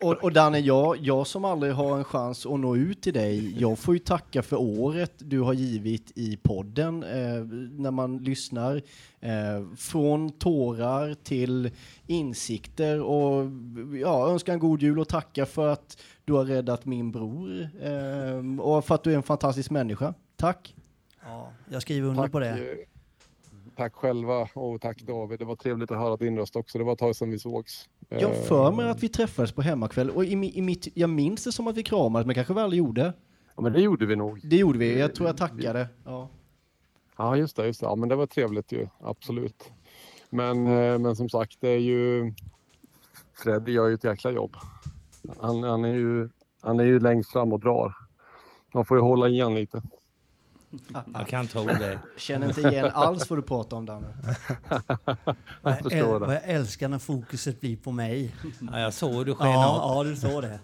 [0.02, 3.56] Och, och Danne, jag, jag som aldrig har en chans att nå ut till dig,
[3.62, 8.82] jag får ju tacka för året du har givit i podden eh, när man lyssnar.
[9.20, 11.72] Eh, från tårar till
[12.08, 13.52] insikter och
[14.02, 18.60] ja, önska en god jul och tacka för att du har räddat min bror eh,
[18.62, 20.14] och för att du är en fantastisk människa.
[20.36, 20.76] Tack!
[21.26, 22.50] ja, jag skriver under Tack, på det.
[22.50, 22.78] eh,
[23.76, 25.40] tack själva och tack David.
[25.40, 26.78] Det var trevligt att höra din röst också.
[26.78, 27.90] Det var ett tag sedan vi sågs.
[28.10, 31.44] Jag Eh, för mig att vi träffades på hemmakväll och i, i mitt, jag minns
[31.44, 33.14] det som att vi kramades men kanske vi aldrig gjorde.
[33.56, 34.40] Ja, men det gjorde vi nog.
[34.44, 35.88] Det gjorde vi, jag tror jag tackade.
[36.04, 36.30] Ja.
[37.18, 37.66] Ja, just det.
[37.66, 37.86] Just det.
[37.86, 38.88] Ja, men det var trevligt ju.
[39.00, 39.72] Absolut.
[40.30, 42.34] Men, eh, men som sagt, det är ju...
[43.34, 44.56] Fred gör ju ett jäkla jobb.
[45.40, 46.30] Han, han, är ju,
[46.62, 47.94] han är ju längst fram och drar.
[48.74, 49.82] Man får ju hålla igen lite.
[51.14, 52.00] Jag kan tro det.
[52.18, 54.08] Känner inte igen alls vad du pratar om Danne.
[55.62, 56.34] Jag, förstår det.
[56.34, 58.36] jag älskar när fokuset blir på mig.
[58.72, 60.60] Ja, jag såg du sken Ja, ja, du såg det.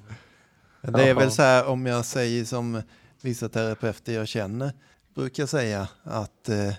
[0.82, 2.82] Det är väl så här om jag säger som
[3.22, 4.72] vissa terapeuter jag känner
[5.16, 6.74] brukar säga att eh,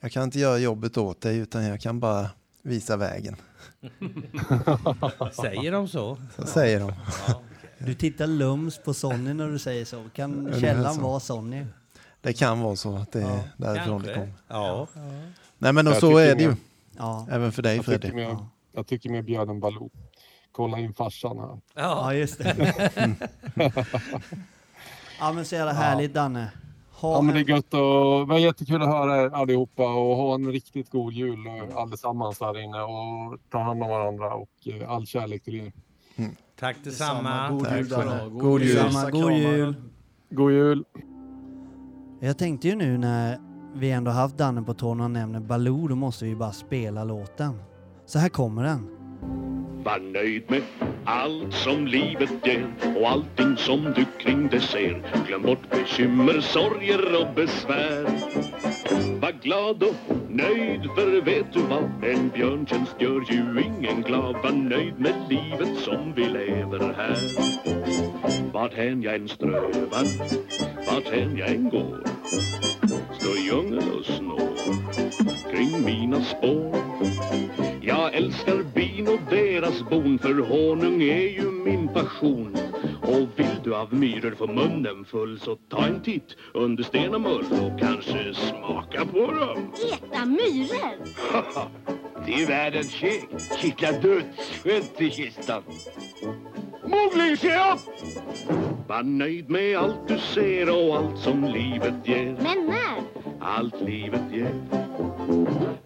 [0.00, 2.30] jag kan inte göra jobbet åt dig utan jag kan bara
[2.62, 3.36] visa vägen.
[5.32, 6.18] Säger de så?
[6.36, 6.92] Så säger de.
[7.78, 10.04] Du tittar lums på Sonny när du säger så.
[10.14, 11.66] Kan det källan vara Sonny?
[12.20, 14.32] Det kan vara så att det är Ja, därifrån det Kanske.
[14.48, 14.66] kommer.
[14.66, 14.88] Ja.
[15.58, 16.54] Nej men och så är det ju.
[16.96, 18.38] Ja, Även för dig Jag tycker Fredrik.
[18.72, 19.90] jag tycker med bjöden Baloo.
[20.56, 21.46] Kolla in farsan här.
[21.48, 21.60] Ja.
[21.74, 22.90] ja just det.
[25.20, 26.50] ja men så jävla härligt Danne.
[26.90, 30.16] Ha Ja, men det är gött och det var jättekul att höra er allihopa och
[30.16, 31.38] ha en riktigt god jul
[31.74, 35.72] allesammans här inne och ta hand om varandra och eh, all kärlek till er.
[36.60, 37.50] Tack detsamma.
[37.50, 38.40] God jul Tack Danne.
[38.40, 38.92] God jul.
[38.92, 39.74] Samma, god jul.
[40.30, 40.84] God jul!
[42.20, 43.38] Jag tänkte ju nu när
[43.74, 47.62] vi ändå haft Danne på tårna och nämner Baloo, då måste vi bara spela låten.
[48.06, 49.03] Så här kommer den.
[49.84, 50.62] Var nöjd med
[51.04, 55.02] allt som livet ger och allting som du kring det ser.
[55.26, 58.04] Glöm bort bekymmer, sorger och besvär.
[59.20, 62.04] Var glad och nöjd, för vet du vad?
[62.04, 64.34] En björntjänst gör ju ingen glad.
[64.42, 67.18] Var nöjd med livet som vi lever här.
[68.52, 70.06] Varthän jag än strövar,
[70.86, 72.04] varthän jag än går.
[73.12, 74.53] Står djungeln och snår
[75.50, 76.74] kring mina spår.
[77.80, 82.56] Jag älskar bin och deras bon för honung är ju min passion
[83.02, 87.20] Och vill du av myror få munnen full så ta en titt under sten och
[87.20, 89.72] mull och kanske smaka på dem.
[89.92, 90.96] Äta myror?
[92.26, 93.28] Det är världens käk.
[93.60, 95.62] Kittlar dödsskönt i kistan.
[96.84, 97.80] Mowgli, se upp!
[98.88, 102.24] Var nöjd med allt du ser och allt som livet ger.
[102.24, 103.04] Men när?
[103.40, 104.54] Allt livet ger.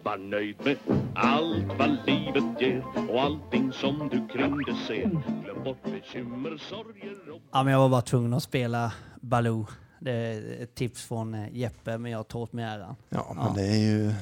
[0.02, 0.76] Var nöjd med
[1.14, 5.10] allt vad livet ger och allting som du kring det ser.
[5.44, 7.40] Glöm bort bekymmer, sorger och...
[7.52, 9.66] Ja, men jag var bara tvungen att spela Baloo.
[10.00, 12.96] Det är ett tips från eh, Jeppe, men jag tar åt mig äran.
[13.08, 14.12] Ja, men det är ju...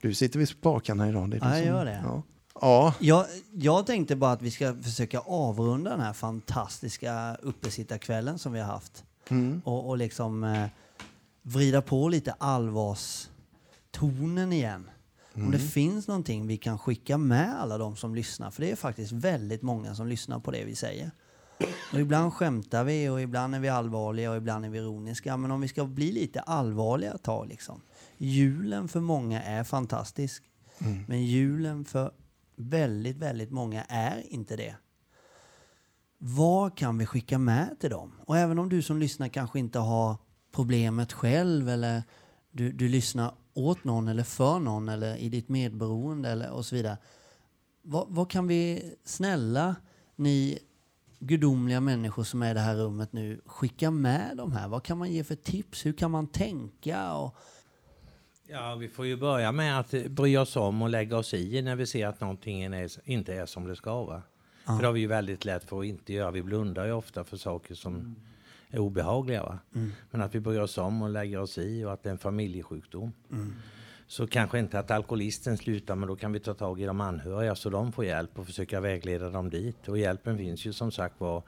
[0.00, 1.30] Du sitter vid spakarna idag.
[1.30, 2.00] Det är du Ja, jag som- gör det.
[2.04, 2.22] Ja.
[2.64, 8.52] Ja, Jag, jag tänkte bara att vi ska försöka avrunda den här fantastiska uppesittarkvällen som
[8.52, 9.04] vi har haft.
[9.28, 9.62] Mm.
[9.64, 10.66] Och, och liksom eh,
[11.42, 14.90] vrida på lite allvarstonen igen.
[15.34, 18.50] Om det finns någonting vi kan skicka med alla de som lyssnar.
[18.50, 21.10] För det är faktiskt väldigt många som lyssnar på det vi säger.
[21.92, 25.36] Och ibland skämtar vi och ibland är vi allvarliga och ibland är vi ironiska.
[25.36, 27.80] Men om vi ska bli lite allvarliga ett tag liksom.
[28.18, 30.42] Julen för många är fantastisk.
[31.06, 32.12] Men julen för
[32.56, 34.76] väldigt, väldigt många är inte det.
[36.18, 38.12] Vad kan vi skicka med till dem?
[38.24, 40.16] Och även om du som lyssnar kanske inte har
[40.52, 42.02] problemet själv eller
[42.50, 46.74] du, du lyssnar åt någon eller för någon eller i ditt medberoende eller och så
[46.74, 46.98] vidare.
[47.82, 49.76] Vad, vad kan vi, snälla
[50.16, 50.58] ni
[51.18, 54.68] gudomliga människor som är i det här rummet nu, skicka med de här?
[54.68, 55.86] Vad kan man ge för tips?
[55.86, 57.14] Hur kan man tänka?
[57.14, 57.36] Och,
[58.46, 61.76] Ja, vi får ju börja med att bry oss om och lägga oss i när
[61.76, 62.64] vi ser att någonting
[63.04, 64.22] inte är som det ska vara.
[64.66, 66.30] För det har vi ju väldigt lätt för att inte göra.
[66.30, 68.16] Vi blundar ju ofta för saker som
[68.70, 69.42] är obehagliga.
[69.42, 69.58] Va?
[70.10, 72.18] Men att vi bryr oss om och lägger oss i och att det är en
[72.18, 73.12] familjesjukdom.
[74.06, 77.54] Så kanske inte att alkoholisten slutar, men då kan vi ta tag i de anhöriga
[77.54, 79.88] så de får hjälp och försöka vägleda dem dit.
[79.88, 81.42] Och hjälpen finns ju som sagt var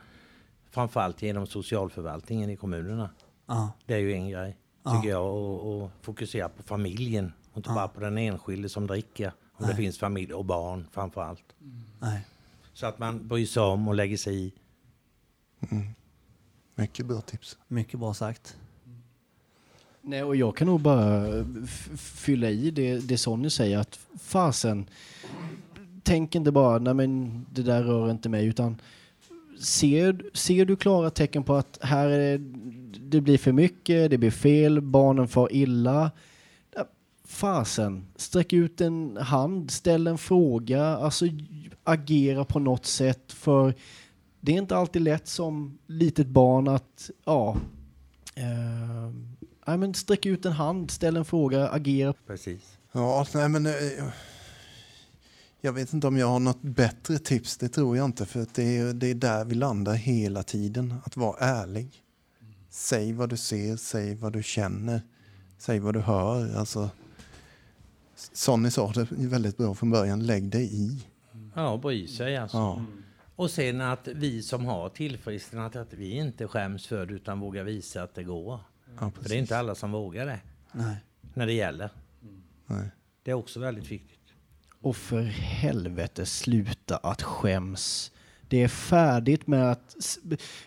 [0.70, 3.10] framförallt genom socialförvaltningen i kommunerna.
[3.46, 4.56] ja, Det är ju en grej,
[4.94, 9.32] tycker jag, och, och fokusera på familjen och inte bara på den enskilde som dricker.
[9.52, 11.54] Om det finns familj och barn framför allt.
[12.00, 12.26] nej.
[12.72, 14.52] Så att man bryr sig om och lägger sig i.
[16.74, 17.58] mycket bra tips.
[17.68, 18.56] Mycket bra sagt.
[20.00, 21.24] Nej, och jag kan nog bara
[21.96, 24.86] fylla i det, det Sonny säger att fasen,
[26.02, 28.80] tänk inte bara nej men det där rör inte mig utan
[29.60, 32.40] ser, ser du klara tecken på att här är,
[33.00, 36.10] det blir för mycket, det blir fel, barnen far illa.
[37.28, 41.26] Fasen, sträck ut en hand, ställ en fråga, alltså
[41.84, 43.74] agera på något sätt för
[44.40, 47.56] det är inte alltid lätt som litet barn att, ja,
[48.34, 49.10] eh,
[49.66, 52.14] nej men sträck ut en hand, ställ en fråga, agera.
[52.26, 52.78] Precis.
[52.92, 53.66] Ja, nej men...
[53.66, 53.72] eh,
[55.60, 58.26] Jag vet inte om jag har något bättre tips, det tror jag inte.
[58.26, 62.02] För det är, det är där vi landar hela tiden, att vara ärlig.
[62.76, 65.00] Säg vad du ser, säg vad du känner,
[65.58, 66.56] säg vad du hör.
[66.56, 66.90] Alltså,
[68.14, 71.06] Sonny sa det väldigt bra från början, lägg dig i.
[71.54, 72.56] Ja, bry sig alltså.
[72.56, 72.84] Ja.
[73.36, 77.64] Och sen att vi som har tillfrisknat, att vi inte skäms för det utan vågar
[77.64, 78.60] visa att det går.
[79.00, 80.40] Ja, För det är inte alla som vågar det
[80.72, 80.96] Nej.
[81.34, 81.90] när det gäller.
[82.66, 82.90] Nej.
[83.22, 84.20] Det är också väldigt viktigt.
[84.80, 88.12] Och för helvete sluta att skäms.
[88.48, 89.96] Det är färdigt med att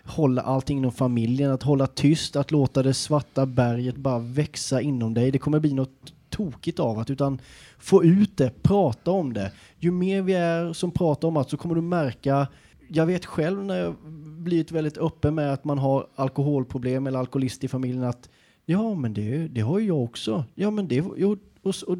[0.03, 5.14] hålla allting inom familjen, att hålla tyst, att låta det svarta berget bara växa inom
[5.14, 5.31] dig.
[5.31, 7.41] Det kommer bli något tokigt av att utan
[7.80, 9.51] få ut det, prata om det.
[9.77, 12.47] Ju mer vi är som pratar om att så kommer du märka
[12.91, 13.95] jag vet själv när jag
[14.39, 18.30] blivit väldigt öppen med att man har alkoholproblem eller alkoholist i familjen att
[18.65, 20.45] ja men det, det har ju jag också.
[20.56, 21.97] Ja men det, och, och, och,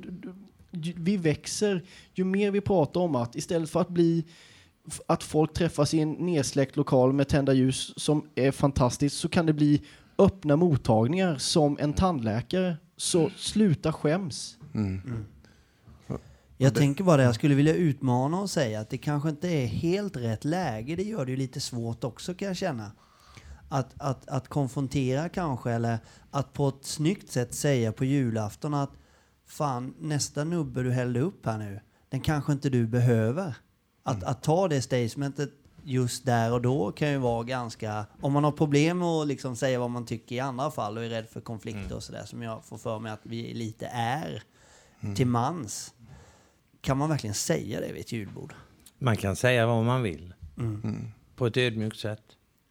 [0.96, 1.84] vi växer
[2.14, 4.26] ju mer vi pratar om att istället för att bli
[5.08, 9.46] att folk träffas i en nedsläckt lokal med tända ljus som är fantastiskt så kan
[9.46, 9.82] det bli
[10.18, 12.78] öppna mottagningar som en tandläkare.
[12.98, 14.58] Så sluta skäms.
[14.74, 15.26] Mm.
[16.62, 19.68] Jag tänker bara det, jag skulle vilja utmana och säga att det kanske inte är
[19.68, 20.96] helt rätt läge.
[20.96, 22.92] Det gör det ju lite svårt också kan jag känna.
[23.70, 26.00] Att, att, att konfrontera kanske, eller
[26.32, 28.92] att på ett snyggt sätt säga på julafton att
[29.46, 31.80] fan, nästa nubbe du hällde upp här nu,
[32.10, 33.56] den kanske inte du behöver.
[34.10, 35.50] Att, att ta det statementet
[35.84, 38.06] just där och då kan ju vara ganska...
[38.22, 41.04] Om man har problem med att liksom säga vad man tycker i andra fall och
[41.04, 44.44] är rädd för konflikter och sådär, som jag får för mig att vi lite är
[45.16, 45.94] till mans.
[46.82, 48.54] Kan man verkligen säga det vid ett julbord?
[49.00, 51.12] Man kan säga vad man vill Mm.
[51.36, 52.22] på ett ödmjukt sätt.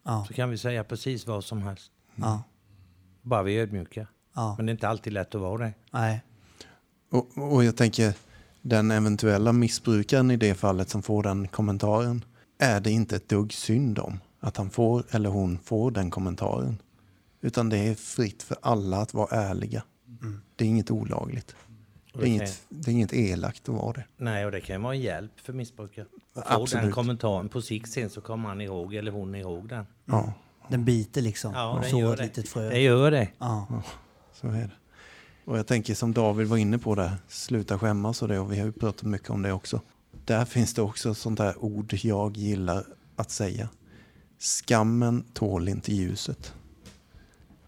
[0.05, 1.91] Ja, Så kan vi säga precis vad som helst.
[2.15, 2.43] ja,
[3.21, 4.07] Bara vi är ödmjuka.
[4.35, 4.53] ja.
[4.57, 5.73] Men det är inte alltid lätt att vara det.
[5.91, 6.21] Nej.
[7.11, 8.13] Och, och jag tänker,
[8.61, 12.25] den eventuella missbrukaren i det fallet som får den kommentaren,
[12.59, 14.19] är det inte ett dugg synd om.
[14.41, 16.77] att han får eller hon får den kommentaren.
[17.41, 19.83] Utan det är fritt för alla att vara ärliga.
[20.55, 21.55] Det är inget olagligt.
[22.13, 24.05] Det är det inget, det är inget elakt att vara det.
[24.17, 26.05] Nej, och det kan vara en hjälp för missbrukare.
[26.33, 26.83] Att få Absolut.
[26.83, 27.49] den kommentaren.
[27.49, 29.85] På sikt sen så kommer han ihåg, eller hon ihåg den.
[30.05, 30.33] Ja,
[30.69, 31.53] Den biter liksom.
[31.53, 32.23] Ja, den så gör ett det.
[32.23, 32.69] litet frö.
[32.69, 33.29] Det gör det.
[33.37, 33.67] Ja.
[34.33, 34.71] så är det.
[35.49, 38.39] Och jag tänker som David var inne på där, sluta skämmas och det.
[38.39, 39.81] Och vi har ju pratat mycket om det också.
[40.25, 42.85] Där finns det också sånt där ord jag gillar
[43.15, 43.69] att säga.
[44.39, 46.53] Skammen tål inte ljuset.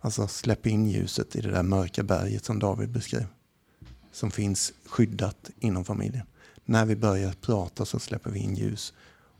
[0.02, 3.26] Alltså släpp in ljuset i det där mörka berget som David beskrev.
[4.12, 6.26] Som finns skyddat inom familjen.
[6.66, 8.94] När vi börjar prata så släpper vi in ljus.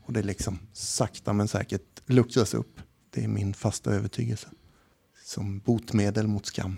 [0.04, 2.80] Och det liksom sakta men säkert luckras upp.
[3.10, 4.48] Det är min fasta övertygelse.
[5.24, 6.76] Som botemedel mot skam.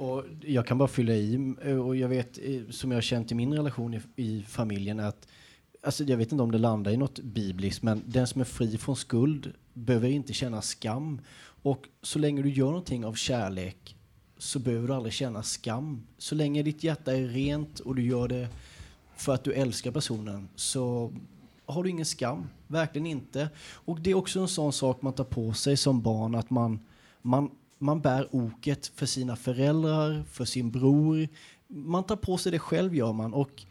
[0.00, 3.32] Och jag kan bara fylla i, eh, och jag vet, eh, som jag har känt
[3.32, 5.26] i min relation i, i familjen, att
[5.82, 8.78] Alltså jag vet inte om det landar i något bibliskt, men den som är fri
[8.78, 11.20] från skuld behöver inte känna skam.
[11.62, 13.96] Och så länge du gör någonting av kärlek
[14.38, 16.02] så behöver du aldrig känna skam.
[16.18, 18.48] Så länge ditt hjärta är rent och du gör det
[19.16, 21.12] för att du älskar personen så
[21.66, 22.48] har du ingen skam.
[22.66, 23.48] Verkligen inte.
[23.60, 26.80] Och det är också en sån sak man tar på sig som barn, att man,
[27.22, 27.50] man,
[27.80, 31.28] man bär oket för sina föräldrar, för sin bror.
[31.66, 33.34] Man tar på sig det själv gör man.
[33.34, 33.62] Och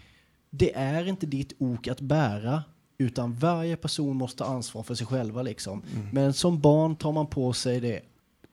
[0.49, 2.64] det är inte ditt ok att bära,
[2.98, 5.41] utan varje person måste ta ansvar för sig själva.
[5.41, 5.81] Liksom.
[6.14, 8.02] Men som barn tar man på sig det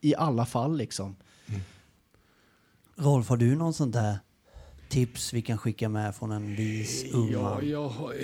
[0.01, 0.77] i alla fall.
[0.77, 1.17] Liksom.
[2.97, 4.19] Rolf, har du någon sånt där
[4.89, 8.15] tips vi kan skicka med från en vis ung Ja, jag, har,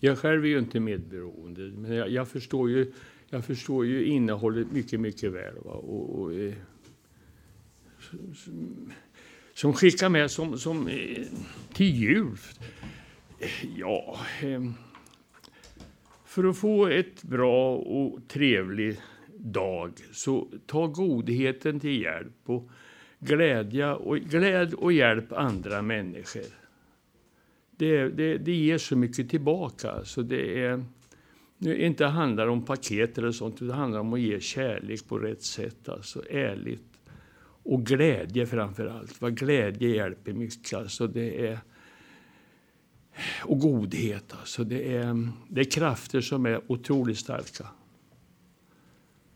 [0.00, 2.92] jag själv är ju inte medberoende, men jag, jag, förstår, ju,
[3.30, 5.54] jag förstår ju innehållet mycket, mycket väl.
[5.64, 5.70] Va?
[5.70, 6.54] Och, och, eh,
[8.34, 8.92] som,
[9.54, 11.26] som skickar med som, som eh,
[11.72, 12.38] till jul.
[13.76, 14.70] Ja, eh,
[16.24, 19.00] för att få ett bra och trevlig
[19.38, 22.70] dag så ta godheten till hjälp och
[23.18, 26.64] glädja och, gläd och hjälp andra människor
[27.76, 30.04] det, det, det ger så mycket tillbaka.
[30.04, 30.84] Så det är,
[31.60, 35.42] inte handlar om paket eller sånt, utan det handlar om att ge kärlek på rätt
[35.42, 35.88] sätt.
[35.88, 36.94] Alltså ärligt.
[37.62, 39.20] Och glädje framför allt.
[39.20, 40.78] Vad glädje hjälper mycket.
[40.78, 41.58] Alltså det är,
[43.42, 44.34] och godhet.
[44.40, 47.66] Alltså det, är, det är krafter som är otroligt starka.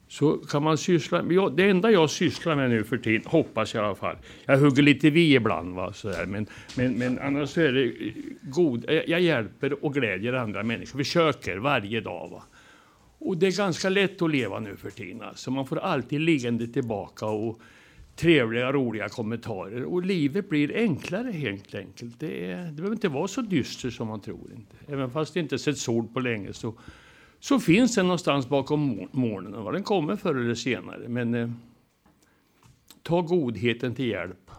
[0.09, 1.37] Så kan man syssla med...
[1.37, 4.17] ja, Det enda jag sysslar med nu för tiden, hoppas jag i alla fall.
[4.45, 7.85] Jag hugger lite vi ibland, va, så där, men, men, men annars så är det
[7.85, 8.13] eh,
[8.43, 8.85] god.
[8.91, 10.99] Eh, jag hjälper och glädjer andra människor.
[10.99, 12.29] Försöker varje dag.
[12.31, 12.43] Va.
[13.19, 15.23] Och det är ganska lätt att leva nu för tiden.
[15.23, 15.51] Alltså.
[15.51, 17.61] Man får alltid liggande tillbaka och
[18.17, 19.85] trevliga, roliga kommentarer.
[19.85, 22.21] Och livet blir enklare helt enkelt.
[22.21, 24.53] Det, är, det behöver inte vara så dystert som man tror.
[24.57, 24.93] Inte.
[24.93, 26.75] Även fast det inte sett sol på länge så
[27.41, 29.55] så finns den någonstans bakom mol- molnen.
[29.55, 31.09] och Den kommer förr eller senare.
[31.09, 31.51] Men eh,
[33.03, 34.51] ta godheten till hjälp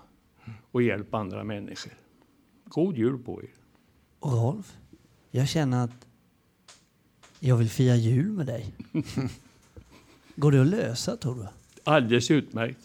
[0.71, 1.93] och hjälp andra människor.
[2.65, 3.49] God jul på er.
[4.19, 4.77] Och Rolf,
[5.31, 6.07] jag känner att
[7.39, 8.73] jag vill fira jul med dig.
[10.35, 11.47] Går det att lösa tror du?
[11.83, 12.79] Alldeles utmärkt.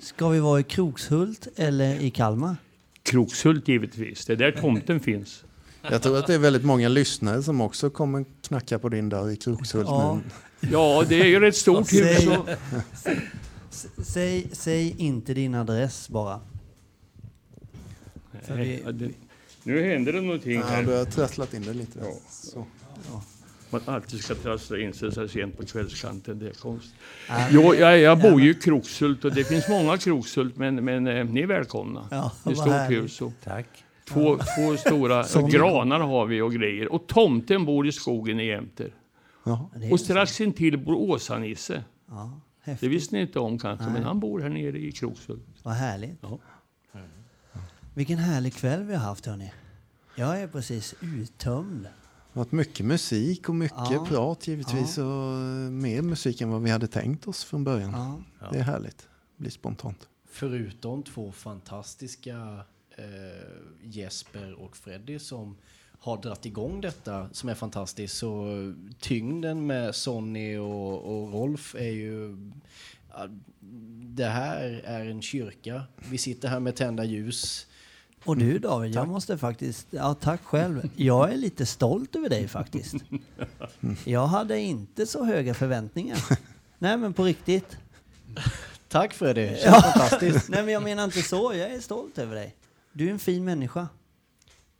[0.00, 2.56] Ska vi vara i Krokshult eller i Kalmar?
[3.02, 4.26] Krokshult givetvis.
[4.26, 5.44] Det är där tomten finns.
[5.90, 9.30] Jag tror att det är väldigt många lyssnare som också kommer knacka på din dörr
[9.30, 9.86] i Krokshult.
[9.88, 10.18] Ja.
[10.60, 12.28] Ja, det är ju rätt stort hus.
[12.94, 13.18] Säg,
[14.04, 16.40] säg, säg inte din adress bara.
[18.48, 18.54] Ja,
[18.92, 19.10] det-
[19.62, 20.82] Nu händer det någonting Ja, här.
[20.82, 21.98] du har trasslat in det lite.
[22.02, 22.12] Ja.
[22.30, 22.66] Så.
[23.70, 26.38] Man alltid ska trassla in sig så sent på kvällskanten.
[26.38, 26.88] Det är konst.
[27.28, 31.06] Ja, Jo, jag, jag bor ju i Krokshult och det finns många Krokshult, men, men
[31.06, 32.08] eh, ni är välkomna.
[32.10, 33.02] Ja, det är vad stort härligt.
[33.04, 33.20] hus.
[33.44, 33.66] Tack.
[34.08, 36.92] Två, två stora Som- granar har vi och grejer.
[36.92, 38.94] Och tomten bor i skogen i Jämter.
[39.44, 39.70] Ja.
[39.92, 41.84] Och strax intill bor Åsa-Nisse.
[42.08, 42.40] Ja,
[42.80, 43.94] Det visste ni inte om kanske, Nej.
[43.94, 45.42] men han bor här nere i Krokshult.
[45.62, 46.18] Vad härligt.
[46.20, 46.38] Ja.
[47.94, 49.52] Vilken härlig kväll vi har haft hörni.
[50.14, 51.82] Jag är precis uttömd.
[51.82, 51.88] Det
[52.38, 54.06] har varit mycket musik och mycket Ja.
[54.08, 54.98] prat givetvis.
[54.98, 57.92] Och eh, mer musik än vad vi hade tänkt oss från början.
[58.40, 58.46] Ja.
[58.52, 58.98] Det är härligt.
[58.98, 60.08] Det blir spontant.
[60.30, 62.64] Förutom två fantastiska
[63.82, 65.56] Jesper och Freddy som
[65.98, 68.46] har dratt igång detta som är fantastiskt så
[69.00, 72.36] tyngden med Sonny och, och Rolf är ju
[73.10, 73.28] ja,
[74.00, 75.82] det här är en kyrka.
[76.10, 77.66] Vi sitter här med tända ljus.
[78.24, 80.90] Och du David, jag måste faktiskt, ja tack själv.
[80.96, 82.94] Jag är lite stolt över dig faktiskt.
[84.04, 86.38] Jag hade inte så höga förväntningar.
[86.78, 87.76] Nej men på riktigt.
[88.88, 90.48] Tack Freddy, det känns fantastiskt.
[90.48, 92.54] Nej men jag menar inte så, jag är stolt över dig.
[92.98, 93.88] Du är en fin människa.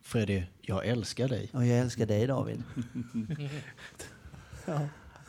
[0.01, 1.49] Freddy, jag älskar dig.
[1.53, 2.63] Och jag älskar dig David.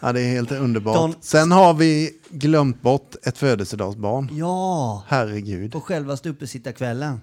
[0.00, 0.96] Ja, det är helt underbart.
[0.96, 4.28] Don- Sen har vi glömt bort ett födelsedagsbarn.
[4.32, 5.72] Ja, Herregud.
[5.72, 7.20] på självaste uppesittarkvällen.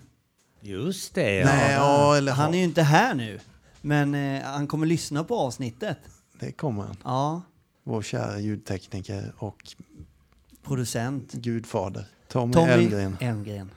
[0.61, 3.39] Just det, Nej, ja, eller Han är ju inte här nu,
[3.81, 5.97] men eh, han kommer lyssna på avsnittet.
[6.39, 6.95] det kommer han.
[7.03, 7.41] Ja,
[7.83, 9.57] Vår kära ljudtekniker och
[10.63, 11.33] producent.
[11.33, 12.05] gudfader.
[12.27, 12.71] Tommy, Tommy.
[13.19, 13.71] Elgren.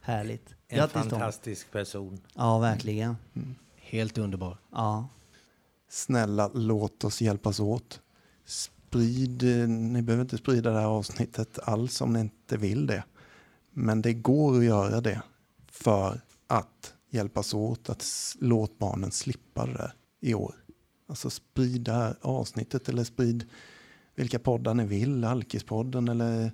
[0.00, 0.54] Härligt.
[0.72, 1.10] En Grattis Tom.
[1.10, 2.20] fantastisk person.
[2.34, 3.16] Ja, verkligen.
[3.76, 4.58] Helt underbar.
[4.72, 5.08] Ja.
[5.88, 8.00] Snälla, låt oss hjälpas åt.
[8.44, 13.04] Sprid, eh, ni behöver inte sprida det här avsnittet alls om ni inte vill det.
[13.70, 15.22] Men det går att göra det
[15.66, 18.04] för att hjälpas åt att
[18.40, 20.54] låt barnen slippa det där i år.
[21.08, 23.48] Alltså sprid det här avsnittet eller sprid
[24.14, 25.24] vilka poddar ni vill.
[25.24, 26.52] Alkispodden eller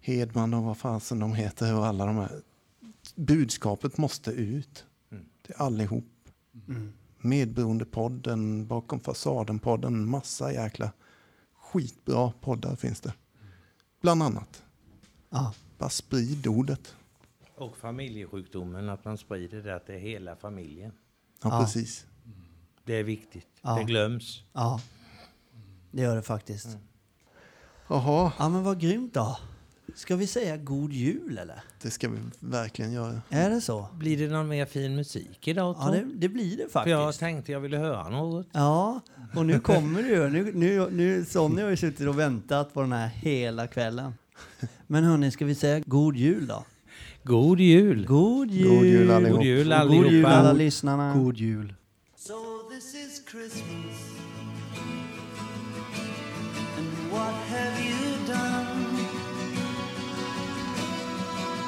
[0.00, 2.42] Hedman och vad fasen de heter och alla de här.
[3.16, 4.84] Budskapet måste ut
[5.42, 6.04] till allihop.
[7.18, 10.92] Medberoendepodden, Bakom fasaden-podden, massa jäkla
[11.54, 13.12] skitbra poddar finns det.
[14.00, 14.62] Bland annat.
[15.30, 15.54] Ja.
[15.78, 16.94] Bara sprid ordet.
[17.56, 20.92] Och familjesjukdomen, att man sprider det till hela familjen.
[21.42, 21.60] Ja, Ja.
[21.64, 22.06] precis.
[22.84, 23.46] Det är viktigt.
[23.62, 23.74] Ja.
[23.78, 24.42] Det glöms.
[24.52, 24.80] ja,
[25.90, 26.68] det gör det faktiskt.
[27.88, 29.38] Jaha, Ja, men vad grymt då.
[29.98, 31.60] Ska vi säga god jul eller?
[31.82, 33.22] det ska vi verkligen göra.
[33.28, 33.88] Är det så?
[33.98, 35.84] Blir det någon mer fin musik idag Tom?
[35.86, 37.20] Ja, det, det blir det För jag faktiskt.
[37.20, 38.46] tänkte jag ville höra något.
[38.52, 39.00] Ja,
[39.34, 40.28] och nu kommer det ju.
[40.30, 44.14] Nu, nu, nu, Sonny har ju suttit och väntat på den här hela kvällen.
[44.86, 46.64] Men hörni, ska vi säga god jul då?
[47.24, 48.06] God jul!
[48.06, 48.68] God jul!
[48.68, 49.36] God jul allihop.
[49.38, 50.34] God jul Och God jul allihopa.
[50.36, 51.14] alla lyssnarna.
[51.14, 51.74] God jul.
[52.16, 52.34] So
[52.70, 53.98] this is Christmas.
[56.78, 58.67] And what have you done?